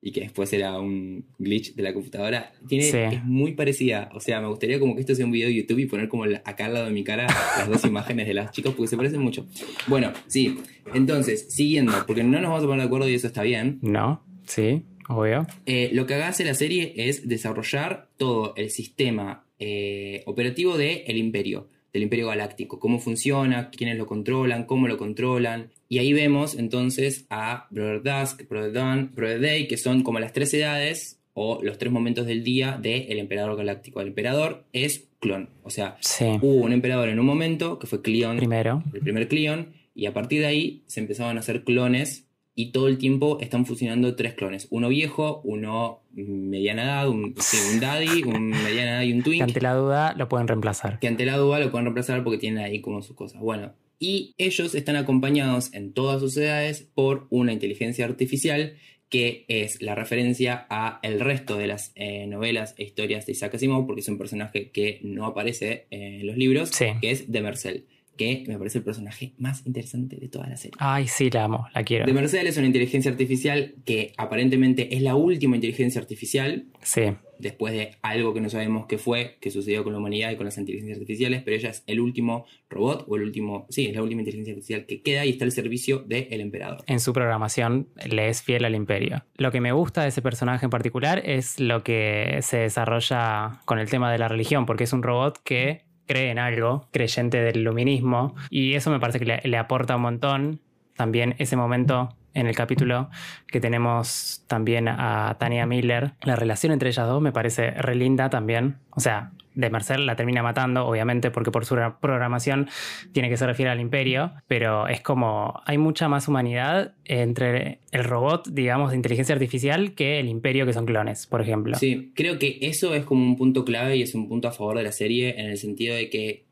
y 0.05 0.11
que 0.11 0.21
después 0.21 0.53
era 0.53 0.79
un 0.79 1.25
glitch 1.39 1.73
de 1.73 1.81
la 1.81 1.91
computadora, 1.91 2.53
tiene, 2.67 2.87
es 2.87 3.23
muy 3.23 3.53
parecida. 3.53 4.11
O 4.13 4.19
sea, 4.19 4.39
me 4.39 4.47
gustaría 4.47 4.79
como 4.79 4.93
que 4.93 5.01
esto 5.01 5.15
sea 5.15 5.25
un 5.25 5.31
video 5.31 5.47
de 5.47 5.55
YouTube 5.55 5.79
y 5.79 5.87
poner 5.87 6.09
como 6.09 6.25
acá 6.25 6.65
al 6.65 6.75
lado 6.75 6.85
de 6.85 6.91
mi 6.91 7.03
cara 7.03 7.25
las 7.57 7.67
dos 7.67 7.83
imágenes 7.85 8.27
de 8.27 8.35
las 8.35 8.51
chicas 8.51 8.71
porque 8.75 8.87
se 8.87 8.97
parecen 8.97 9.19
mucho. 9.19 9.47
Bueno, 9.87 10.13
sí. 10.27 10.59
Entonces, 10.93 11.47
siguiendo, 11.49 11.91
porque 12.05 12.23
no 12.23 12.39
nos 12.39 12.51
vamos 12.51 12.63
a 12.63 12.67
poner 12.67 12.81
de 12.81 12.85
acuerdo 12.85 13.09
y 13.09 13.15
eso 13.15 13.25
está 13.25 13.41
bien. 13.41 13.79
No, 13.81 14.23
sí, 14.45 14.83
obvio. 15.09 15.47
Eh, 15.65 15.89
lo 15.91 16.05
que 16.05 16.13
hace 16.13 16.45
la 16.45 16.53
serie 16.53 16.93
es 16.95 17.27
desarrollar 17.27 18.09
todo 18.17 18.53
el 18.57 18.69
sistema 18.69 19.47
eh, 19.57 20.21
operativo 20.27 20.77
del 20.77 21.01
el 21.07 21.17
imperio 21.17 21.67
del 21.95 22.03
Imperio 22.03 22.27
Galáctico, 22.27 22.77
cómo 22.77 22.99
funciona, 22.99 23.69
quiénes 23.69 23.97
lo 23.97 24.05
controlan, 24.05 24.65
cómo 24.65 24.89
lo 24.89 24.97
controlan. 24.97 25.71
Y 25.87 25.99
ahí 25.99 26.13
vemos 26.13 26.55
entonces 26.55 27.25
a 27.29 27.67
Brother 27.69 28.01
Dusk, 28.01 28.47
Brother 28.49 28.73
Dawn, 28.73 29.11
Brother 29.13 29.41
Day, 29.41 29.67
que 29.67 29.77
son 29.77 30.03
como 30.03 30.19
las 30.19 30.33
tres 30.33 30.53
edades 30.53 31.19
o 31.33 31.59
los 31.61 31.77
tres 31.77 31.91
momentos 31.91 32.25
del 32.25 32.43
día 32.43 32.79
del 32.81 33.19
Emperador 33.19 33.57
Galáctico. 33.57 34.01
El 34.01 34.07
Emperador 34.07 34.63
es 34.73 35.09
clon, 35.19 35.49
o 35.63 35.69
sea, 35.69 35.97
hubo 36.41 36.55
un 36.63 36.71
emperador 36.71 37.09
en 37.09 37.19
un 37.19 37.25
momento 37.25 37.79
que 37.79 37.87
fue 37.87 38.01
Cleon, 38.01 38.37
Primero. 38.37 38.83
el 38.93 39.01
primer 39.01 39.27
Cleon, 39.27 39.73
y 39.93 40.05
a 40.05 40.13
partir 40.13 40.41
de 40.41 40.47
ahí 40.47 40.83
se 40.85 40.99
empezaban 40.99 41.37
a 41.37 41.39
hacer 41.39 41.63
clones 41.63 42.27
y 42.53 42.71
todo 42.71 42.87
el 42.87 42.97
tiempo 42.97 43.37
están 43.41 43.65
fusionando 43.65 44.15
tres 44.15 44.33
clones. 44.33 44.67
Uno 44.69 44.87
viejo, 44.87 45.41
uno 45.43 46.01
mediana 46.13 46.83
edad, 46.83 47.09
un, 47.09 47.35
daddy, 47.81 48.23
un 48.23 48.49
mediana 48.49 48.91
edad 48.91 49.01
y 49.01 49.11
un 49.11 49.23
twink. 49.23 49.39
Que 49.39 49.43
ante 49.43 49.61
la 49.61 49.73
duda 49.73 50.13
lo 50.15 50.29
pueden 50.29 50.47
reemplazar. 50.47 50.99
Que 50.99 51.07
ante 51.09 51.25
la 51.25 51.35
duda 51.37 51.59
lo 51.59 51.69
pueden 51.69 51.85
reemplazar 51.85 52.23
porque 52.23 52.37
tienen 52.37 52.63
ahí 52.63 52.79
como 52.79 53.01
sus 53.01 53.15
cosas. 53.15 53.41
Bueno, 53.41 53.73
y 53.99 54.33
ellos 54.37 54.75
están 54.75 54.95
acompañados 54.95 55.73
en 55.73 55.93
todas 55.93 56.21
sus 56.21 56.35
edades 56.37 56.89
por 56.93 57.27
una 57.29 57.53
inteligencia 57.53 58.05
artificial 58.05 58.75
que 59.09 59.45
es 59.47 59.81
la 59.81 59.95
referencia 59.95 60.65
a 60.69 60.99
el 61.03 61.19
resto 61.19 61.57
de 61.57 61.67
las 61.67 61.91
eh, 61.95 62.25
novelas 62.27 62.73
e 62.77 62.83
historias 62.83 63.25
de 63.25 63.33
Isaac 63.33 63.55
Asimov, 63.55 63.85
porque 63.85 64.01
es 64.01 64.07
un 64.09 64.17
personaje 64.17 64.71
que 64.71 64.99
no 65.03 65.25
aparece 65.25 65.87
en 65.91 66.25
los 66.25 66.37
libros, 66.37 66.71
que 66.71 67.11
es 67.11 67.31
de 67.31 67.41
Mercel 67.41 67.85
que 68.17 68.43
me 68.47 68.57
parece 68.57 68.79
el 68.79 68.83
personaje 68.83 69.33
más 69.37 69.65
interesante 69.65 70.15
de 70.17 70.27
toda 70.27 70.47
la 70.47 70.57
serie. 70.57 70.75
Ay, 70.79 71.07
sí, 71.07 71.29
la 71.29 71.45
amo, 71.45 71.67
la 71.73 71.83
quiero. 71.83 72.05
De 72.05 72.13
Mercedes 72.13 72.49
es 72.49 72.57
una 72.57 72.67
inteligencia 72.67 73.11
artificial 73.11 73.75
que 73.85 74.13
aparentemente 74.17 74.95
es 74.95 75.01
la 75.01 75.15
última 75.15 75.55
inteligencia 75.55 75.99
artificial. 76.01 76.65
Sí. 76.81 77.03
Después 77.37 77.73
de 77.73 77.95
algo 78.01 78.33
que 78.33 78.39
no 78.39 78.49
sabemos 78.49 78.85
qué 78.85 78.97
fue, 78.97 79.35
que 79.41 79.51
sucedió 79.51 79.83
con 79.83 79.91
la 79.91 79.99
humanidad 79.99 80.31
y 80.31 80.37
con 80.37 80.45
las 80.45 80.57
inteligencias 80.57 80.99
artificiales, 80.99 81.41
pero 81.43 81.57
ella 81.57 81.69
es 81.69 81.83
el 81.85 81.99
último 81.99 82.45
robot 82.69 83.05
o 83.09 83.17
el 83.17 83.23
último. 83.23 83.65
Sí, 83.69 83.87
es 83.87 83.95
la 83.95 84.01
última 84.01 84.21
inteligencia 84.21 84.53
artificial 84.53 84.85
que 84.85 85.01
queda 85.01 85.25
y 85.25 85.31
está 85.31 85.43
al 85.43 85.51
servicio 85.51 85.99
del 85.99 86.39
emperador. 86.39 86.83
En 86.87 87.01
su 87.01 87.11
programación 87.11 87.89
le 88.09 88.29
es 88.29 88.41
fiel 88.41 88.63
al 88.63 88.73
imperio. 88.73 89.25
Lo 89.35 89.51
que 89.51 89.59
me 89.59 89.73
gusta 89.73 90.03
de 90.03 90.09
ese 90.09 90.21
personaje 90.21 90.65
en 90.65 90.69
particular 90.69 91.21
es 91.25 91.59
lo 91.59 91.83
que 91.83 92.39
se 92.41 92.57
desarrolla 92.57 93.59
con 93.65 93.79
el 93.79 93.89
tema 93.89 94.11
de 94.11 94.17
la 94.17 94.29
religión, 94.29 94.65
porque 94.65 94.85
es 94.85 94.93
un 94.93 95.03
robot 95.03 95.41
que 95.43 95.83
cree 96.05 96.31
en 96.31 96.39
algo, 96.39 96.87
creyente 96.91 97.41
del 97.41 97.63
luminismo, 97.63 98.35
y 98.49 98.73
eso 98.73 98.91
me 98.91 98.99
parece 98.99 99.19
que 99.19 99.41
le, 99.43 99.57
aporta 99.57 99.95
un 99.95 100.01
montón. 100.03 100.61
También 100.95 101.35
ese 101.39 101.57
momento 101.57 102.15
en 102.33 102.47
el 102.47 102.55
capítulo 102.55 103.09
que 103.47 103.59
tenemos 103.59 104.43
también 104.47 104.87
a 104.87 105.35
Tania 105.39 105.65
Miller, 105.65 106.13
la 106.21 106.35
relación 106.35 106.71
entre 106.71 106.89
ellas 106.89 107.07
dos 107.07 107.21
me 107.21 107.31
parece 107.31 107.71
re 107.71 107.95
linda 107.95 108.29
también. 108.29 108.77
O 108.91 109.01
sea, 109.01 109.31
de 109.55 109.69
Marcel 109.69 110.05
la 110.05 110.15
termina 110.15 110.43
matando, 110.43 110.85
obviamente, 110.85 111.31
porque 111.31 111.51
por 111.51 111.65
su 111.65 111.75
programación 111.99 112.69
tiene 113.11 113.29
que 113.29 113.37
se 113.37 113.45
refiere 113.45 113.71
al 113.71 113.79
imperio, 113.79 114.33
pero 114.47 114.87
es 114.87 115.01
como 115.01 115.61
hay 115.65 115.77
mucha 115.77 116.07
más 116.07 116.27
humanidad 116.27 116.93
entre 117.05 117.79
el 117.91 118.03
robot, 118.03 118.49
digamos, 118.49 118.91
de 118.91 118.97
inteligencia 118.97 119.33
artificial 119.33 119.93
que 119.93 120.19
el 120.19 120.27
imperio 120.27 120.65
que 120.65 120.73
son 120.73 120.85
clones, 120.85 121.27
por 121.27 121.41
ejemplo. 121.41 121.77
Sí, 121.77 122.11
creo 122.15 122.37
que 122.37 122.59
eso 122.61 122.93
es 122.93 123.05
como 123.05 123.25
un 123.25 123.37
punto 123.37 123.65
clave 123.65 123.97
y 123.97 124.01
es 124.01 124.13
un 124.15 124.27
punto 124.27 124.47
a 124.47 124.51
favor 124.51 124.77
de 124.77 124.83
la 124.83 124.91
serie 124.91 125.39
en 125.39 125.47
el 125.47 125.57
sentido 125.57 125.95
de 125.95 126.09
que 126.09 126.45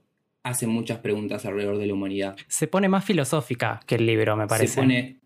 hace 0.44 0.68
muchas 0.68 1.00
preguntas 1.00 1.46
alrededor 1.46 1.78
de 1.78 1.88
la 1.88 1.94
humanidad. 1.94 2.36
Se 2.48 2.68
pone 2.68 2.90
más 2.90 3.06
filosófica 3.06 3.80
que 3.86 3.96
el 3.96 4.06
libro, 4.06 4.36
me 4.36 4.48
parece. 4.48 4.74
Se 4.74 4.82
pone 4.82 5.18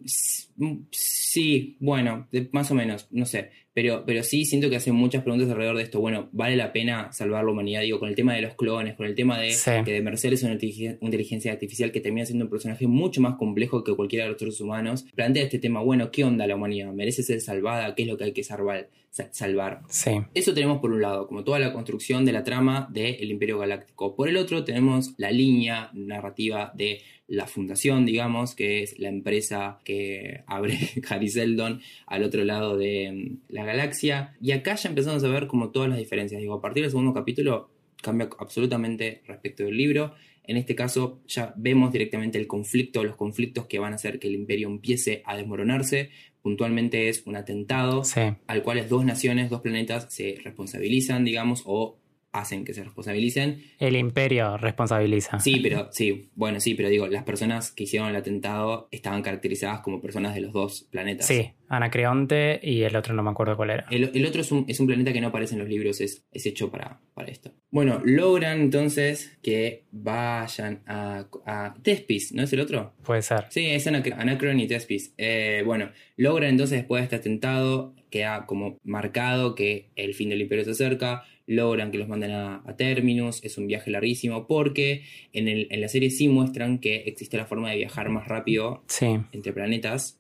Sí, 0.91 1.77
bueno, 1.79 2.27
de- 2.31 2.49
más 2.51 2.71
o 2.71 2.75
menos, 2.75 3.07
no 3.11 3.25
sé. 3.25 3.49
Pero, 3.73 4.03
pero 4.07 4.23
sí 4.23 4.43
siento 4.45 4.71
que 4.71 4.75
hacen 4.77 4.95
muchas 4.95 5.21
preguntas 5.21 5.49
alrededor 5.51 5.77
de 5.77 5.83
esto. 5.83 5.99
Bueno, 5.99 6.29
¿vale 6.31 6.55
la 6.55 6.73
pena 6.73 7.11
salvar 7.13 7.43
la 7.45 7.51
humanidad? 7.51 7.81
Digo, 7.81 7.99
con 7.99 8.09
el 8.09 8.15
tema 8.15 8.33
de 8.33 8.41
los 8.41 8.55
clones, 8.55 8.95
con 8.95 9.05
el 9.05 9.13
tema 9.13 9.37
de 9.39 9.51
Sí. 9.51 9.69
que 9.85 9.91
de 9.91 10.01
Mercedes 10.01 10.39
es 10.39 10.43
una 10.45 10.53
inteligen- 10.55 10.97
una 10.99 11.09
inteligencia 11.09 11.51
artificial 11.51 11.91
que 11.91 11.99
termina 12.01 12.25
siendo 12.25 12.45
un 12.45 12.49
personaje 12.49 12.87
mucho 12.87 13.21
más 13.21 13.35
complejo 13.35 13.83
que 13.83 13.93
cualquiera 13.95 14.25
de 14.25 14.31
los 14.31 14.41
otros 14.41 14.59
humanos. 14.61 15.05
Plantea 15.13 15.43
este 15.43 15.59
tema, 15.59 15.81
bueno, 15.81 16.09
¿qué 16.09 16.23
onda 16.23 16.47
la 16.47 16.55
humanidad? 16.55 16.91
¿Merece 16.91 17.21
ser 17.21 17.39
salvada? 17.39 17.93
¿Qué 17.93 18.01
es 18.03 18.07
lo 18.07 18.17
que 18.17 18.23
hay 18.23 18.31
que 18.33 18.43
salvar? 18.43 18.89
sa- 19.09 19.29
salvar? 19.33 19.81
Sí. 19.89 20.11
Eso 20.35 20.53
tenemos 20.53 20.79
por 20.79 20.91
un 20.91 21.01
lado, 21.01 21.27
como 21.27 21.43
toda 21.43 21.57
la 21.57 21.73
construcción 21.73 22.23
de 22.25 22.33
la 22.33 22.43
trama 22.43 22.87
del 22.91 23.31
Imperio 23.31 23.57
Galáctico. 23.57 24.15
Por 24.15 24.27
el 24.29 24.37
otro 24.37 24.63
tenemos 24.63 25.15
la 25.17 25.31
línea 25.31 25.89
narrativa 25.93 26.71
de 26.75 26.99
la 27.27 27.45
fundación, 27.45 28.05
digamos, 28.05 28.55
que 28.55 28.83
es 28.83 28.99
la 28.99 29.09
empresa 29.09 29.79
que 29.83 30.43
abre 30.47 30.77
Harry 31.09 31.29
Seldon 31.29 31.81
al 32.05 32.23
otro 32.23 32.43
lado 32.45 32.77
de 32.77 33.11
mm, 33.11 33.53
la 33.53 33.65
galaxia. 33.65 34.35
Y 34.41 34.51
acá 34.51 34.75
ya 34.75 34.89
empezamos 34.89 35.23
a 35.23 35.27
ver 35.27 35.47
como 35.47 35.71
todas 35.71 35.89
las 35.89 35.97
diferencias. 35.99 36.41
Digo, 36.41 36.53
a 36.55 36.61
partir 36.61 36.83
del 36.83 36.91
segundo 36.91 37.13
capítulo 37.13 37.69
cambia 38.01 38.29
absolutamente 38.39 39.21
respecto 39.27 39.63
del 39.63 39.75
libro. 39.77 40.13
En 40.43 40.55
este 40.55 40.75
caso 40.75 41.19
ya 41.27 41.53
vemos 41.57 41.91
directamente 41.91 42.37
el 42.37 42.47
conflicto, 42.47 43.03
los 43.03 43.17
conflictos 43.17 43.65
que 43.65 43.79
van 43.79 43.91
a 43.91 43.95
hacer 43.97 44.17
que 44.19 44.29
el 44.29 44.35
imperio 44.35 44.69
empiece 44.69 45.21
a 45.25 45.35
desmoronarse. 45.35 46.09
Puntualmente 46.41 47.09
es 47.09 47.23
un 47.25 47.35
atentado 47.35 48.05
Sí. 48.05 48.21
al 48.47 48.63
cual 48.63 48.87
dos 48.87 49.03
naciones, 49.03 49.49
dos 49.49 49.59
planetas 49.59 50.07
se 50.09 50.37
responsabilizan, 50.41 51.25
digamos, 51.25 51.63
o 51.65 51.97
hacen 52.31 52.65
que 52.65 52.73
se 52.73 52.83
responsabilicen. 52.83 53.63
El 53.79 53.95
imperio 53.95 54.57
responsabiliza. 54.57 55.39
Sí, 55.39 55.59
pero 55.61 55.89
sí, 55.91 56.29
bueno, 56.35 56.59
sí, 56.59 56.75
pero 56.75 56.89
digo, 56.89 57.07
las 57.07 57.23
personas 57.23 57.71
que 57.71 57.83
hicieron 57.83 58.09
el 58.09 58.15
atentado 58.15 58.87
estaban 58.91 59.21
caracterizadas 59.23 59.79
como 59.79 60.01
personas 60.01 60.35
de 60.35 60.41
los 60.41 60.53
dos 60.53 60.87
planetas. 60.91 61.25
Sí, 61.27 61.51
Anacreonte 61.69 62.59
y 62.61 62.83
el 62.83 62.95
otro 62.95 63.13
no 63.13 63.23
me 63.23 63.31
acuerdo 63.31 63.55
cuál 63.57 63.71
era. 63.71 63.85
El, 63.89 64.11
el 64.13 64.25
otro 64.25 64.41
es 64.41 64.51
un, 64.51 64.65
es 64.67 64.79
un 64.79 64.87
planeta 64.87 65.13
que 65.13 65.21
no 65.21 65.27
aparece 65.27 65.53
en 65.55 65.59
los 65.59 65.69
libros, 65.69 65.99
es, 66.01 66.25
es 66.31 66.45
hecho 66.45 66.69
para, 66.69 66.99
para 67.13 67.29
esto. 67.29 67.51
Bueno, 67.71 68.01
logran 68.03 68.59
entonces 68.61 69.37
que 69.41 69.85
vayan 69.91 70.81
a, 70.85 71.25
a 71.45 71.73
Tespis, 71.81 72.33
¿no 72.33 72.43
es 72.43 72.53
el 72.53 72.59
otro? 72.59 72.93
Puede 73.03 73.21
ser. 73.21 73.45
Sí, 73.49 73.65
es 73.65 73.87
Anacr- 73.87 74.15
Anacron 74.17 74.59
y 74.59 74.67
Tespis. 74.67 75.13
Eh, 75.17 75.63
bueno, 75.65 75.89
logran 76.17 76.51
entonces 76.51 76.79
después 76.79 77.01
de 77.01 77.03
este 77.05 77.15
atentado, 77.17 77.95
queda 78.09 78.45
como 78.45 78.77
marcado 78.83 79.55
que 79.55 79.89
el 79.95 80.13
fin 80.13 80.29
del 80.29 80.41
imperio 80.41 80.63
se 80.65 80.71
acerca, 80.71 81.23
logran 81.47 81.91
que 81.91 81.97
los 81.97 82.07
manden 82.09 82.31
a, 82.31 82.61
a 82.65 82.75
Terminus, 82.75 83.43
es 83.43 83.57
un 83.57 83.67
viaje 83.67 83.89
larguísimo, 83.89 84.45
porque 84.47 85.03
en, 85.33 85.47
el- 85.47 85.67
en 85.71 85.81
la 85.81 85.87
serie 85.87 86.09
sí 86.11 86.27
muestran 86.27 86.79
que 86.79 86.97
existe 87.07 87.37
la 87.37 87.45
forma 87.45 87.71
de 87.71 87.77
viajar 87.77 88.09
más 88.09 88.27
rápido 88.27 88.83
Sí, 88.87 89.07
entre 89.31 89.53
planetas, 89.53 90.19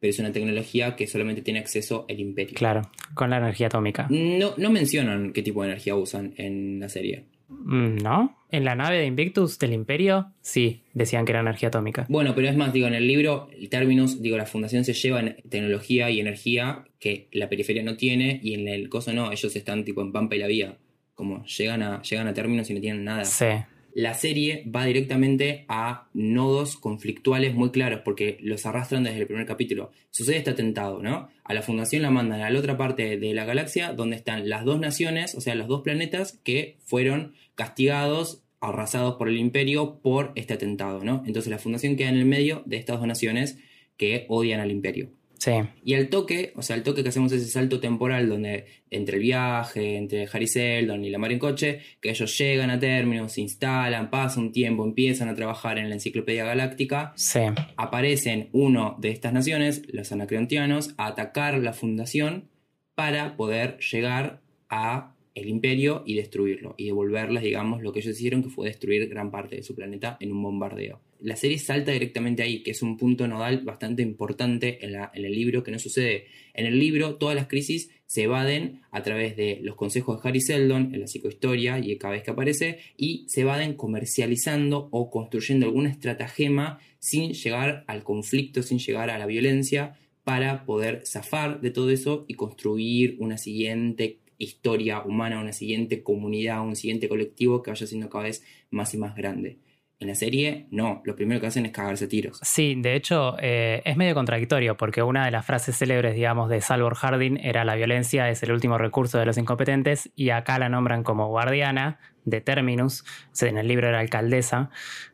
pero 0.00 0.10
es 0.10 0.18
una 0.18 0.32
tecnología 0.32 0.96
que 0.96 1.06
solamente 1.06 1.42
tiene 1.42 1.60
acceso 1.60 2.06
el 2.08 2.18
imperio. 2.20 2.54
claro. 2.56 2.82
Con 3.14 3.30
la 3.30 3.36
energía 3.38 3.66
atómica. 3.68 4.06
No, 4.10 4.54
no 4.56 4.70
mencionan 4.70 5.32
qué 5.32 5.42
tipo 5.42 5.62
de 5.62 5.68
energía 5.68 5.94
usan 5.96 6.34
en 6.38 6.80
la 6.80 6.88
serie. 6.88 7.24
Mm, 7.48 7.96
¿No? 7.96 8.36
En 8.50 8.64
la 8.64 8.74
nave 8.76 8.98
de 8.98 9.06
Invictus 9.06 9.58
del 9.58 9.72
Imperio, 9.72 10.32
sí, 10.40 10.84
decían 10.92 11.24
que 11.24 11.32
era 11.32 11.40
energía 11.40 11.68
atómica. 11.68 12.06
Bueno, 12.08 12.34
pero 12.34 12.48
es 12.48 12.56
más, 12.56 12.72
digo, 12.72 12.86
en 12.86 12.94
el 12.94 13.06
libro, 13.06 13.48
el 13.52 13.68
Terminus, 13.68 14.22
digo, 14.22 14.36
la 14.36 14.46
fundación 14.46 14.84
se 14.84 14.92
lleva 14.92 15.20
en 15.20 15.36
tecnología 15.48 16.08
y 16.10 16.20
energía 16.20 16.84
que 17.00 17.28
la 17.32 17.48
periferia 17.48 17.82
no 17.82 17.96
tiene 17.96 18.38
y 18.42 18.54
en 18.54 18.68
el 18.68 18.88
coso 18.88 19.12
no, 19.12 19.32
ellos 19.32 19.56
están 19.56 19.84
tipo 19.84 20.02
en 20.02 20.12
Pampa 20.12 20.36
y 20.36 20.38
la 20.38 20.46
Vía. 20.46 20.78
Como 21.14 21.44
llegan 21.44 21.82
a, 21.82 22.02
llegan 22.02 22.28
a 22.28 22.34
Terminus 22.34 22.70
y 22.70 22.74
no 22.74 22.80
tienen 22.80 23.04
nada. 23.04 23.24
Sí, 23.24 23.46
La 23.94 24.14
serie 24.14 24.64
va 24.74 24.84
directamente 24.86 25.64
a 25.68 26.08
nodos 26.14 26.76
conflictuales 26.76 27.54
muy 27.54 27.70
claros 27.70 28.00
porque 28.04 28.38
los 28.40 28.66
arrastran 28.66 29.04
desde 29.04 29.20
el 29.20 29.28
primer 29.28 29.46
capítulo. 29.46 29.92
Sucede 30.10 30.38
este 30.38 30.50
atentado, 30.50 31.00
¿no? 31.00 31.28
A 31.44 31.54
la 31.54 31.62
fundación 31.62 32.02
la 32.02 32.10
mandan 32.10 32.40
a 32.40 32.50
la 32.50 32.58
otra 32.58 32.76
parte 32.76 33.16
de 33.18 33.34
la 33.34 33.44
galaxia 33.44 33.92
donde 33.92 34.16
están 34.16 34.48
las 34.48 34.64
dos 34.64 34.80
naciones, 34.80 35.36
o 35.36 35.40
sea, 35.40 35.54
los 35.54 35.68
dos 35.68 35.82
planetas 35.82 36.40
que 36.42 36.76
fueron 36.84 37.34
castigados, 37.54 38.42
arrasados 38.60 39.14
por 39.14 39.28
el 39.28 39.38
imperio 39.38 40.00
por 40.02 40.32
este 40.34 40.54
atentado, 40.54 41.04
¿no? 41.04 41.22
Entonces 41.24 41.52
la 41.52 41.58
fundación 41.58 41.94
queda 41.94 42.08
en 42.08 42.16
el 42.16 42.24
medio 42.24 42.64
de 42.66 42.78
estas 42.78 42.98
dos 42.98 43.06
naciones 43.06 43.58
que 43.96 44.26
odian 44.28 44.58
al 44.58 44.72
imperio. 44.72 45.10
Sí, 45.44 45.52
Y 45.84 45.94
al 45.94 46.08
toque, 46.08 46.52
o 46.56 46.62
sea, 46.62 46.76
al 46.76 46.82
toque 46.82 47.02
que 47.02 47.08
hacemos 47.10 47.32
ese 47.32 47.48
salto 47.48 47.80
temporal 47.80 48.28
donde 48.28 48.66
entre 48.90 49.16
el 49.16 49.22
viaje, 49.22 49.96
entre 49.96 50.28
Harry 50.32 50.46
Seldon 50.46 51.04
y 51.04 51.10
la 51.10 51.18
mar 51.18 51.32
en 51.32 51.38
coche, 51.38 51.80
que 52.00 52.10
ellos 52.10 52.36
llegan 52.38 52.70
a 52.70 52.78
términos, 52.78 53.32
se 53.32 53.40
instalan, 53.40 54.10
pasa 54.10 54.40
un 54.40 54.52
tiempo, 54.52 54.84
empiezan 54.84 55.28
a 55.28 55.34
trabajar 55.34 55.78
en 55.78 55.88
la 55.88 55.96
enciclopedia 55.96 56.44
galáctica, 56.44 57.12
sí. 57.16 57.40
aparecen 57.76 58.48
uno 58.52 58.96
de 58.98 59.10
estas 59.10 59.32
naciones, 59.32 59.82
los 59.92 60.12
anacreontianos, 60.12 60.94
a 60.96 61.06
atacar 61.06 61.58
la 61.58 61.72
fundación 61.72 62.48
para 62.94 63.36
poder 63.36 63.78
llegar 63.78 64.40
a 64.68 65.13
el 65.34 65.48
imperio 65.48 66.02
y 66.06 66.14
destruirlo 66.14 66.74
y 66.78 66.86
devolverles, 66.86 67.42
digamos, 67.42 67.82
lo 67.82 67.92
que 67.92 67.98
ellos 68.00 68.14
hicieron 68.16 68.42
que 68.42 68.50
fue 68.50 68.68
destruir 68.68 69.08
gran 69.08 69.30
parte 69.30 69.56
de 69.56 69.62
su 69.64 69.74
planeta 69.74 70.16
en 70.20 70.30
un 70.30 70.42
bombardeo. 70.42 71.00
La 71.20 71.36
serie 71.36 71.58
salta 71.58 71.90
directamente 71.90 72.42
ahí, 72.42 72.62
que 72.62 72.70
es 72.70 72.82
un 72.82 72.96
punto 72.96 73.26
nodal 73.26 73.62
bastante 73.64 74.02
importante 74.02 74.84
en, 74.84 74.92
la- 74.92 75.10
en 75.14 75.24
el 75.24 75.32
libro 75.34 75.62
que 75.64 75.70
no 75.72 75.78
sucede. 75.78 76.26
En 76.52 76.66
el 76.66 76.78
libro 76.78 77.16
todas 77.16 77.34
las 77.34 77.48
crisis 77.48 77.90
se 78.06 78.24
evaden 78.24 78.82
a 78.92 79.02
través 79.02 79.36
de 79.36 79.58
los 79.62 79.74
consejos 79.74 80.22
de 80.22 80.28
Harry 80.28 80.40
Seldon 80.40 80.94
en 80.94 81.00
la 81.00 81.06
psicohistoria 81.08 81.78
y 81.80 81.96
cada 81.96 82.12
vez 82.12 82.22
que 82.22 82.30
aparece 82.30 82.78
y 82.96 83.24
se 83.28 83.40
evaden 83.40 83.74
comercializando 83.74 84.88
o 84.92 85.10
construyendo 85.10 85.66
alguna 85.66 85.90
estratagema 85.90 86.78
sin 87.00 87.32
llegar 87.32 87.84
al 87.88 88.04
conflicto, 88.04 88.62
sin 88.62 88.78
llegar 88.78 89.10
a 89.10 89.18
la 89.18 89.26
violencia 89.26 89.96
para 90.22 90.64
poder 90.64 91.02
zafar 91.04 91.60
de 91.60 91.70
todo 91.70 91.90
eso 91.90 92.24
y 92.28 92.34
construir 92.34 93.16
una 93.18 93.36
siguiente 93.36 94.18
historia 94.38 95.02
humana, 95.02 95.40
una 95.40 95.52
siguiente 95.52 96.02
comunidad, 96.02 96.62
un 96.62 96.76
siguiente 96.76 97.08
colectivo 97.08 97.62
que 97.62 97.70
vaya 97.70 97.86
siendo 97.86 98.08
cada 98.10 98.24
vez 98.24 98.44
más 98.70 98.94
y 98.94 98.98
más 98.98 99.14
grande. 99.14 99.58
En 100.00 100.08
la 100.08 100.16
serie, 100.16 100.66
no, 100.70 101.00
lo 101.04 101.14
primero 101.14 101.40
que 101.40 101.46
hacen 101.46 101.64
es 101.66 101.72
cagarse 101.72 102.08
tiros. 102.08 102.40
Sí, 102.42 102.74
de 102.76 102.94
hecho 102.96 103.36
eh, 103.40 103.80
es 103.84 103.96
medio 103.96 104.14
contradictorio 104.14 104.76
porque 104.76 105.02
una 105.02 105.24
de 105.24 105.30
las 105.30 105.46
frases 105.46 105.78
célebres, 105.78 106.14
digamos, 106.16 106.50
de 106.50 106.60
Salvor 106.60 106.96
Hardin 106.96 107.38
era 107.38 107.64
la 107.64 107.76
violencia 107.76 108.28
es 108.28 108.42
el 108.42 108.50
último 108.52 108.76
recurso 108.76 109.18
de 109.18 109.24
los 109.24 109.38
incompetentes 109.38 110.10
y 110.16 110.30
acá 110.30 110.58
la 110.58 110.68
nombran 110.68 111.04
como 111.04 111.28
guardiana 111.28 112.00
de 112.24 112.40
Terminus, 112.40 113.02
o 113.02 113.04
sea, 113.32 113.48
en 113.48 113.56
el 113.56 113.68
libro 113.68 113.88
era 113.88 114.00
alcaldesa, 114.00 114.70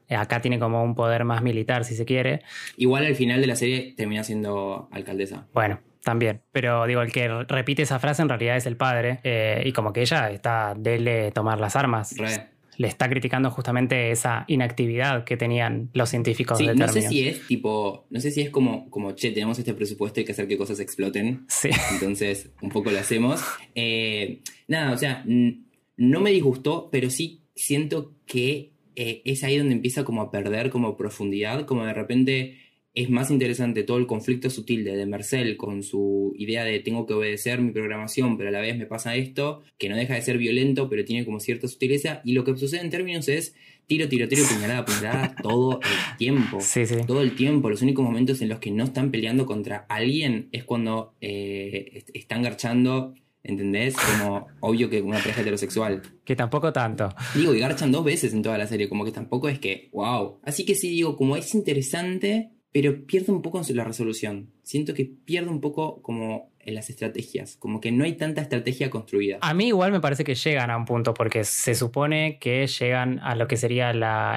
Eh, 0.09 0.17
acá 0.17 0.41
tiene 0.41 0.59
como 0.59 0.83
un 0.83 0.95
poder 0.97 1.25
más 1.25 1.41
militar 1.43 1.85
si 1.85 1.95
se 1.95 2.05
quiere, 2.05 2.43
Igual 2.77 3.05
al 3.07 3.15
final 3.15 3.41
de 3.41 3.47
la 3.47 3.55
serie 3.57 3.95
termina 3.97 4.25
siendo 4.25 4.89
alcaldesa. 4.91 5.47
bueno, 5.53 5.79
también, 6.03 6.43
pero 6.53 6.87
digo, 6.87 7.03
el 7.03 7.13
que 7.13 7.29
repite 7.45 7.83
esa 7.83 7.99
frase 7.99 8.23
en 8.23 8.29
realidad 8.29 8.57
es 8.57 8.67
el 8.67 8.77
padre 8.77 9.21
eh, 9.23 9.63
y 9.65 9.73
como 9.73 9.93
que 9.93 10.01
ella 10.01 10.31
está, 10.31 10.75
dele 10.77 11.31
tomar 11.33 11.61
las 11.61 11.77
armas. 11.77 12.17
Re. 12.17 12.49
Le 12.77 12.89
está 12.89 13.11
criticando 13.11 13.51
justamente 13.51 14.11
esa 14.11 14.45
inactividad 14.49 15.25
que 15.25 15.37
tenían 15.37 15.91
los 15.93 16.09
científicos 16.09 16.57
Sí, 16.57 16.67
de 16.67 16.75
no 16.75 16.89
sé 16.89 17.03
si 17.03 17.29
es 17.29 17.47
tipo, 17.47 18.07
no 18.09 18.21
sé 18.21 18.31
si 18.31 18.41
es 18.41 18.49
como, 18.49 18.89
como, 18.89 19.13
che, 19.13 19.33
tenemos 19.33 19.59
este 19.59 19.75
presupuesto, 19.75 20.21
hay 20.21 20.25
que 20.25 20.33
hacer 20.33 20.49
que 20.49 20.57
cosas 20.57 20.81
exploten. 20.81 21.45
Sí. 21.49 21.69
Entonces, 21.93 22.51
un 22.63 22.71
poco 22.71 22.91
lo 22.91 22.99
hacemos. 22.99 23.43
Eh, 23.75 24.41
nada, 24.67 24.93
o 24.93 24.97
sea, 24.97 25.23
no 25.27 26.21
me 26.21 26.31
disgustó, 26.31 26.89
pero 26.91 27.11
sí 27.11 27.43
siento 27.55 28.15
que 28.25 28.73
eh, 28.97 29.21
es 29.27 29.45
ahí 29.45 29.59
donde 29.59 29.75
empieza 29.75 30.05
como 30.05 30.23
a 30.23 30.31
perder 30.31 30.71
como 30.71 30.97
profundidad, 30.97 31.67
como 31.67 31.85
de 31.85 31.93
repente 31.93 32.59
es 32.95 33.09
más 33.11 33.31
interesante 33.31 33.85
todo 33.85 33.99
el 33.99 34.07
conflicto 34.07 34.51
sutil 34.51 34.85
de, 34.85 34.97
de 34.97 35.07
Marcel 35.07 35.57
con 35.57 35.83
su 35.83 36.35
idea 36.37 36.65
de 36.65 36.81
tengo 36.81 37.07
que 37.07 37.15
obedecer 37.15 37.61
mi 37.61 37.71
programación, 37.73 38.37
pero 38.37 38.49
a 38.49 38.53
la 38.53 38.61
vez 38.61 38.77
me 38.77 38.87
pasa 38.87 39.15
esto, 39.17 39.63
que 39.79 39.89
no 39.89 39.97
deja 39.97 40.15
de 40.15 40.23
ser 40.23 40.39
violento, 40.39 40.89
pero 40.89 41.05
tiene 41.05 41.25
como 41.25 41.39
cierta 41.41 41.69
sutileza, 41.69 42.21
y 42.25 42.33
lo 42.33 42.45
que 42.45 42.57
sucede 42.57 42.81
en 42.81 42.91
términos 42.91 43.29
es 43.29 43.55
tiro, 43.87 44.09
tiro, 44.09 44.29
tiro, 44.29 44.43
puñalada, 44.53 44.85
puñalada, 44.85 45.35
todo 45.43 45.81
el 45.83 46.17
tiempo 46.19 46.59
Sí, 46.61 46.87
sí. 46.87 46.97
todo 47.07 47.23
el 47.23 47.35
tiempo. 47.35 47.71
Los 47.71 47.83
únicos 47.83 48.05
momentos 48.05 48.41
en 48.43 48.49
los 48.49 48.59
que 48.61 48.71
no 48.71 48.85
están 48.85 49.11
peleando 49.11 49.47
contra 49.47 49.87
alguien 49.89 50.49
es 50.53 50.65
cuando 50.65 51.15
eh, 51.21 51.91
est- 51.95 52.11
están 52.15 52.43
garchando, 52.43 53.15
¿entendés? 53.43 53.95
Como 53.97 54.47
obvio 54.61 54.89
que 54.91 55.01
una 55.03 55.19
pareja 55.19 55.41
heterosexual. 55.43 56.03
Que 56.25 56.37
tampoco 56.37 56.73
tanto. 56.73 57.09
Digo, 57.35 57.55
y 57.55 57.59
garchan 57.61 57.91
dos 57.91 58.05
veces 58.05 58.33
en 58.33 58.43
toda 58.43 58.59
la 58.59 58.67
serie, 58.67 58.89
como 58.89 59.05
que 59.05 59.11
tampoco 59.13 59.49
es 59.49 59.59
que, 59.59 59.89
wow. 59.93 60.39
Así 60.45 60.65
que 60.65 60.75
sí, 60.77 60.91
digo, 60.91 61.17
como 61.17 61.37
es 61.37 61.53
interesante, 61.55 62.51
pero 62.73 63.05
pierde 63.05 63.33
un 63.33 63.43
poco 63.43 63.61
en 63.61 63.77
la 63.77 63.85
resolución. 63.85 64.51
Siento 64.63 64.95
que 64.95 65.05
pierde 65.05 65.51
un 65.51 65.61
poco 65.61 66.01
como 66.03 66.51
en 66.61 66.75
las 66.75 66.91
estrategias, 66.91 67.57
como 67.57 67.81
que 67.81 67.91
no 67.91 68.05
hay 68.05 68.13
tanta 68.15 68.43
estrategia 68.43 68.91
construida. 68.91 69.39
A 69.41 69.55
mí 69.55 69.69
igual 69.69 69.93
me 69.93 70.01
parece 70.01 70.25
que 70.25 70.35
llegan 70.35 70.71
a 70.71 70.77
un 70.77 70.85
punto 70.85 71.15
porque 71.15 71.43
se 71.45 71.75
supone 71.75 72.39
que 72.39 72.67
llegan 72.67 73.19
a 73.21 73.35
lo 73.35 73.49
que 73.49 73.57
sería 73.57 73.91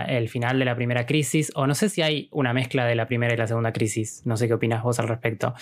el 0.08 0.30
final 0.30 0.58
de 0.58 0.66
la 0.66 0.76
primera 0.76 1.06
crisis 1.06 1.52
o 1.54 1.68
no 1.68 1.76
sé 1.76 1.90
si 1.90 2.02
hay 2.02 2.30
una 2.32 2.54
mezcla 2.54 2.86
de 2.86 2.96
la 2.96 3.08
primera 3.08 3.34
y 3.34 3.38
la 3.38 3.48
segunda 3.48 3.74
crisis, 3.74 4.22
no 4.26 4.38
sé 4.38 4.48
qué 4.48 4.54
opinas 4.54 4.84
vos 4.84 5.00
al 5.00 5.10
respecto, 5.10 5.54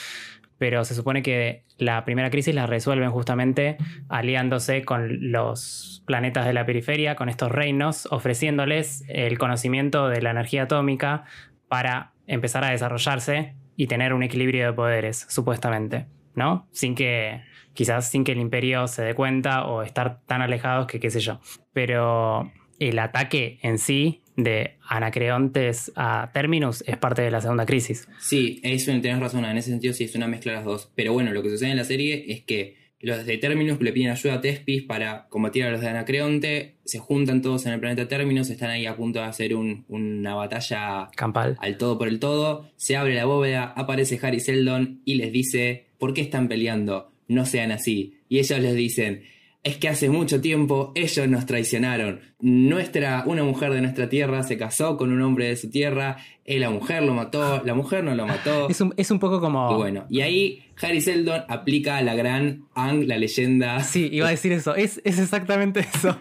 pero 0.60 0.86
se 0.86 0.94
supone 0.94 1.24
que 1.24 1.64
la 1.78 2.06
primera 2.06 2.30
crisis 2.30 2.54
la 2.54 2.68
resuelven 2.68 3.10
justamente 3.10 3.78
aliándose 4.08 4.86
con 4.86 5.32
los 5.32 6.04
planetas 6.06 6.46
de 6.46 6.54
la 6.54 6.68
periferia, 6.68 7.16
con 7.16 7.28
estos 7.28 7.52
reinos, 7.52 8.08
ofreciéndoles 8.12 9.04
el 9.08 9.40
conocimiento 9.40 10.08
de 10.08 10.22
la 10.22 10.30
energía 10.30 10.64
atómica 10.64 11.24
para 11.68 12.11
empezar 12.32 12.64
a 12.64 12.72
desarrollarse 12.72 13.56
y 13.76 13.88
tener 13.88 14.14
un 14.14 14.24
equilibrio 14.24 14.66
de 14.66 14.74
poderes, 14.74 15.26
supuestamente, 15.30 16.08
¿no? 16.34 16.68
Sin 16.72 16.96
que, 16.96 17.42
quizás 17.74 18.10
sin 18.10 18.24
que 18.24 18.32
el 18.32 18.40
imperio 18.40 18.88
se 18.88 19.04
dé 19.04 19.14
cuenta 19.14 19.66
o 19.66 19.84
estar 19.84 20.22
tan 20.26 20.42
alejados 20.42 20.88
que 20.88 21.00
qué 21.00 21.10
sé 21.10 21.20
yo. 21.20 21.42
Pero 21.74 22.52
el 22.80 23.00
ataque 23.00 23.60
en 23.62 23.78
sí 23.78 24.24
de 24.38 24.78
Anacreontes 24.88 25.92
a 25.96 26.32
Terminus 26.34 26.84
es 26.88 26.98
parte 26.98 27.22
de 27.22 27.32
la 27.32 27.42
segunda 27.42 27.66
crisis. 27.66 28.08
Sí, 28.20 28.62
eso 28.64 28.92
tenés 28.92 29.20
razón, 29.20 29.44
en 29.44 29.58
ese 29.58 29.70
sentido 29.70 29.94
sí 29.94 30.06
es 30.06 30.16
una 30.16 30.28
mezcla 30.28 30.54
de 30.54 30.58
las 30.60 30.66
dos. 30.66 30.92
Pero 30.96 31.12
bueno, 31.12 31.34
lo 31.34 31.44
que 31.44 31.50
sucede 31.50 31.72
en 31.72 31.78
la 31.78 31.84
serie 31.84 32.26
es 32.30 32.44
que 32.44 32.81
los 33.02 33.26
de 33.26 33.38
Terminus 33.38 33.82
le 33.82 33.92
piden 33.92 34.12
ayuda 34.12 34.36
a 34.36 34.42
Tespis 34.42 34.84
para 34.84 35.28
combatir 35.30 35.64
a 35.64 35.72
los 35.72 35.82
de 35.82 35.90
Anacreonte, 35.90 36.76
se 36.86 37.00
juntan 37.00 37.42
todos 37.42 37.66
en 37.66 37.74
el 37.74 37.80
planeta 37.80 38.08
Terminus, 38.08 38.50
están 38.50 38.70
ahí 38.70 38.86
a 38.86 38.96
punto 38.96 39.20
de 39.20 39.26
hacer 39.26 39.56
una 39.56 40.36
batalla 40.36 41.10
campal 41.16 41.58
al 41.60 41.78
todo 41.78 41.98
por 41.98 42.08
el 42.08 42.20
todo, 42.20 42.70
se 42.76 42.96
abre 42.98 43.16
la 43.16 43.26
bóveda, 43.26 43.74
aparece 43.76 44.20
Harry 44.22 44.40
Seldon 44.40 45.02
y 45.06 45.16
les 45.16 45.32
dice, 45.32 45.86
¿por 45.98 46.14
qué 46.14 46.22
están 46.22 46.48
peleando? 46.48 47.12
No 47.28 47.46
sean 47.46 47.72
así. 47.72 48.18
Y 48.30 48.40
ellos 48.40 48.60
les 48.60 48.76
dicen, 48.76 49.24
es 49.64 49.78
que 49.78 49.90
hace 49.90 50.10
mucho 50.10 50.42
tiempo 50.42 50.92
ellos 50.96 51.28
nos 51.28 51.46
traicionaron. 51.46 52.22
Nuestra, 52.42 53.24
una 53.26 53.44
mujer 53.44 53.72
de 53.74 53.82
nuestra 53.82 54.10
tierra 54.10 54.44
se 54.44 54.58
casó 54.58 54.98
con 54.98 55.12
un 55.12 55.22
hombre 55.22 55.48
de 55.48 55.56
su 55.56 55.70
tierra, 55.70 56.18
y 56.44 56.58
la 56.58 56.70
mujer 56.70 57.04
lo 57.04 57.14
mató, 57.14 57.62
la 57.64 57.74
mujer 57.74 58.04
no 58.04 58.16
lo 58.16 58.26
mató. 58.26 58.68
Es 58.70 58.82
un, 58.82 58.94
es 58.98 59.12
un 59.12 59.20
poco 59.20 59.40
como... 59.40 59.72
Y 59.72 59.76
bueno, 59.76 60.06
y 60.10 60.22
ahí 60.22 60.64
Harry 60.82 61.02
Seldon 61.02 61.44
aplica 61.48 62.02
la 62.02 62.16
gran 62.16 62.66
Ang, 62.74 63.06
la 63.06 63.18
leyenda. 63.18 63.82
Sí, 63.84 64.10
iba 64.12 64.28
a 64.28 64.32
decir 64.32 64.52
eso, 64.52 64.76
es, 64.76 65.00
exactamente 65.04 65.82
eso. 65.82 66.18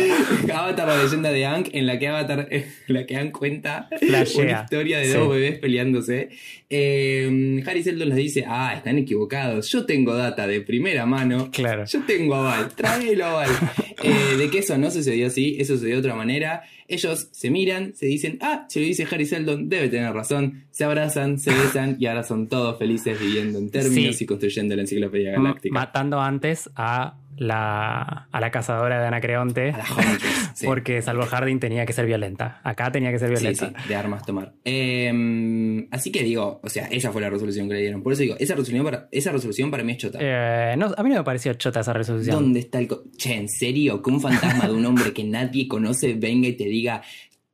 Avatar, 0.52 0.88
la 0.88 1.02
leyenda 1.02 1.32
de 1.32 1.46
Ang, 1.46 1.68
en 1.72 1.86
la 1.86 1.98
que 1.98 2.08
Avatar, 2.08 2.48
la 2.88 3.06
que 3.06 3.16
Ang 3.16 3.30
cuenta 3.30 3.88
una 4.02 4.22
historia 4.22 4.98
de 4.98 5.14
dos 5.14 5.30
bebés 5.30 5.58
peleándose. 5.58 6.30
Eh, 6.68 7.62
Harry 7.66 7.82
Seldon 7.82 8.08
les 8.08 8.16
dice, 8.16 8.44
ah, 8.46 8.74
están 8.76 8.98
equivocados, 8.98 9.70
yo 9.70 9.86
tengo 9.86 10.14
data 10.14 10.46
de 10.46 10.60
primera 10.60 11.06
mano. 11.06 11.50
Claro. 11.50 11.84
Yo 11.86 12.02
tengo 12.06 12.34
aval, 12.34 12.74
tráelo 12.74 13.24
aval. 13.24 13.50
Eh, 14.02 14.36
de 14.36 14.50
que 14.50 14.58
eso 14.58 14.76
no 14.76 14.90
sucedió 14.90 15.28
así, 15.28 15.56
eso 15.62 15.74
sucedió 15.74 15.96
de 15.96 16.00
otra 16.00 16.14
manera. 16.14 16.62
Ellos 16.88 17.28
se 17.32 17.50
miran, 17.50 17.94
se 17.94 18.06
dicen, 18.06 18.38
ah, 18.40 18.66
si 18.68 18.80
lo 18.80 18.86
dice 18.86 19.06
Harry 19.10 19.26
Seldon, 19.26 19.68
debe 19.68 19.88
tener 19.88 20.12
razón. 20.12 20.64
Se 20.70 20.84
abrazan, 20.84 21.38
se 21.38 21.50
besan 21.54 21.96
y 21.98 22.06
ahora 22.06 22.22
son 22.22 22.48
todos 22.48 22.78
felices 22.78 23.18
viviendo 23.18 23.58
en 23.58 23.70
términos 23.70 24.20
y 24.20 24.26
construyendo 24.26 24.76
la 24.76 24.82
enciclopedia 24.82 25.32
galáctica. 25.32 25.72
Matando 25.72 26.20
antes 26.20 26.70
a 26.76 27.18
la, 27.42 28.28
a 28.30 28.40
la 28.40 28.50
cazadora 28.50 29.00
de 29.00 29.06
Anacreonte. 29.06 29.70
A 29.70 29.78
la 29.78 29.84
Porque 30.64 31.02
Salvo 31.02 31.26
Harding 31.26 31.58
tenía 31.58 31.84
que 31.84 31.92
ser 31.92 32.06
violenta. 32.06 32.60
Acá 32.64 32.90
tenía 32.92 33.10
que 33.10 33.18
ser 33.18 33.30
violenta. 33.30 33.72
de 33.86 33.94
armas 33.94 34.24
tomar. 34.24 34.54
Em, 34.64 35.88
así 35.90 36.10
que 36.12 36.22
digo, 36.22 36.60
o 36.62 36.68
sea, 36.68 36.86
esa 36.86 37.12
fue 37.12 37.20
la 37.20 37.30
resolución 37.30 37.68
que 37.68 37.74
le 37.74 37.80
dieron. 37.80 38.02
Por 38.02 38.12
eso 38.12 38.22
digo, 38.22 38.36
esa 38.38 38.54
resolución 38.54 38.84
para, 38.84 39.08
esa 39.10 39.32
resolución 39.32 39.70
para 39.70 39.82
mí 39.82 39.92
es 39.92 39.98
chota. 39.98 40.18
Eh, 40.20 40.74
no, 40.76 40.92
a 40.96 41.02
mí 41.02 41.10
no 41.10 41.16
me 41.16 41.24
pareció 41.24 41.54
chota 41.54 41.80
esa 41.80 41.92
resolución. 41.92 42.36
¿Dónde 42.36 42.60
está 42.60 42.78
el... 42.78 42.88
che, 43.16 43.34
¿en 43.34 43.48
serio? 43.48 44.02
Que 44.02 44.10
un 44.10 44.20
fantasma 44.20 44.66
de 44.66 44.74
un 44.74 44.86
hombre 44.86 45.12
que 45.12 45.24
nadie 45.24 45.68
conoce 45.68 46.14
venga 46.14 46.48
y 46.48 46.52
te 46.54 46.64
diga 46.64 47.02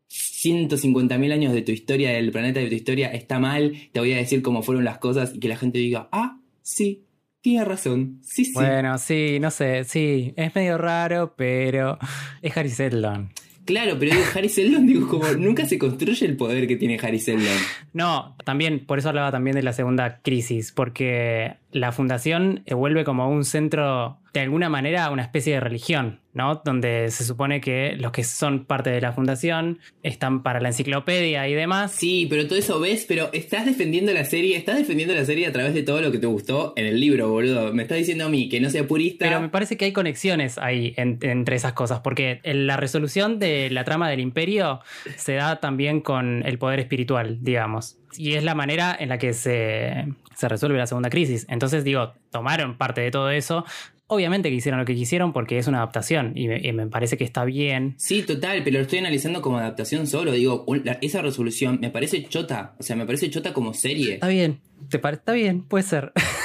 150.000 0.08 1.32
años 1.32 1.52
de 1.52 1.62
tu 1.62 1.72
historia, 1.72 2.10
del 2.10 2.30
planeta 2.30 2.60
de 2.60 2.68
tu 2.68 2.74
historia, 2.74 3.08
está 3.08 3.38
mal, 3.38 3.74
te 3.92 4.00
voy 4.00 4.12
a 4.12 4.16
decir 4.16 4.42
cómo 4.42 4.62
fueron 4.62 4.84
las 4.84 4.98
cosas 4.98 5.34
y 5.34 5.40
que 5.40 5.48
la 5.48 5.56
gente 5.56 5.78
diga, 5.78 6.08
ah, 6.12 6.38
sí, 6.62 7.04
tiene 7.40 7.64
razón, 7.64 8.20
sí, 8.22 8.44
sí. 8.44 8.52
Bueno, 8.54 8.98
sí, 8.98 9.38
no 9.40 9.50
sé, 9.50 9.84
sí, 9.84 10.32
es 10.36 10.54
medio 10.54 10.78
raro, 10.78 11.34
pero 11.36 11.98
es 12.42 12.56
Harry 12.56 12.70
Seldon. 12.70 13.30
Claro, 13.68 13.98
pero 13.98 14.12
digo, 14.12 14.24
Harry 14.34 14.48
Seldon, 14.48 14.86
digo, 14.86 15.06
como 15.06 15.30
nunca 15.32 15.66
se 15.66 15.78
construye 15.78 16.24
el 16.24 16.38
poder 16.38 16.66
que 16.66 16.76
tiene 16.76 16.98
Harry 17.02 17.20
Seldon. 17.20 17.58
No, 17.92 18.34
también, 18.46 18.86
por 18.86 18.98
eso 18.98 19.10
hablaba 19.10 19.30
también 19.30 19.56
de 19.56 19.62
la 19.62 19.74
segunda 19.74 20.20
crisis, 20.22 20.72
porque 20.72 21.56
la 21.70 21.92
fundación 21.92 22.64
vuelve 22.70 23.04
como 23.04 23.28
un 23.28 23.44
centro, 23.44 24.20
de 24.32 24.40
alguna 24.40 24.68
manera, 24.68 25.10
una 25.10 25.22
especie 25.22 25.54
de 25.54 25.60
religión. 25.60 26.20
¿no? 26.38 26.62
Donde 26.64 27.10
se 27.10 27.24
supone 27.24 27.60
que 27.60 27.96
los 27.98 28.12
que 28.12 28.22
son 28.22 28.64
parte 28.64 28.90
de 28.90 29.00
la 29.00 29.12
fundación 29.12 29.80
están 30.04 30.44
para 30.44 30.60
la 30.60 30.68
enciclopedia 30.68 31.48
y 31.48 31.54
demás. 31.54 31.90
Sí, 31.90 32.28
pero 32.30 32.46
todo 32.46 32.56
eso 32.56 32.78
ves, 32.78 33.06
pero 33.08 33.28
estás 33.32 33.66
defendiendo 33.66 34.12
la 34.12 34.24
serie, 34.24 34.56
estás 34.56 34.76
defendiendo 34.76 35.14
la 35.16 35.24
serie 35.24 35.48
a 35.48 35.52
través 35.52 35.74
de 35.74 35.82
todo 35.82 36.00
lo 36.00 36.12
que 36.12 36.18
te 36.18 36.28
gustó 36.28 36.74
en 36.76 36.86
el 36.86 37.00
libro, 37.00 37.28
boludo. 37.28 37.72
Me 37.72 37.82
estás 37.82 37.98
diciendo 37.98 38.26
a 38.26 38.28
mí 38.28 38.48
que 38.48 38.60
no 38.60 38.70
sea 38.70 38.86
purista. 38.86 39.24
Pero 39.24 39.40
me 39.40 39.48
parece 39.48 39.76
que 39.76 39.86
hay 39.86 39.92
conexiones 39.92 40.58
ahí 40.58 40.94
entre 40.96 41.56
esas 41.56 41.72
cosas, 41.72 42.00
porque 42.00 42.40
la 42.44 42.76
resolución 42.76 43.40
de 43.40 43.68
la 43.70 43.82
trama 43.82 44.08
del 44.08 44.20
imperio 44.20 44.80
se 45.16 45.34
da 45.34 45.58
también 45.58 46.00
con 46.00 46.46
el 46.46 46.56
poder 46.58 46.78
espiritual, 46.78 47.38
digamos. 47.40 47.98
Y 48.16 48.34
es 48.34 48.44
la 48.44 48.54
manera 48.54 48.96
en 48.98 49.08
la 49.08 49.18
que 49.18 49.34
se, 49.34 50.06
se 50.36 50.48
resuelve 50.48 50.78
la 50.78 50.86
segunda 50.86 51.10
crisis. 51.10 51.46
Entonces, 51.48 51.82
digo, 51.82 52.14
tomaron 52.30 52.78
parte 52.78 53.00
de 53.00 53.10
todo 53.10 53.30
eso, 53.30 53.64
Obviamente 54.10 54.48
que 54.48 54.56
hicieron 54.56 54.80
lo 54.80 54.86
que 54.86 54.94
quisieron 54.94 55.34
porque 55.34 55.58
es 55.58 55.66
una 55.66 55.78
adaptación 55.78 56.32
y 56.34 56.48
me, 56.48 56.86
parece 56.86 57.18
que 57.18 57.24
está 57.24 57.44
bien. 57.44 57.94
Sí, 57.98 58.22
total, 58.22 58.62
pero 58.64 58.78
lo 58.78 58.82
estoy 58.82 59.00
analizando 59.00 59.42
como 59.42 59.58
adaptación 59.58 60.06
solo. 60.06 60.32
Digo, 60.32 60.64
esa 61.02 61.20
resolución 61.20 61.78
me 61.80 61.90
parece 61.90 62.24
chota. 62.24 62.74
O 62.78 62.82
sea, 62.82 62.96
me 62.96 63.04
parece 63.04 63.28
chota 63.28 63.52
como 63.52 63.74
serie. 63.74 64.14
Está 64.14 64.28
bien, 64.28 64.60
¿te 64.88 64.96
está 64.96 65.32
bien, 65.32 65.62
puede 65.62 65.84
ser. 65.84 66.12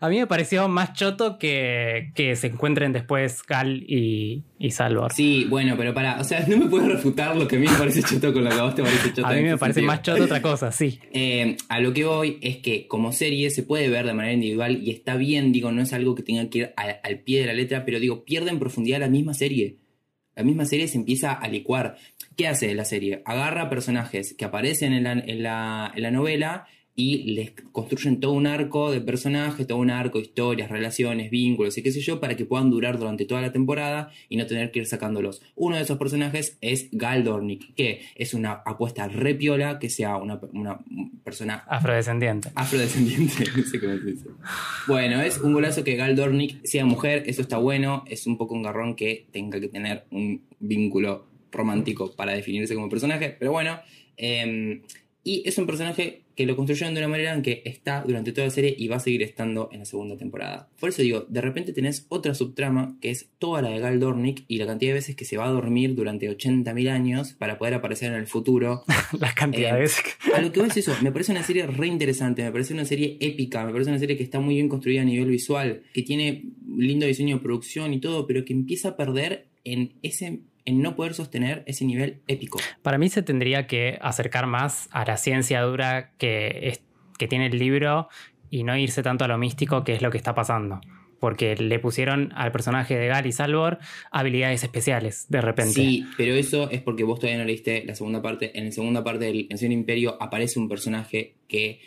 A 0.00 0.08
mí 0.08 0.18
me 0.18 0.26
pareció 0.26 0.68
más 0.68 0.92
choto 0.92 1.38
que, 1.38 2.12
que 2.14 2.36
se 2.36 2.48
encuentren 2.48 2.92
después 2.92 3.42
Gal 3.42 3.82
y, 3.88 4.44
y 4.58 4.70
Salvor. 4.70 5.12
Sí, 5.12 5.46
bueno, 5.48 5.74
pero 5.76 5.92
para, 5.92 6.20
o 6.20 6.24
sea, 6.24 6.44
no 6.48 6.56
me 6.56 6.66
puedes 6.66 6.88
refutar 6.88 7.36
lo 7.36 7.48
que 7.48 7.56
a 7.56 7.58
mí 7.58 7.66
me 7.66 7.76
parece 7.76 8.02
choto 8.02 8.32
con 8.32 8.44
lo 8.44 8.50
que 8.50 8.56
a 8.56 8.62
vos 8.62 8.74
te 8.74 8.82
parece 8.82 9.12
choto. 9.12 9.26
A 9.26 9.32
mí 9.32 9.42
me 9.42 9.58
parece 9.58 9.82
más 9.82 10.02
choto 10.02 10.24
otra 10.24 10.42
cosa, 10.42 10.72
sí. 10.72 11.00
Eh, 11.20 11.56
a 11.68 11.80
lo 11.80 11.92
que 11.92 12.04
voy 12.04 12.38
es 12.42 12.58
que 12.58 12.86
como 12.86 13.12
serie 13.12 13.50
se 13.50 13.62
puede 13.62 13.88
ver 13.88 14.06
de 14.06 14.14
manera 14.14 14.34
individual 14.34 14.80
y 14.82 14.90
está 14.90 15.16
bien, 15.16 15.52
digo, 15.52 15.72
no 15.72 15.82
es 15.82 15.92
algo 15.92 16.14
que 16.14 16.22
tenga 16.22 16.48
que 16.48 16.58
ir 16.58 16.72
al, 16.76 17.18
pie 17.20 17.40
de 17.40 17.46
la 17.46 17.54
letra, 17.54 17.84
pero 17.84 17.98
digo, 17.98 18.24
pierde 18.24 18.50
en 18.50 18.58
profundidad 18.58 19.00
la 19.00 19.08
misma 19.08 19.34
serie. 19.34 19.78
La 20.36 20.44
misma 20.44 20.64
serie 20.64 20.86
se 20.86 20.96
empieza 20.96 21.32
a 21.32 21.48
licuar. 21.48 21.96
¿Qué 22.36 22.46
hace 22.46 22.72
la 22.74 22.84
serie? 22.84 23.22
Agarra 23.24 23.68
personajes 23.68 24.34
que 24.34 24.44
aparecen 24.44 24.92
en 24.92 25.04
la, 25.04 25.12
en 25.12 25.42
la, 25.42 25.92
en 25.94 26.02
la 26.02 26.10
novela 26.12 26.66
y 26.98 27.22
les 27.34 27.52
construyen 27.70 28.18
todo 28.18 28.32
un 28.32 28.48
arco 28.48 28.90
de 28.90 29.00
personajes, 29.00 29.68
todo 29.68 29.78
un 29.78 29.88
arco, 29.88 30.18
historias, 30.18 30.68
relaciones, 30.68 31.30
vínculos 31.30 31.78
y 31.78 31.82
qué 31.84 31.92
sé 31.92 32.00
yo, 32.00 32.18
para 32.18 32.34
que 32.34 32.44
puedan 32.44 32.70
durar 32.70 32.98
durante 32.98 33.24
toda 33.24 33.40
la 33.40 33.52
temporada 33.52 34.10
y 34.28 34.36
no 34.36 34.46
tener 34.46 34.72
que 34.72 34.80
ir 34.80 34.86
sacándolos. 34.86 35.40
Uno 35.54 35.76
de 35.76 35.82
esos 35.82 35.96
personajes 35.96 36.58
es 36.60 36.88
Galdornik, 36.90 37.72
que 37.76 38.00
es 38.16 38.34
una 38.34 38.50
apuesta 38.66 39.06
repiola 39.06 39.78
que 39.78 39.90
sea 39.90 40.16
una, 40.16 40.40
persona 41.22 41.62
afrodescendiente. 41.68 42.50
Afrodescendiente, 42.56 43.44
no 43.56 43.62
sé 43.62 43.78
cómo 43.78 43.96
se 43.96 44.04
dice. 44.04 44.26
Bueno, 44.88 45.20
es 45.22 45.38
un 45.38 45.52
golazo 45.52 45.84
que 45.84 45.94
Galdornik 45.94 46.64
sea 46.64 46.84
mujer, 46.84 47.22
eso 47.26 47.42
está 47.42 47.58
bueno, 47.58 48.02
es 48.08 48.26
un 48.26 48.36
poco 48.36 48.56
un 48.56 48.64
garrón 48.64 48.96
que 48.96 49.28
tenga 49.30 49.60
que 49.60 49.68
tener 49.68 50.04
un 50.10 50.42
vínculo 50.58 51.28
romántico 51.52 52.16
para 52.16 52.32
definirse 52.32 52.74
como 52.74 52.88
personaje, 52.88 53.36
pero 53.38 53.52
bueno. 53.52 53.78
Em, 54.16 54.82
y 55.22 55.46
es 55.46 55.56
un 55.58 55.66
personaje 55.66 56.22
que 56.38 56.46
lo 56.46 56.54
construyeron 56.54 56.94
de 56.94 57.00
una 57.00 57.08
manera 57.08 57.34
en 57.34 57.42
que 57.42 57.62
está 57.64 58.04
durante 58.06 58.30
toda 58.30 58.46
la 58.46 58.52
serie 58.52 58.72
y 58.78 58.86
va 58.86 58.94
a 58.94 59.00
seguir 59.00 59.24
estando 59.24 59.70
en 59.72 59.80
la 59.80 59.84
segunda 59.84 60.16
temporada. 60.16 60.68
Por 60.78 60.90
eso 60.90 61.02
digo, 61.02 61.26
de 61.28 61.40
repente 61.40 61.72
tenés 61.72 62.06
otra 62.10 62.32
subtrama 62.32 62.96
que 63.00 63.10
es 63.10 63.30
toda 63.40 63.60
la 63.60 63.70
de 63.70 63.80
Gal 63.80 63.98
Dornick 63.98 64.44
y 64.46 64.58
la 64.58 64.66
cantidad 64.66 64.90
de 64.90 64.94
veces 64.94 65.16
que 65.16 65.24
se 65.24 65.36
va 65.36 65.46
a 65.46 65.50
dormir 65.50 65.96
durante 65.96 66.30
80.000 66.30 66.90
años 66.90 67.32
para 67.32 67.58
poder 67.58 67.74
aparecer 67.74 68.12
en 68.12 68.20
el 68.20 68.28
futuro. 68.28 68.84
la 69.18 69.34
cantidad 69.34 69.74
de 69.74 69.80
veces. 69.80 70.04
A 70.32 70.40
lo 70.40 70.52
que 70.52 70.60
voy 70.60 70.68
es 70.68 70.76
eso, 70.76 70.94
me 71.02 71.10
parece 71.10 71.32
una 71.32 71.42
serie 71.42 71.66
re 71.66 71.88
interesante, 71.88 72.44
me 72.44 72.52
parece 72.52 72.72
una 72.72 72.84
serie 72.84 73.16
épica, 73.18 73.66
me 73.66 73.72
parece 73.72 73.90
una 73.90 73.98
serie 73.98 74.16
que 74.16 74.22
está 74.22 74.38
muy 74.38 74.54
bien 74.54 74.68
construida 74.68 75.02
a 75.02 75.04
nivel 75.04 75.30
visual, 75.30 75.82
que 75.92 76.02
tiene 76.04 76.44
lindo 76.76 77.04
diseño 77.04 77.38
de 77.38 77.42
producción 77.42 77.92
y 77.92 77.98
todo, 77.98 78.28
pero 78.28 78.44
que 78.44 78.52
empieza 78.52 78.90
a 78.90 78.96
perder 78.96 79.48
en 79.64 79.94
ese 80.02 80.38
en 80.68 80.82
no 80.82 80.94
poder 80.94 81.14
sostener 81.14 81.62
ese 81.66 81.86
nivel 81.86 82.20
épico. 82.28 82.58
Para 82.82 82.98
mí 82.98 83.08
se 83.08 83.22
tendría 83.22 83.66
que 83.66 83.98
acercar 84.02 84.46
más 84.46 84.90
a 84.92 85.06
la 85.06 85.16
ciencia 85.16 85.62
dura 85.62 86.12
que, 86.18 86.78
que 87.16 87.26
tiene 87.26 87.46
el 87.46 87.58
libro 87.58 88.08
y 88.50 88.64
no 88.64 88.76
irse 88.76 89.02
tanto 89.02 89.24
a 89.24 89.28
lo 89.28 89.38
místico, 89.38 89.82
que 89.82 89.94
es 89.94 90.02
lo 90.02 90.10
que 90.10 90.18
está 90.18 90.34
pasando. 90.34 90.82
Porque 91.20 91.56
le 91.56 91.78
pusieron 91.78 92.32
al 92.36 92.52
personaje 92.52 92.98
de 92.98 93.06
Gal 93.06 93.26
y 93.26 93.32
Salvor 93.32 93.78
habilidades 94.10 94.62
especiales, 94.62 95.24
de 95.30 95.40
repente. 95.40 95.72
Sí, 95.72 96.04
pero 96.18 96.34
eso 96.34 96.68
es 96.70 96.82
porque 96.82 97.02
vos 97.02 97.18
todavía 97.18 97.38
no 97.38 97.46
leíste 97.46 97.82
la 97.86 97.94
segunda 97.94 98.20
parte. 98.20 98.56
En 98.58 98.66
la 98.66 98.72
segunda 98.72 99.02
parte 99.02 99.24
del 99.24 99.48
Nación 99.48 99.72
Imperio 99.72 100.22
aparece 100.22 100.58
un 100.58 100.68
personaje 100.68 101.36
que 101.48 101.80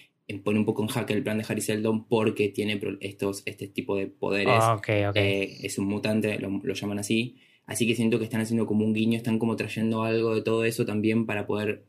pone 0.43 0.57
un 0.57 0.65
poco 0.65 0.81
en 0.81 0.87
jaque 0.87 1.13
el 1.13 1.21
plan 1.21 1.37
de 1.37 1.45
Harry 1.47 1.61
Seldon 1.61 2.05
porque 2.07 2.49
tiene 2.49 2.81
estos, 3.01 3.43
este 3.45 3.67
tipo 3.67 3.95
de 3.95 4.07
poderes. 4.07 4.57
Ah, 4.59 4.81
eh, 4.87 5.57
es 5.61 5.77
un 5.77 5.85
mutante, 5.85 6.39
lo 6.39 6.73
llaman 6.73 6.97
así. 6.97 7.37
Así 7.71 7.87
que 7.87 7.95
siento 7.95 8.19
que 8.19 8.25
están 8.25 8.41
haciendo 8.41 8.65
como 8.65 8.83
un 8.83 8.91
guiño, 8.91 9.15
están 9.15 9.39
como 9.39 9.55
trayendo 9.55 10.03
algo 10.03 10.35
de 10.35 10.41
todo 10.41 10.65
eso 10.65 10.85
también 10.85 11.25
para 11.25 11.47
poder 11.47 11.85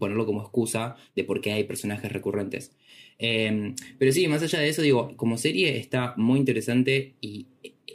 ponerlo 0.00 0.26
como 0.26 0.42
excusa 0.42 0.96
de 1.14 1.22
por 1.22 1.40
qué 1.40 1.52
hay 1.52 1.62
personajes 1.62 2.10
recurrentes. 2.10 2.72
Em, 3.18 3.76
pero 3.96 4.10
sí, 4.10 4.26
más 4.26 4.42
allá 4.42 4.58
de 4.58 4.70
eso, 4.70 4.82
digo, 4.82 5.16
como 5.16 5.38
serie 5.38 5.78
está 5.78 6.14
muy 6.16 6.40
interesante 6.40 7.14
y 7.20 7.46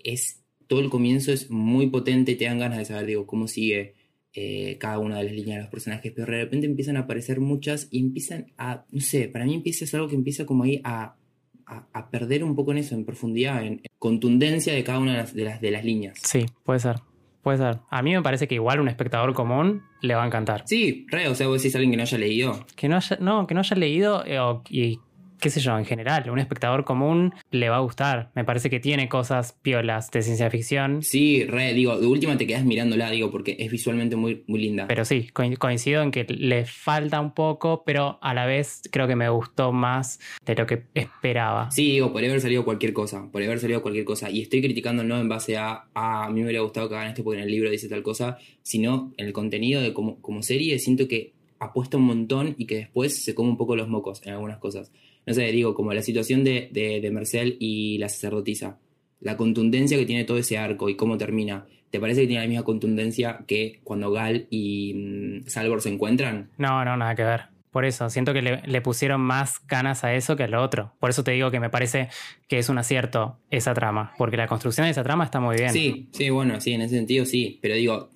es 0.06 0.46
todo 0.68 0.80
el 0.80 0.90
comienzo 0.90 1.34
es 1.34 1.52
muy 1.52 1.88
potente 1.88 2.32
y 2.32 2.36
te 2.36 2.46
dan 2.46 2.60
ganas 2.60 2.78
de 2.78 2.86
saber, 2.86 3.06
digo, 3.06 3.28
cómo 3.28 3.50
sigue 3.50 3.96
eh, 4.34 4.78
cada 4.80 5.00
una 5.00 5.18
de 5.18 5.26
las 5.26 5.34
líneas 5.34 5.58
de 5.58 5.64
los 5.64 5.72
personajes, 5.72 6.14
pero 6.16 6.32
de 6.32 6.44
repente 6.44 6.68
empiezan 6.68 6.96
a 6.96 7.02
aparecer 7.02 7.42
muchas 7.42 7.90
y 7.92 8.00
empiezan 8.00 8.54
a, 8.58 8.86
no 8.92 9.02
sé, 9.02 9.28
para 9.28 9.44
mí 9.44 9.56
empieza 9.56 9.84
es 9.84 9.94
algo 9.94 10.08
que 10.08 10.16
empieza 10.16 10.46
como 10.46 10.64
ahí 10.64 10.80
a, 10.86 11.18
a, 11.66 11.90
a 11.92 12.10
perder 12.12 12.46
un 12.46 12.56
poco 12.56 12.72
en 12.72 12.78
eso, 12.78 12.96
en 12.96 13.04
profundidad, 13.04 13.66
en, 13.66 13.82
contundencia 14.00 14.74
de 14.74 14.84
cada 14.84 15.00
una 15.00 15.12
de 15.12 15.18
las, 15.20 15.34
de 15.34 15.44
las, 15.44 15.62
de 15.62 15.72
las 15.72 15.84
líneas. 15.86 16.18
Sí, 16.24 16.46
puede 16.64 16.80
ser. 16.80 16.98
Puede 17.44 17.58
ser. 17.58 17.80
A 17.90 18.02
mí 18.02 18.14
me 18.14 18.22
parece 18.22 18.48
que 18.48 18.56
igual 18.56 18.80
un 18.82 18.90
espectador 18.90 19.34
común 19.34 19.84
le 20.02 20.14
va 20.16 20.24
a 20.24 20.28
encantar. 20.28 20.64
Sí, 20.66 21.06
re, 21.10 21.28
o 21.30 21.36
sea, 21.36 21.48
vos 21.48 21.62
decís 21.62 21.74
a 21.76 21.78
alguien 21.78 21.92
que 21.92 21.98
no 21.98 22.04
haya 22.04 22.18
leído. 22.18 22.66
Que 22.76 22.90
no 22.90 22.98
haya, 22.98 23.18
no, 23.22 23.48
que 23.48 23.54
no 23.54 23.60
haya 23.62 23.76
leído 23.78 24.26
eh, 24.26 24.40
o- 24.40 24.62
y 24.70 25.00
qué 25.40 25.50
sé 25.50 25.60
yo, 25.60 25.78
en 25.78 25.86
general, 25.86 26.30
un 26.30 26.40
espectador 26.40 26.84
común 26.86 27.34
le 27.52 27.70
va 27.70 27.78
a 27.78 27.80
gustar. 27.80 28.32
Me 28.36 28.44
parece 28.44 28.70
que 28.70 28.80
tiene 28.80 29.08
cosas 29.10 29.54
piolas 29.62 30.12
de 30.12 30.22
ciencia 30.22 30.50
ficción. 30.50 31.02
Sí, 31.02 31.44
re, 31.46 31.74
digo, 31.74 31.98
de 32.00 32.08
última 32.08 32.38
te 32.38 32.46
quedas 32.46 32.64
mirándola, 32.66 33.10
digo, 33.12 33.32
porque 33.32 33.56
es 33.60 33.72
visualmente 33.72 34.16
muy, 34.16 34.44
muy 34.48 34.60
linda. 34.60 34.86
Pero 34.88 35.06
sí, 35.06 35.30
co- 35.34 35.44
coincido 35.58 36.02
en 36.04 36.12
que 36.12 36.26
le 36.30 36.66
falta 36.66 37.20
un 37.20 37.34
poco, 37.34 37.84
pero 37.86 38.20
a 38.22 38.34
la 38.34 38.46
vez 38.46 38.82
creo 38.92 39.08
que 39.08 39.16
me 39.16 39.30
gustó 39.30 39.72
más 39.72 40.20
de 40.46 40.56
lo 40.56 40.66
que 40.66 40.84
esperaba. 40.94 41.72
Sí, 41.72 41.92
digo, 41.92 42.12
podría 42.12 42.30
haber 42.30 42.42
salido 42.42 42.64
cualquier 42.66 42.94
cosa, 42.94 43.30
podría 43.32 43.48
haber 43.50 43.60
salido 43.60 43.82
cualquier 43.82 44.06
cosa. 44.06 44.30
Y 44.30 44.42
estoy 44.42 44.62
criticando 44.62 45.04
no 45.04 45.20
en 45.20 45.30
base 45.30 45.58
a, 45.58 45.86
"Ah, 45.94 46.26
a 46.26 46.30
mí 46.30 46.40
me 46.42 46.46
hubiera 46.48 46.62
gustado 46.62 46.90
que 46.90 46.96
hagan 46.96 47.08
esto 47.10 47.24
porque 47.24 47.40
en 47.40 47.46
el 47.46 47.52
libro 47.52 47.70
dice 47.70 47.88
tal 47.90 48.04
cosa, 48.04 48.38
sino 48.62 49.14
en 49.18 49.26
el 49.28 49.34
contenido 49.34 49.82
de 49.82 49.94
como, 49.94 50.22
como 50.22 50.42
serie, 50.44 50.78
siento 50.80 51.08
que 51.08 51.34
apuesta 51.60 51.98
un 51.98 52.04
montón 52.04 52.56
y 52.58 52.66
que 52.66 52.76
después 52.76 53.24
se 53.24 53.36
come 53.36 53.50
un 53.50 53.58
poco 53.58 53.76
los 53.76 53.90
mocos 53.90 54.22
en 54.26 54.34
algunas 54.34 54.60
cosas. 54.60 54.92
No 55.30 55.36
sé, 55.36 55.44
digo, 55.52 55.76
como 55.76 55.94
la 55.94 56.02
situación 56.02 56.44
de, 56.44 56.70
de, 56.72 57.02
de 57.02 57.12
Marcel 57.12 57.56
y 57.60 58.00
la 58.00 58.10
sacerdotisa. 58.10 58.80
La 59.20 59.38
contundencia 59.38 59.96
que 59.96 60.08
tiene 60.08 60.24
todo 60.24 60.40
ese 60.40 60.58
arco 60.58 60.90
y 60.90 60.96
cómo 60.96 61.20
termina. 61.20 61.68
¿Te 61.92 62.00
parece 62.00 62.22
que 62.22 62.28
tiene 62.28 62.42
la 62.42 62.48
misma 62.48 62.64
contundencia 62.64 63.42
que 63.46 63.80
cuando 63.84 64.12
Gal 64.12 64.48
y 64.50 64.96
mm, 64.96 65.48
Salvor 65.48 65.84
se 65.84 65.90
encuentran? 65.90 66.50
No, 66.58 66.84
no, 66.84 66.98
nada 66.98 67.14
que 67.14 67.24
ver. 67.24 67.42
Por 67.70 67.86
eso, 67.86 68.10
siento 68.10 68.34
que 68.34 68.42
le, 68.42 68.64
le 68.66 68.82
pusieron 68.82 69.22
más 69.22 69.62
ganas 69.68 70.04
a 70.04 70.16
eso 70.16 70.36
que 70.36 70.46
a 70.46 70.48
lo 70.48 70.64
otro. 70.64 70.94
Por 71.00 71.12
eso 71.12 71.24
te 71.24 71.30
digo 71.30 71.52
que 71.52 71.60
me 71.60 71.70
parece 71.70 72.10
que 72.48 72.58
es 72.58 72.68
un 72.68 72.80
acierto 72.80 73.38
esa 73.52 73.76
trama, 73.76 74.14
porque 74.18 74.36
la 74.36 74.48
construcción 74.48 74.86
de 74.86 74.92
esa 74.92 75.04
trama 75.04 75.26
está 75.26 75.40
muy 75.40 75.58
bien. 75.58 75.70
Sí, 75.72 76.10
sí, 76.12 76.32
bueno, 76.32 76.60
sí, 76.60 76.74
en 76.74 76.82
ese 76.82 76.96
sentido 76.96 77.24
sí. 77.26 77.60
Pero 77.62 77.76
digo, 77.76 78.10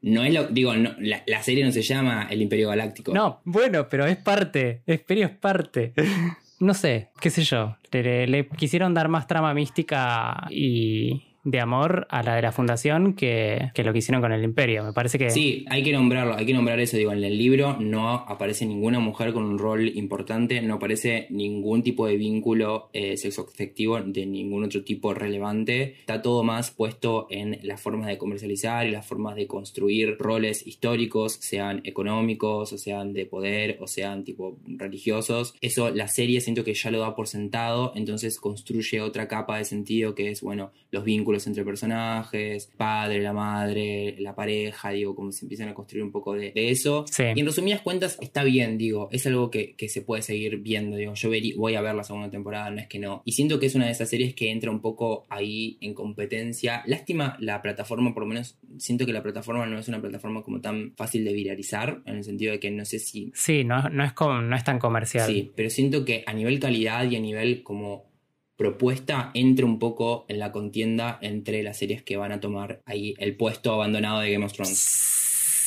no 0.00 0.24
es 0.24 0.32
lo. 0.32 0.44
Digo, 0.44 0.74
no, 0.74 0.94
la, 0.98 1.22
la 1.26 1.42
serie 1.42 1.62
no 1.62 1.72
se 1.72 1.82
llama 1.82 2.26
El 2.30 2.40
Imperio 2.40 2.70
Galáctico. 2.70 3.12
No, 3.12 3.42
bueno, 3.44 3.86
pero 3.90 4.06
es 4.06 4.16
parte. 4.16 4.80
Esperio 4.86 5.26
es 5.26 5.32
parte. 5.32 5.92
No 6.60 6.74
sé, 6.74 7.10
qué 7.20 7.30
sé 7.30 7.42
yo. 7.42 7.76
Le, 7.90 8.48
quisieron 8.48 8.94
dar 8.94 9.08
más 9.08 9.26
trama 9.26 9.52
mística 9.54 10.46
y 10.50 11.33
de 11.44 11.60
amor 11.60 12.06
a 12.10 12.22
la 12.22 12.34
de 12.34 12.42
la 12.42 12.52
fundación 12.52 13.14
que, 13.14 13.70
que 13.74 13.84
lo 13.84 13.92
que 13.92 13.98
hicieron 13.98 14.20
con 14.22 14.32
el 14.32 14.42
imperio. 14.42 14.82
Me 14.82 14.92
parece 14.92 15.18
que... 15.18 15.30
Sí, 15.30 15.64
hay 15.68 15.82
que 15.82 15.92
nombrarlo, 15.92 16.34
hay 16.36 16.46
que 16.46 16.54
nombrar 16.54 16.80
eso. 16.80 16.96
Digo, 16.96 17.12
en 17.12 17.22
el 17.22 17.36
libro 17.36 17.76
no 17.78 18.10
aparece 18.10 18.66
ninguna 18.66 18.98
mujer 18.98 19.32
con 19.32 19.44
un 19.44 19.58
rol 19.58 19.88
importante, 19.96 20.60
no 20.62 20.74
aparece 20.74 21.26
ningún 21.30 21.82
tipo 21.82 22.06
de 22.06 22.16
vínculo 22.16 22.88
eh, 22.92 23.16
sexoafectivo 23.16 24.00
de 24.00 24.26
ningún 24.26 24.64
otro 24.64 24.82
tipo 24.82 25.12
relevante. 25.14 25.96
Está 26.00 26.22
todo 26.22 26.42
más 26.42 26.70
puesto 26.70 27.26
en 27.30 27.58
las 27.62 27.80
formas 27.80 28.08
de 28.08 28.18
comercializar 28.18 28.86
y 28.86 28.90
las 28.90 29.06
formas 29.06 29.36
de 29.36 29.46
construir 29.46 30.16
roles 30.18 30.66
históricos, 30.66 31.34
sean 31.40 31.82
económicos, 31.84 32.72
o 32.72 32.78
sean 32.78 33.12
de 33.12 33.26
poder, 33.26 33.78
o 33.80 33.86
sean 33.86 34.24
tipo 34.24 34.56
religiosos. 34.66 35.54
Eso 35.60 35.90
la 35.90 36.08
serie 36.08 36.40
siento 36.40 36.64
que 36.64 36.74
ya 36.74 36.90
lo 36.90 37.00
da 37.00 37.14
por 37.14 37.28
sentado, 37.28 37.92
entonces 37.94 38.40
construye 38.40 39.00
otra 39.00 39.28
capa 39.28 39.58
de 39.58 39.64
sentido 39.64 40.14
que 40.14 40.30
es, 40.30 40.40
bueno, 40.40 40.72
los 40.90 41.04
vínculos 41.04 41.33
entre 41.46 41.64
personajes, 41.64 42.70
padre, 42.76 43.20
la 43.20 43.32
madre, 43.32 44.16
la 44.18 44.34
pareja, 44.34 44.90
digo, 44.90 45.14
como 45.14 45.32
se 45.32 45.44
empiezan 45.44 45.68
a 45.68 45.74
construir 45.74 46.04
un 46.04 46.12
poco 46.12 46.34
de, 46.34 46.52
de 46.52 46.70
eso. 46.70 47.04
Sí. 47.10 47.24
Y 47.34 47.40
en 47.40 47.46
resumidas 47.46 47.80
cuentas 47.82 48.18
está 48.20 48.44
bien, 48.44 48.78
digo, 48.78 49.08
es 49.12 49.26
algo 49.26 49.50
que, 49.50 49.74
que 49.76 49.88
se 49.88 50.02
puede 50.02 50.22
seguir 50.22 50.58
viendo, 50.58 50.96
digo, 50.96 51.14
yo 51.14 51.30
verí- 51.30 51.54
voy 51.56 51.74
a 51.74 51.80
ver 51.80 51.94
la 51.94 52.04
segunda 52.04 52.30
temporada, 52.30 52.70
no 52.70 52.80
es 52.80 52.86
que 52.88 52.98
no. 52.98 53.22
Y 53.24 53.32
siento 53.32 53.58
que 53.58 53.66
es 53.66 53.74
una 53.74 53.86
de 53.86 53.92
esas 53.92 54.08
series 54.08 54.34
que 54.34 54.50
entra 54.50 54.70
un 54.70 54.80
poco 54.80 55.26
ahí 55.28 55.78
en 55.80 55.94
competencia. 55.94 56.82
Lástima 56.86 57.36
la 57.40 57.60
plataforma, 57.62 58.12
por 58.14 58.22
lo 58.22 58.28
menos 58.28 58.56
siento 58.78 59.06
que 59.06 59.12
la 59.12 59.22
plataforma 59.22 59.66
no 59.66 59.78
es 59.78 59.88
una 59.88 60.00
plataforma 60.00 60.42
como 60.42 60.60
tan 60.60 60.92
fácil 60.96 61.24
de 61.24 61.32
viralizar, 61.32 62.02
en 62.06 62.16
el 62.16 62.24
sentido 62.24 62.52
de 62.52 62.60
que 62.60 62.70
no 62.70 62.84
sé 62.84 62.98
si 62.98 63.30
Sí, 63.34 63.64
no, 63.64 63.88
no, 63.90 64.04
es, 64.04 64.12
como, 64.12 64.40
no 64.40 64.56
es 64.56 64.64
tan 64.64 64.78
comercial. 64.78 65.26
Sí, 65.26 65.52
pero 65.54 65.70
siento 65.70 66.04
que 66.04 66.22
a 66.26 66.32
nivel 66.32 66.58
calidad 66.60 67.08
y 67.10 67.16
a 67.16 67.20
nivel 67.20 67.62
como 67.62 68.12
propuesta 68.56 69.30
entra 69.34 69.66
un 69.66 69.78
poco 69.78 70.26
en 70.28 70.38
la 70.38 70.52
contienda 70.52 71.18
entre 71.20 71.62
las 71.62 71.76
series 71.78 72.02
que 72.02 72.16
van 72.16 72.32
a 72.32 72.40
tomar 72.40 72.80
ahí 72.86 73.14
el 73.18 73.36
puesto 73.36 73.72
abandonado 73.72 74.20
de 74.20 74.32
Game 74.32 74.44
of 74.44 74.52
Thrones. 74.52 74.78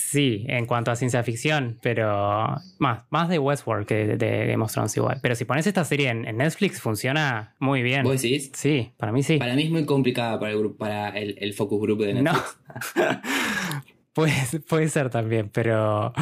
Sí, 0.09 0.45
en 0.47 0.65
cuanto 0.65 0.89
a 0.89 0.95
ciencia 0.95 1.21
ficción, 1.21 1.79
pero 1.81 2.55
más, 2.79 3.03
más 3.09 3.27
de 3.27 3.39
Westworld 3.39 3.85
que 3.85 4.07
de, 4.07 4.15
de 4.17 4.47
Game 4.47 4.63
of 4.63 4.71
Thrones 4.71 4.95
igual. 4.95 5.19
Pero 5.21 5.35
si 5.35 5.43
pones 5.43 5.67
esta 5.67 5.83
serie 5.83 6.07
en, 6.09 6.25
en 6.25 6.37
Netflix 6.37 6.79
funciona 6.79 7.55
muy 7.59 7.81
bien. 7.81 8.03
¿Vos 8.03 8.21
decís? 8.21 8.51
Sí, 8.53 8.93
para 8.95 9.11
mí 9.11 9.21
sí. 9.21 9.37
Para 9.37 9.53
mí 9.55 9.63
es 9.63 9.69
muy 9.69 9.85
complicada 9.85 10.39
para 10.39 10.53
el, 10.53 10.59
grupo, 10.59 10.77
para 10.77 11.09
el, 11.09 11.35
el 11.39 11.53
focus 11.53 11.81
group 11.81 11.99
de 12.05 12.13
No. 12.13 12.31
Netflix. 12.31 12.57
puede, 14.13 14.33
puede 14.67 14.87
ser 14.87 15.09
también, 15.09 15.49
pero 15.49 16.13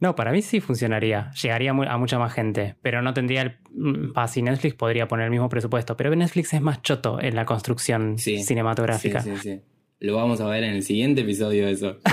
no, 0.00 0.14
para 0.14 0.30
mí 0.32 0.42
sí 0.42 0.60
funcionaría. 0.60 1.30
Llegaría 1.42 1.70
a 1.72 1.96
mucha 1.98 2.18
más 2.18 2.32
gente, 2.32 2.76
pero 2.82 3.02
no 3.02 3.14
tendría 3.14 3.42
el. 3.42 3.56
mm, 3.72 4.12
pa, 4.12 4.28
si 4.28 4.42
Netflix 4.42 4.74
podría 4.74 5.08
poner 5.08 5.24
el 5.24 5.30
mismo 5.30 5.48
presupuesto, 5.48 5.96
pero 5.96 6.14
Netflix 6.14 6.54
es 6.54 6.60
más 6.60 6.82
choto 6.82 7.20
en 7.20 7.34
la 7.34 7.44
construcción 7.44 8.18
Sí. 8.18 8.42
cinematográfica. 8.42 9.20
Sí, 9.20 9.30
sí, 9.36 9.42
sí. 9.42 9.60
Lo 10.00 10.14
vamos 10.16 10.40
a 10.40 10.46
ver 10.46 10.62
en 10.64 10.74
el 10.74 10.82
siguiente 10.84 11.22
episodio 11.22 11.66
de 11.66 11.72
eso. 11.72 11.98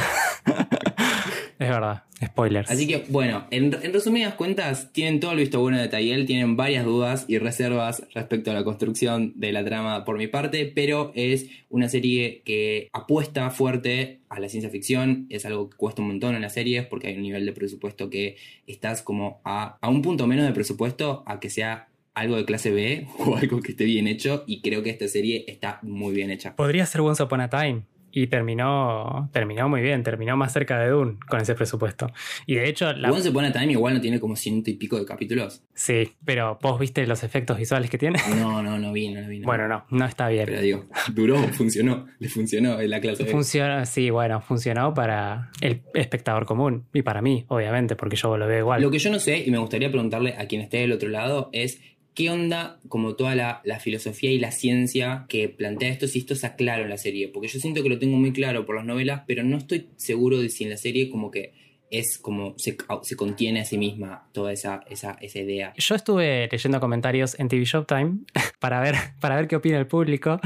Es 1.57 1.69
verdad, 1.69 2.03
spoilers. 2.23 2.69
Así 2.69 2.87
que, 2.87 3.05
bueno, 3.09 3.45
en, 3.51 3.75
en 3.81 3.93
resumidas 3.93 4.35
cuentas, 4.35 4.91
tienen 4.93 5.19
todo 5.19 5.31
el 5.31 5.39
visto 5.39 5.59
bueno 5.59 5.77
de 5.77 5.87
Tayel, 5.87 6.25
tienen 6.25 6.55
varias 6.55 6.85
dudas 6.85 7.25
y 7.27 7.37
reservas 7.37 8.03
respecto 8.13 8.51
a 8.51 8.53
la 8.53 8.63
construcción 8.63 9.33
de 9.35 9.51
la 9.51 9.65
trama 9.65 10.05
por 10.05 10.17
mi 10.17 10.27
parte, 10.27 10.71
pero 10.73 11.11
es 11.15 11.47
una 11.69 11.89
serie 11.89 12.41
que 12.45 12.89
apuesta 12.93 13.49
fuerte 13.51 14.19
a 14.29 14.39
la 14.39 14.49
ciencia 14.49 14.69
ficción, 14.69 15.27
es 15.29 15.45
algo 15.45 15.69
que 15.69 15.77
cuesta 15.77 16.01
un 16.01 16.09
montón 16.09 16.35
en 16.35 16.41
las 16.41 16.53
series 16.53 16.85
porque 16.85 17.07
hay 17.07 17.15
un 17.15 17.23
nivel 17.23 17.45
de 17.45 17.53
presupuesto 17.53 18.09
que 18.09 18.37
estás 18.67 19.01
como 19.01 19.41
a, 19.43 19.77
a 19.81 19.89
un 19.89 20.01
punto 20.01 20.27
menos 20.27 20.45
de 20.45 20.51
presupuesto 20.51 21.23
a 21.25 21.39
que 21.39 21.49
sea 21.49 21.87
algo 22.13 22.37
de 22.37 22.45
clase 22.45 22.71
B 22.71 23.07
o 23.19 23.35
algo 23.35 23.61
que 23.61 23.71
esté 23.71 23.85
bien 23.85 24.07
hecho 24.07 24.43
y 24.47 24.61
creo 24.61 24.81
que 24.81 24.89
esta 24.89 25.07
serie 25.07 25.45
está 25.47 25.79
muy 25.83 26.13
bien 26.13 26.31
hecha. 26.31 26.55
Podría 26.55 26.85
ser 26.85 27.01
Once 27.01 27.21
Upon 27.21 27.41
a 27.41 27.49
Time. 27.49 27.83
Y 28.17 28.27
terminó, 28.27 29.29
terminó 29.33 29.67
muy 29.67 29.81
bien, 29.81 30.01
terminó 30.01 30.37
más 30.37 30.53
cerca 30.53 30.79
de 30.79 30.87
Dune 30.87 31.17
con 31.27 31.41
ese 31.41 31.53
presupuesto. 31.53 32.13
Y 32.45 32.55
de 32.55 32.69
hecho, 32.69 32.93
la, 32.93 33.11
Once 33.11 33.27
Upon 33.27 33.43
a 33.43 33.51
Time 33.51 33.73
igual 33.73 33.93
no 33.93 33.99
tiene 33.99 34.21
como 34.21 34.37
ciento 34.37 34.69
y 34.69 34.75
pico 34.75 34.97
de 34.97 35.05
capítulos. 35.05 35.63
sí, 35.73 36.13
pero 36.23 36.57
vos 36.61 36.79
viste 36.79 37.05
los 37.07 37.25
efectos 37.25 37.57
visuales 37.57 37.89
que 37.89 37.97
tiene. 37.97 38.17
No, 38.37 38.63
no, 38.63 38.79
no 38.79 38.93
vi, 38.93 39.09
no 39.09 39.27
vi. 39.27 39.39
no. 39.39 39.45
Bueno, 39.45 39.67
no, 39.67 39.85
no 39.89 40.05
está 40.05 40.29
bien. 40.29 40.45
Pero 40.45 40.61
digo, 40.61 40.85
duró, 41.13 41.37
funcionó, 41.53 42.07
le 42.19 42.29
funcionó 42.29 42.79
en 42.79 42.89
la 42.89 43.01
clase 43.01 43.25
B. 43.25 43.31
Funciona, 43.31 43.85
sí, 43.85 44.09
bueno, 44.09 44.39
funcionó 44.39 44.93
para 44.93 45.51
el 45.59 45.81
espectador 45.93 46.45
común 46.45 46.85
y 46.93 47.01
para 47.01 47.21
mí, 47.21 47.43
obviamente, 47.49 47.97
porque 47.97 48.15
yo 48.15 48.37
lo 48.37 48.47
veo 48.47 48.59
igual. 48.59 48.81
Lo 48.81 48.91
que 48.91 48.99
yo 48.99 49.11
no 49.11 49.19
sé, 49.19 49.39
y 49.45 49.51
me 49.51 49.57
gustaría 49.57 49.89
preguntarle 49.89 50.35
a 50.37 50.47
quien 50.47 50.61
esté 50.61 50.77
del 50.77 50.93
otro 50.93 51.09
lado, 51.09 51.49
es 51.51 51.81
qué 52.15 52.29
onda 52.29 52.79
como 52.87 53.15
toda 53.15 53.35
la, 53.35 53.61
la 53.65 53.79
filosofía 53.79 54.31
y 54.31 54.39
la 54.39 54.51
ciencia 54.51 55.25
que 55.27 55.49
plantea 55.49 55.89
esto, 55.89 56.07
si 56.07 56.19
esto 56.19 56.33
está 56.33 56.55
claro 56.55 56.83
en 56.83 56.89
la 56.89 56.97
serie. 56.97 57.27
Porque 57.27 57.49
yo 57.49 57.59
siento 57.59 57.83
que 57.83 57.89
lo 57.89 57.99
tengo 57.99 58.17
muy 58.17 58.31
claro 58.31 58.65
por 58.65 58.77
las 58.77 58.85
novelas, 58.85 59.23
pero 59.27 59.43
no 59.43 59.57
estoy 59.57 59.89
seguro 59.97 60.39
de 60.39 60.49
si 60.49 60.63
en 60.63 60.71
la 60.71 60.77
serie 60.77 61.09
como 61.09 61.29
que 61.29 61.53
es 61.91 62.17
como 62.17 62.55
se, 62.57 62.75
se 63.03 63.15
contiene 63.15 63.61
a 63.61 63.65
sí 63.65 63.77
misma 63.77 64.27
toda 64.31 64.51
esa, 64.51 64.81
esa, 64.89 65.17
esa 65.21 65.39
idea. 65.39 65.73
Yo 65.77 65.95
estuve 65.95 66.47
leyendo 66.51 66.79
comentarios 66.79 67.39
en 67.39 67.47
TV 67.47 67.63
Showtime 67.65 68.19
para 68.59 68.79
ver, 68.79 68.95
para 69.19 69.35
ver 69.35 69.47
qué 69.47 69.55
opina 69.55 69.77
el 69.77 69.87
público. 69.87 70.39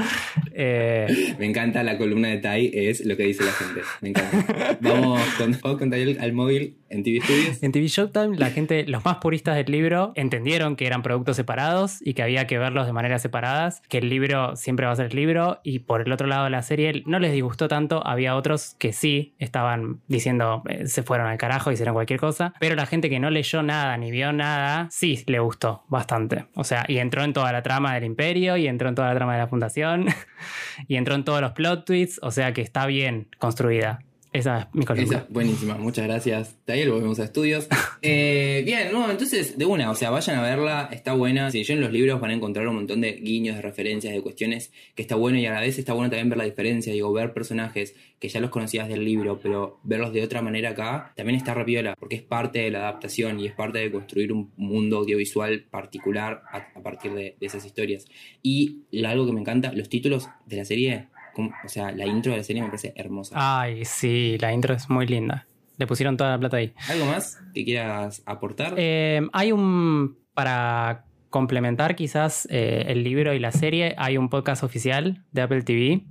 Eh, 0.54 1.36
Me 1.38 1.46
encanta 1.46 1.84
la 1.84 1.98
columna 1.98 2.30
de 2.30 2.38
Tai, 2.38 2.72
es 2.74 3.06
lo 3.06 3.16
que 3.16 3.24
dice 3.24 3.44
la 3.44 3.52
gente. 3.52 3.82
Me 4.02 4.10
encanta. 4.10 4.78
Vamos 4.82 5.22
con, 5.38 5.58
vamos 5.62 5.80
con 5.80 5.94
al 5.94 6.34
móvil 6.34 6.78
en 6.90 7.04
TV 7.04 7.22
Studios. 7.22 7.64
en 7.64 7.72
TV 7.72 7.88
Showtime, 7.88 8.38
la 8.38 8.50
gente, 8.50 8.86
los 8.88 9.06
más 9.06 9.18
puristas 9.18 9.56
del 9.56 9.72
libro, 9.72 10.12
entendieron 10.16 10.76
que 10.76 10.88
eran 10.88 11.04
productos 11.04 11.36
separados 11.36 11.98
y 12.02 12.14
que 12.14 12.24
había 12.24 12.48
que 12.48 12.58
verlos 12.58 12.86
de 12.86 12.94
maneras 12.94 13.22
separadas, 13.22 13.82
que 13.90 14.00
el 14.00 14.10
libro 14.10 14.56
siempre 14.56 14.86
va 14.86 14.92
a 14.92 14.96
ser 14.96 15.08
el 15.08 15.16
libro, 15.16 15.60
y 15.64 15.80
por 15.80 16.02
el 16.02 16.12
otro 16.12 16.28
lado 16.28 16.46
de 16.46 16.50
la 16.50 16.62
serie 16.62 17.04
no 17.06 17.20
les 17.20 17.32
disgustó 17.32 17.68
tanto, 17.68 18.06
había 18.06 18.36
otros 18.36 18.76
que 18.80 18.94
sí 18.94 19.34
estaban 19.40 20.02
diciendo 20.08 20.64
eh, 20.68 20.88
se 20.88 21.04
fueron 21.04 21.28
al 21.28 21.38
carajo, 21.38 21.72
hicieron 21.72 21.94
cualquier 21.94 22.20
cosa, 22.20 22.54
pero 22.60 22.76
la 22.76 22.86
gente 22.86 23.10
que 23.10 23.20
no 23.20 23.30
leyó 23.30 23.64
nada 23.64 23.98
ni 23.98 24.12
vio 24.12 24.34
nada, 24.34 24.88
sí 24.92 25.24
le 25.28 25.40
gustó 25.40 25.84
bastante. 25.88 26.46
O 26.56 26.64
sea, 26.64 26.86
y 26.88 26.98
entró 26.98 27.24
en 27.24 27.34
toda 27.34 27.52
la 27.52 27.64
trama 27.64 27.94
del 27.94 28.04
imperio, 28.04 28.58
y 28.58 28.68
entró 28.68 28.90
en 28.90 28.96
toda 28.96 29.10
la 29.10 29.16
trama 29.16 29.34
de 29.34 29.40
la 29.40 29.48
fundación, 29.48 30.08
y 30.88 30.96
entró 30.96 31.16
en 31.16 31.24
todos 31.24 31.42
los 31.42 31.52
plot 31.52 31.86
tweets, 31.86 32.20
o 32.22 32.32
sea 32.32 32.54
que 32.54 32.62
está 32.62 32.86
bien 32.86 33.28
construida. 33.38 34.00
Esa 34.32 34.60
es 34.60 34.68
mi 34.74 34.86
columna. 34.86 35.18
Esa, 35.18 35.28
buenísima, 35.30 35.76
muchas 35.76 36.06
gracias. 36.06 36.56
Tayel, 36.66 36.92
volvemos 36.92 37.20
a 37.20 37.24
estudios. 37.26 37.68
Eh, 38.02 38.62
bien, 38.66 38.94
no, 38.94 39.12
entonces, 39.12 39.58
de 39.58 39.66
una, 39.66 39.92
o 39.92 39.96
sea, 39.96 40.10
vayan 40.10 40.38
a 40.38 40.42
verla, 40.42 40.90
está 40.94 41.12
buena. 41.12 41.52
Si 41.52 41.70
en 41.70 41.82
los 41.82 41.92
libros 41.92 42.22
van 42.22 42.32
a 42.32 42.34
encontrar 42.34 42.66
un 42.70 42.76
montón 42.76 43.02
de 43.02 43.12
guiños, 43.12 43.58
de 43.58 43.62
referencias, 43.62 44.14
de 44.14 44.22
cuestiones 44.22 44.72
que 44.96 45.02
está 45.02 45.16
bueno 45.16 45.38
y 45.38 45.46
a 45.46 45.52
la 45.52 45.60
vez 45.60 45.78
está 45.78 45.92
bueno 45.92 46.10
también 46.10 46.30
ver 46.30 46.38
la 46.38 46.46
diferencia, 46.46 46.94
digo, 46.94 47.12
ver 47.12 47.34
personajes 47.34 47.96
que 48.18 48.30
ya 48.30 48.40
los 48.40 48.52
conocías 48.52 48.88
del 48.88 49.04
libro, 49.04 49.42
pero 49.44 49.82
verlos 49.84 50.14
de 50.14 50.24
otra 50.24 50.42
manera 50.42 50.70
acá, 50.70 51.12
también 51.18 51.36
está 51.36 51.54
rapiola, 51.54 51.94
porque 52.00 52.16
es 52.16 52.22
parte 52.22 52.60
de 52.60 52.72
la 52.72 52.80
adaptación 52.80 53.38
y 53.42 53.48
es 53.48 53.54
parte 53.54 53.80
de 53.80 53.92
construir 53.92 54.32
un 54.32 54.54
mundo 54.56 55.00
audiovisual 55.00 55.66
particular 55.70 56.44
a, 56.50 56.82
partir 56.82 57.12
de, 57.12 57.36
de 57.38 57.46
esas 57.46 57.66
historias. 57.66 58.06
Y 58.42 58.84
algo 59.06 59.26
que 59.26 59.34
me 59.34 59.42
encanta, 59.42 59.74
los 59.74 59.90
títulos 59.90 60.30
de 60.46 60.56
la 60.56 60.64
serie 60.64 61.10
o 61.38 61.68
sea, 61.68 61.92
la 61.92 62.06
intro 62.06 62.32
de 62.32 62.40
la 62.40 62.44
serie 62.44 62.62
me 62.62 62.68
parece 62.68 62.94
hermosa. 62.96 63.36
Ay, 63.36 63.86
sí, 63.86 64.38
la 64.40 64.54
intro 64.54 64.74
es 64.74 64.90
muy 64.90 65.08
linda. 65.08 65.48
Le 65.78 65.88
pusieron 65.88 66.18
toda 66.18 66.32
la 66.32 66.40
plata 66.40 66.58
ahí. 66.58 66.74
¿Algo 66.90 67.06
más 67.06 67.40
que 67.54 67.64
quieras 67.64 68.22
aportar? 68.26 68.74
Eh, 68.78 69.22
hay 69.34 69.52
un. 69.52 70.18
Para 70.34 71.06
complementar 71.30 71.96
quizás 71.96 72.48
eh, 72.50 72.86
el 72.88 73.04
libro 73.04 73.34
y 73.34 73.40
la 73.40 73.52
serie, 73.52 73.94
hay 73.98 74.18
un 74.18 74.30
podcast 74.30 74.64
oficial 74.64 75.26
de 75.32 75.42
Apple 75.42 75.64
TV 75.64 76.06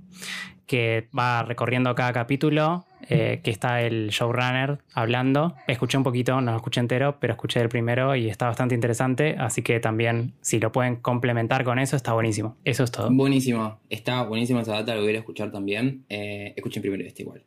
que 0.65 1.09
va 1.17 1.43
recorriendo 1.43 1.93
cada 1.95 2.13
capítulo, 2.13 2.85
eh, 3.09 3.39
que 3.43 3.51
está 3.51 3.81
el 3.81 4.09
showrunner 4.09 4.79
hablando. 4.93 5.55
Escuché 5.67 5.97
un 5.97 6.03
poquito, 6.03 6.39
no 6.41 6.51
lo 6.51 6.57
escuché 6.57 6.79
entero, 6.79 7.17
pero 7.19 7.33
escuché 7.33 7.59
el 7.59 7.69
primero 7.69 8.15
y 8.15 8.29
está 8.29 8.47
bastante 8.47 8.75
interesante, 8.75 9.35
así 9.37 9.61
que 9.61 9.79
también 9.79 10.33
si 10.41 10.59
lo 10.59 10.71
pueden 10.71 10.97
complementar 10.97 11.63
con 11.63 11.79
eso, 11.79 11.95
está 11.95 12.13
buenísimo. 12.13 12.57
Eso 12.65 12.83
es 12.83 12.91
todo. 12.91 13.09
Buenísimo, 13.11 13.79
está 13.89 14.23
buenísima 14.23 14.61
esa 14.61 14.73
data, 14.73 14.95
lo 14.95 15.01
voy 15.01 15.15
a 15.15 15.19
escuchar 15.19 15.51
también. 15.51 16.05
Eh, 16.09 16.53
escuchen 16.55 16.81
primero 16.81 17.03
este 17.03 17.23
igual. 17.23 17.43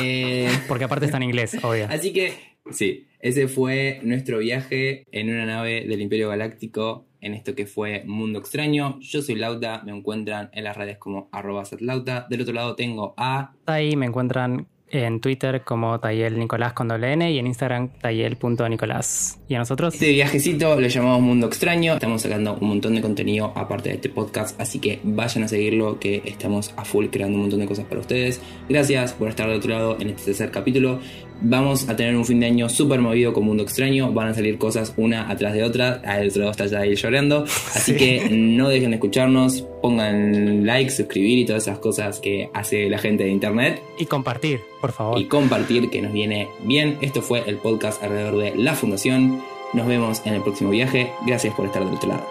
Eh, 0.00 0.48
Porque 0.68 0.84
aparte 0.84 1.06
está 1.06 1.16
en 1.16 1.24
inglés, 1.24 1.56
obvio. 1.62 1.86
Así 1.90 2.12
que, 2.12 2.34
sí, 2.70 3.06
ese 3.20 3.48
fue 3.48 4.00
nuestro 4.02 4.38
viaje 4.38 5.04
en 5.12 5.30
una 5.30 5.46
nave 5.46 5.86
del 5.86 6.00
Imperio 6.00 6.28
Galáctico 6.28 7.06
en 7.20 7.34
esto 7.34 7.54
que 7.54 7.66
fue 7.66 8.02
Mundo 8.06 8.38
Extraño. 8.38 8.98
Yo 9.00 9.22
soy 9.22 9.34
Lauta, 9.34 9.82
me 9.84 9.92
encuentran 9.92 10.50
en 10.52 10.64
las 10.64 10.76
redes 10.76 10.98
como 10.98 11.28
arroba 11.32 11.64
Lauta. 11.80 12.26
Del 12.30 12.42
otro 12.42 12.54
lado 12.54 12.76
tengo 12.76 13.14
a... 13.16 13.52
Ahí 13.66 13.96
me 13.96 14.06
encuentran 14.06 14.66
en 14.90 15.20
Twitter 15.20 15.62
como 15.62 15.98
Tayel 16.00 16.38
Nicolás 16.38 16.72
con 16.72 16.88
doble 16.88 17.12
N 17.12 17.30
y 17.30 17.38
en 17.38 17.46
Instagram 17.46 17.88
Tayel.nicolás. 18.00 19.38
¿Y 19.48 19.54
a 19.54 19.58
nosotros? 19.58 19.94
Este 19.94 20.10
viajecito 20.10 20.80
lo 20.80 20.86
llamamos 20.86 21.20
Mundo 21.22 21.46
Extraño. 21.46 21.94
Estamos 21.94 22.22
sacando 22.22 22.58
un 22.60 22.68
montón 22.68 22.94
de 22.94 23.02
contenido 23.02 23.52
aparte 23.54 23.90
de 23.90 23.96
este 23.96 24.08
podcast, 24.08 24.60
así 24.60 24.78
que 24.78 25.00
vayan 25.02 25.44
a 25.44 25.48
seguirlo 25.48 25.98
que 25.98 26.22
estamos 26.24 26.72
a 26.76 26.84
full 26.84 27.06
creando 27.06 27.36
un 27.36 27.42
montón 27.42 27.60
de 27.60 27.66
cosas 27.66 27.86
para 27.86 28.00
ustedes. 28.00 28.40
Gracias 28.68 29.12
por 29.12 29.28
estar 29.28 29.48
del 29.48 29.58
otro 29.58 29.70
lado 29.70 29.96
en 30.00 30.10
este 30.10 30.26
tercer 30.26 30.50
capítulo. 30.50 31.00
Vamos 31.42 31.88
a 31.88 31.96
tener 31.96 32.14
un 32.16 32.24
fin 32.26 32.38
de 32.40 32.46
año 32.46 32.68
súper 32.68 33.00
movido 33.00 33.32
con 33.32 33.44
Mundo 33.44 33.62
Extraño. 33.62 34.12
Van 34.12 34.28
a 34.28 34.34
salir 34.34 34.58
cosas 34.58 34.92
una 34.96 35.30
atrás 35.30 35.54
de 35.54 35.64
otra. 35.64 36.02
Al 36.04 36.28
otro 36.28 36.40
lado 36.40 36.50
está 36.50 36.66
ya 36.66 36.80
ahí 36.80 36.94
llorando. 36.94 37.44
Así 37.74 37.96
que 37.96 38.28
no 38.30 38.68
dejen 38.68 38.90
de 38.90 38.96
escucharnos. 38.96 39.62
Pongan 39.80 40.66
like, 40.66 40.90
suscribir 40.90 41.38
y 41.38 41.46
todas 41.46 41.62
esas 41.62 41.78
cosas 41.78 42.20
que 42.20 42.50
hace 42.52 42.90
la 42.90 42.98
gente 42.98 43.24
de 43.24 43.30
internet. 43.30 43.82
Y 43.98 44.04
compartir, 44.04 44.60
por 44.82 44.92
favor. 44.92 45.18
Y 45.18 45.26
compartir 45.26 45.88
que 45.88 46.02
nos 46.02 46.12
viene 46.12 46.48
bien. 46.62 46.98
Esto 47.00 47.22
fue 47.22 47.42
el 47.46 47.56
podcast 47.56 48.02
alrededor 48.02 48.36
de 48.36 48.54
la 48.56 48.74
Fundación. 48.74 49.42
Nos 49.72 49.86
vemos 49.86 50.20
en 50.26 50.34
el 50.34 50.42
próximo 50.42 50.70
viaje. 50.70 51.10
Gracias 51.26 51.54
por 51.54 51.66
estar 51.66 51.82
del 51.82 51.94
otro 51.94 52.10
lado. 52.10 52.26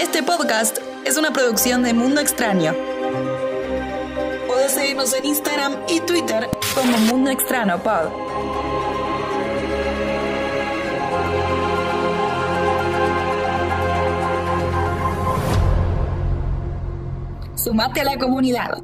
Este 0.00 0.22
podcast 0.22 0.78
es 1.04 1.16
una 1.16 1.32
producción 1.32 1.84
de 1.84 1.94
Mundo 1.94 2.20
Extraño 2.20 2.74
seguirnos 4.68 5.14
en 5.14 5.24
Instagram 5.24 5.76
y 5.88 6.00
Twitter 6.00 6.48
como 6.74 6.96
Mundo 6.98 7.30
Extraño 7.30 7.78
Pod. 7.82 8.10
Sumate 17.54 18.00
a 18.00 18.04
la 18.04 18.18
comunidad. 18.18 18.78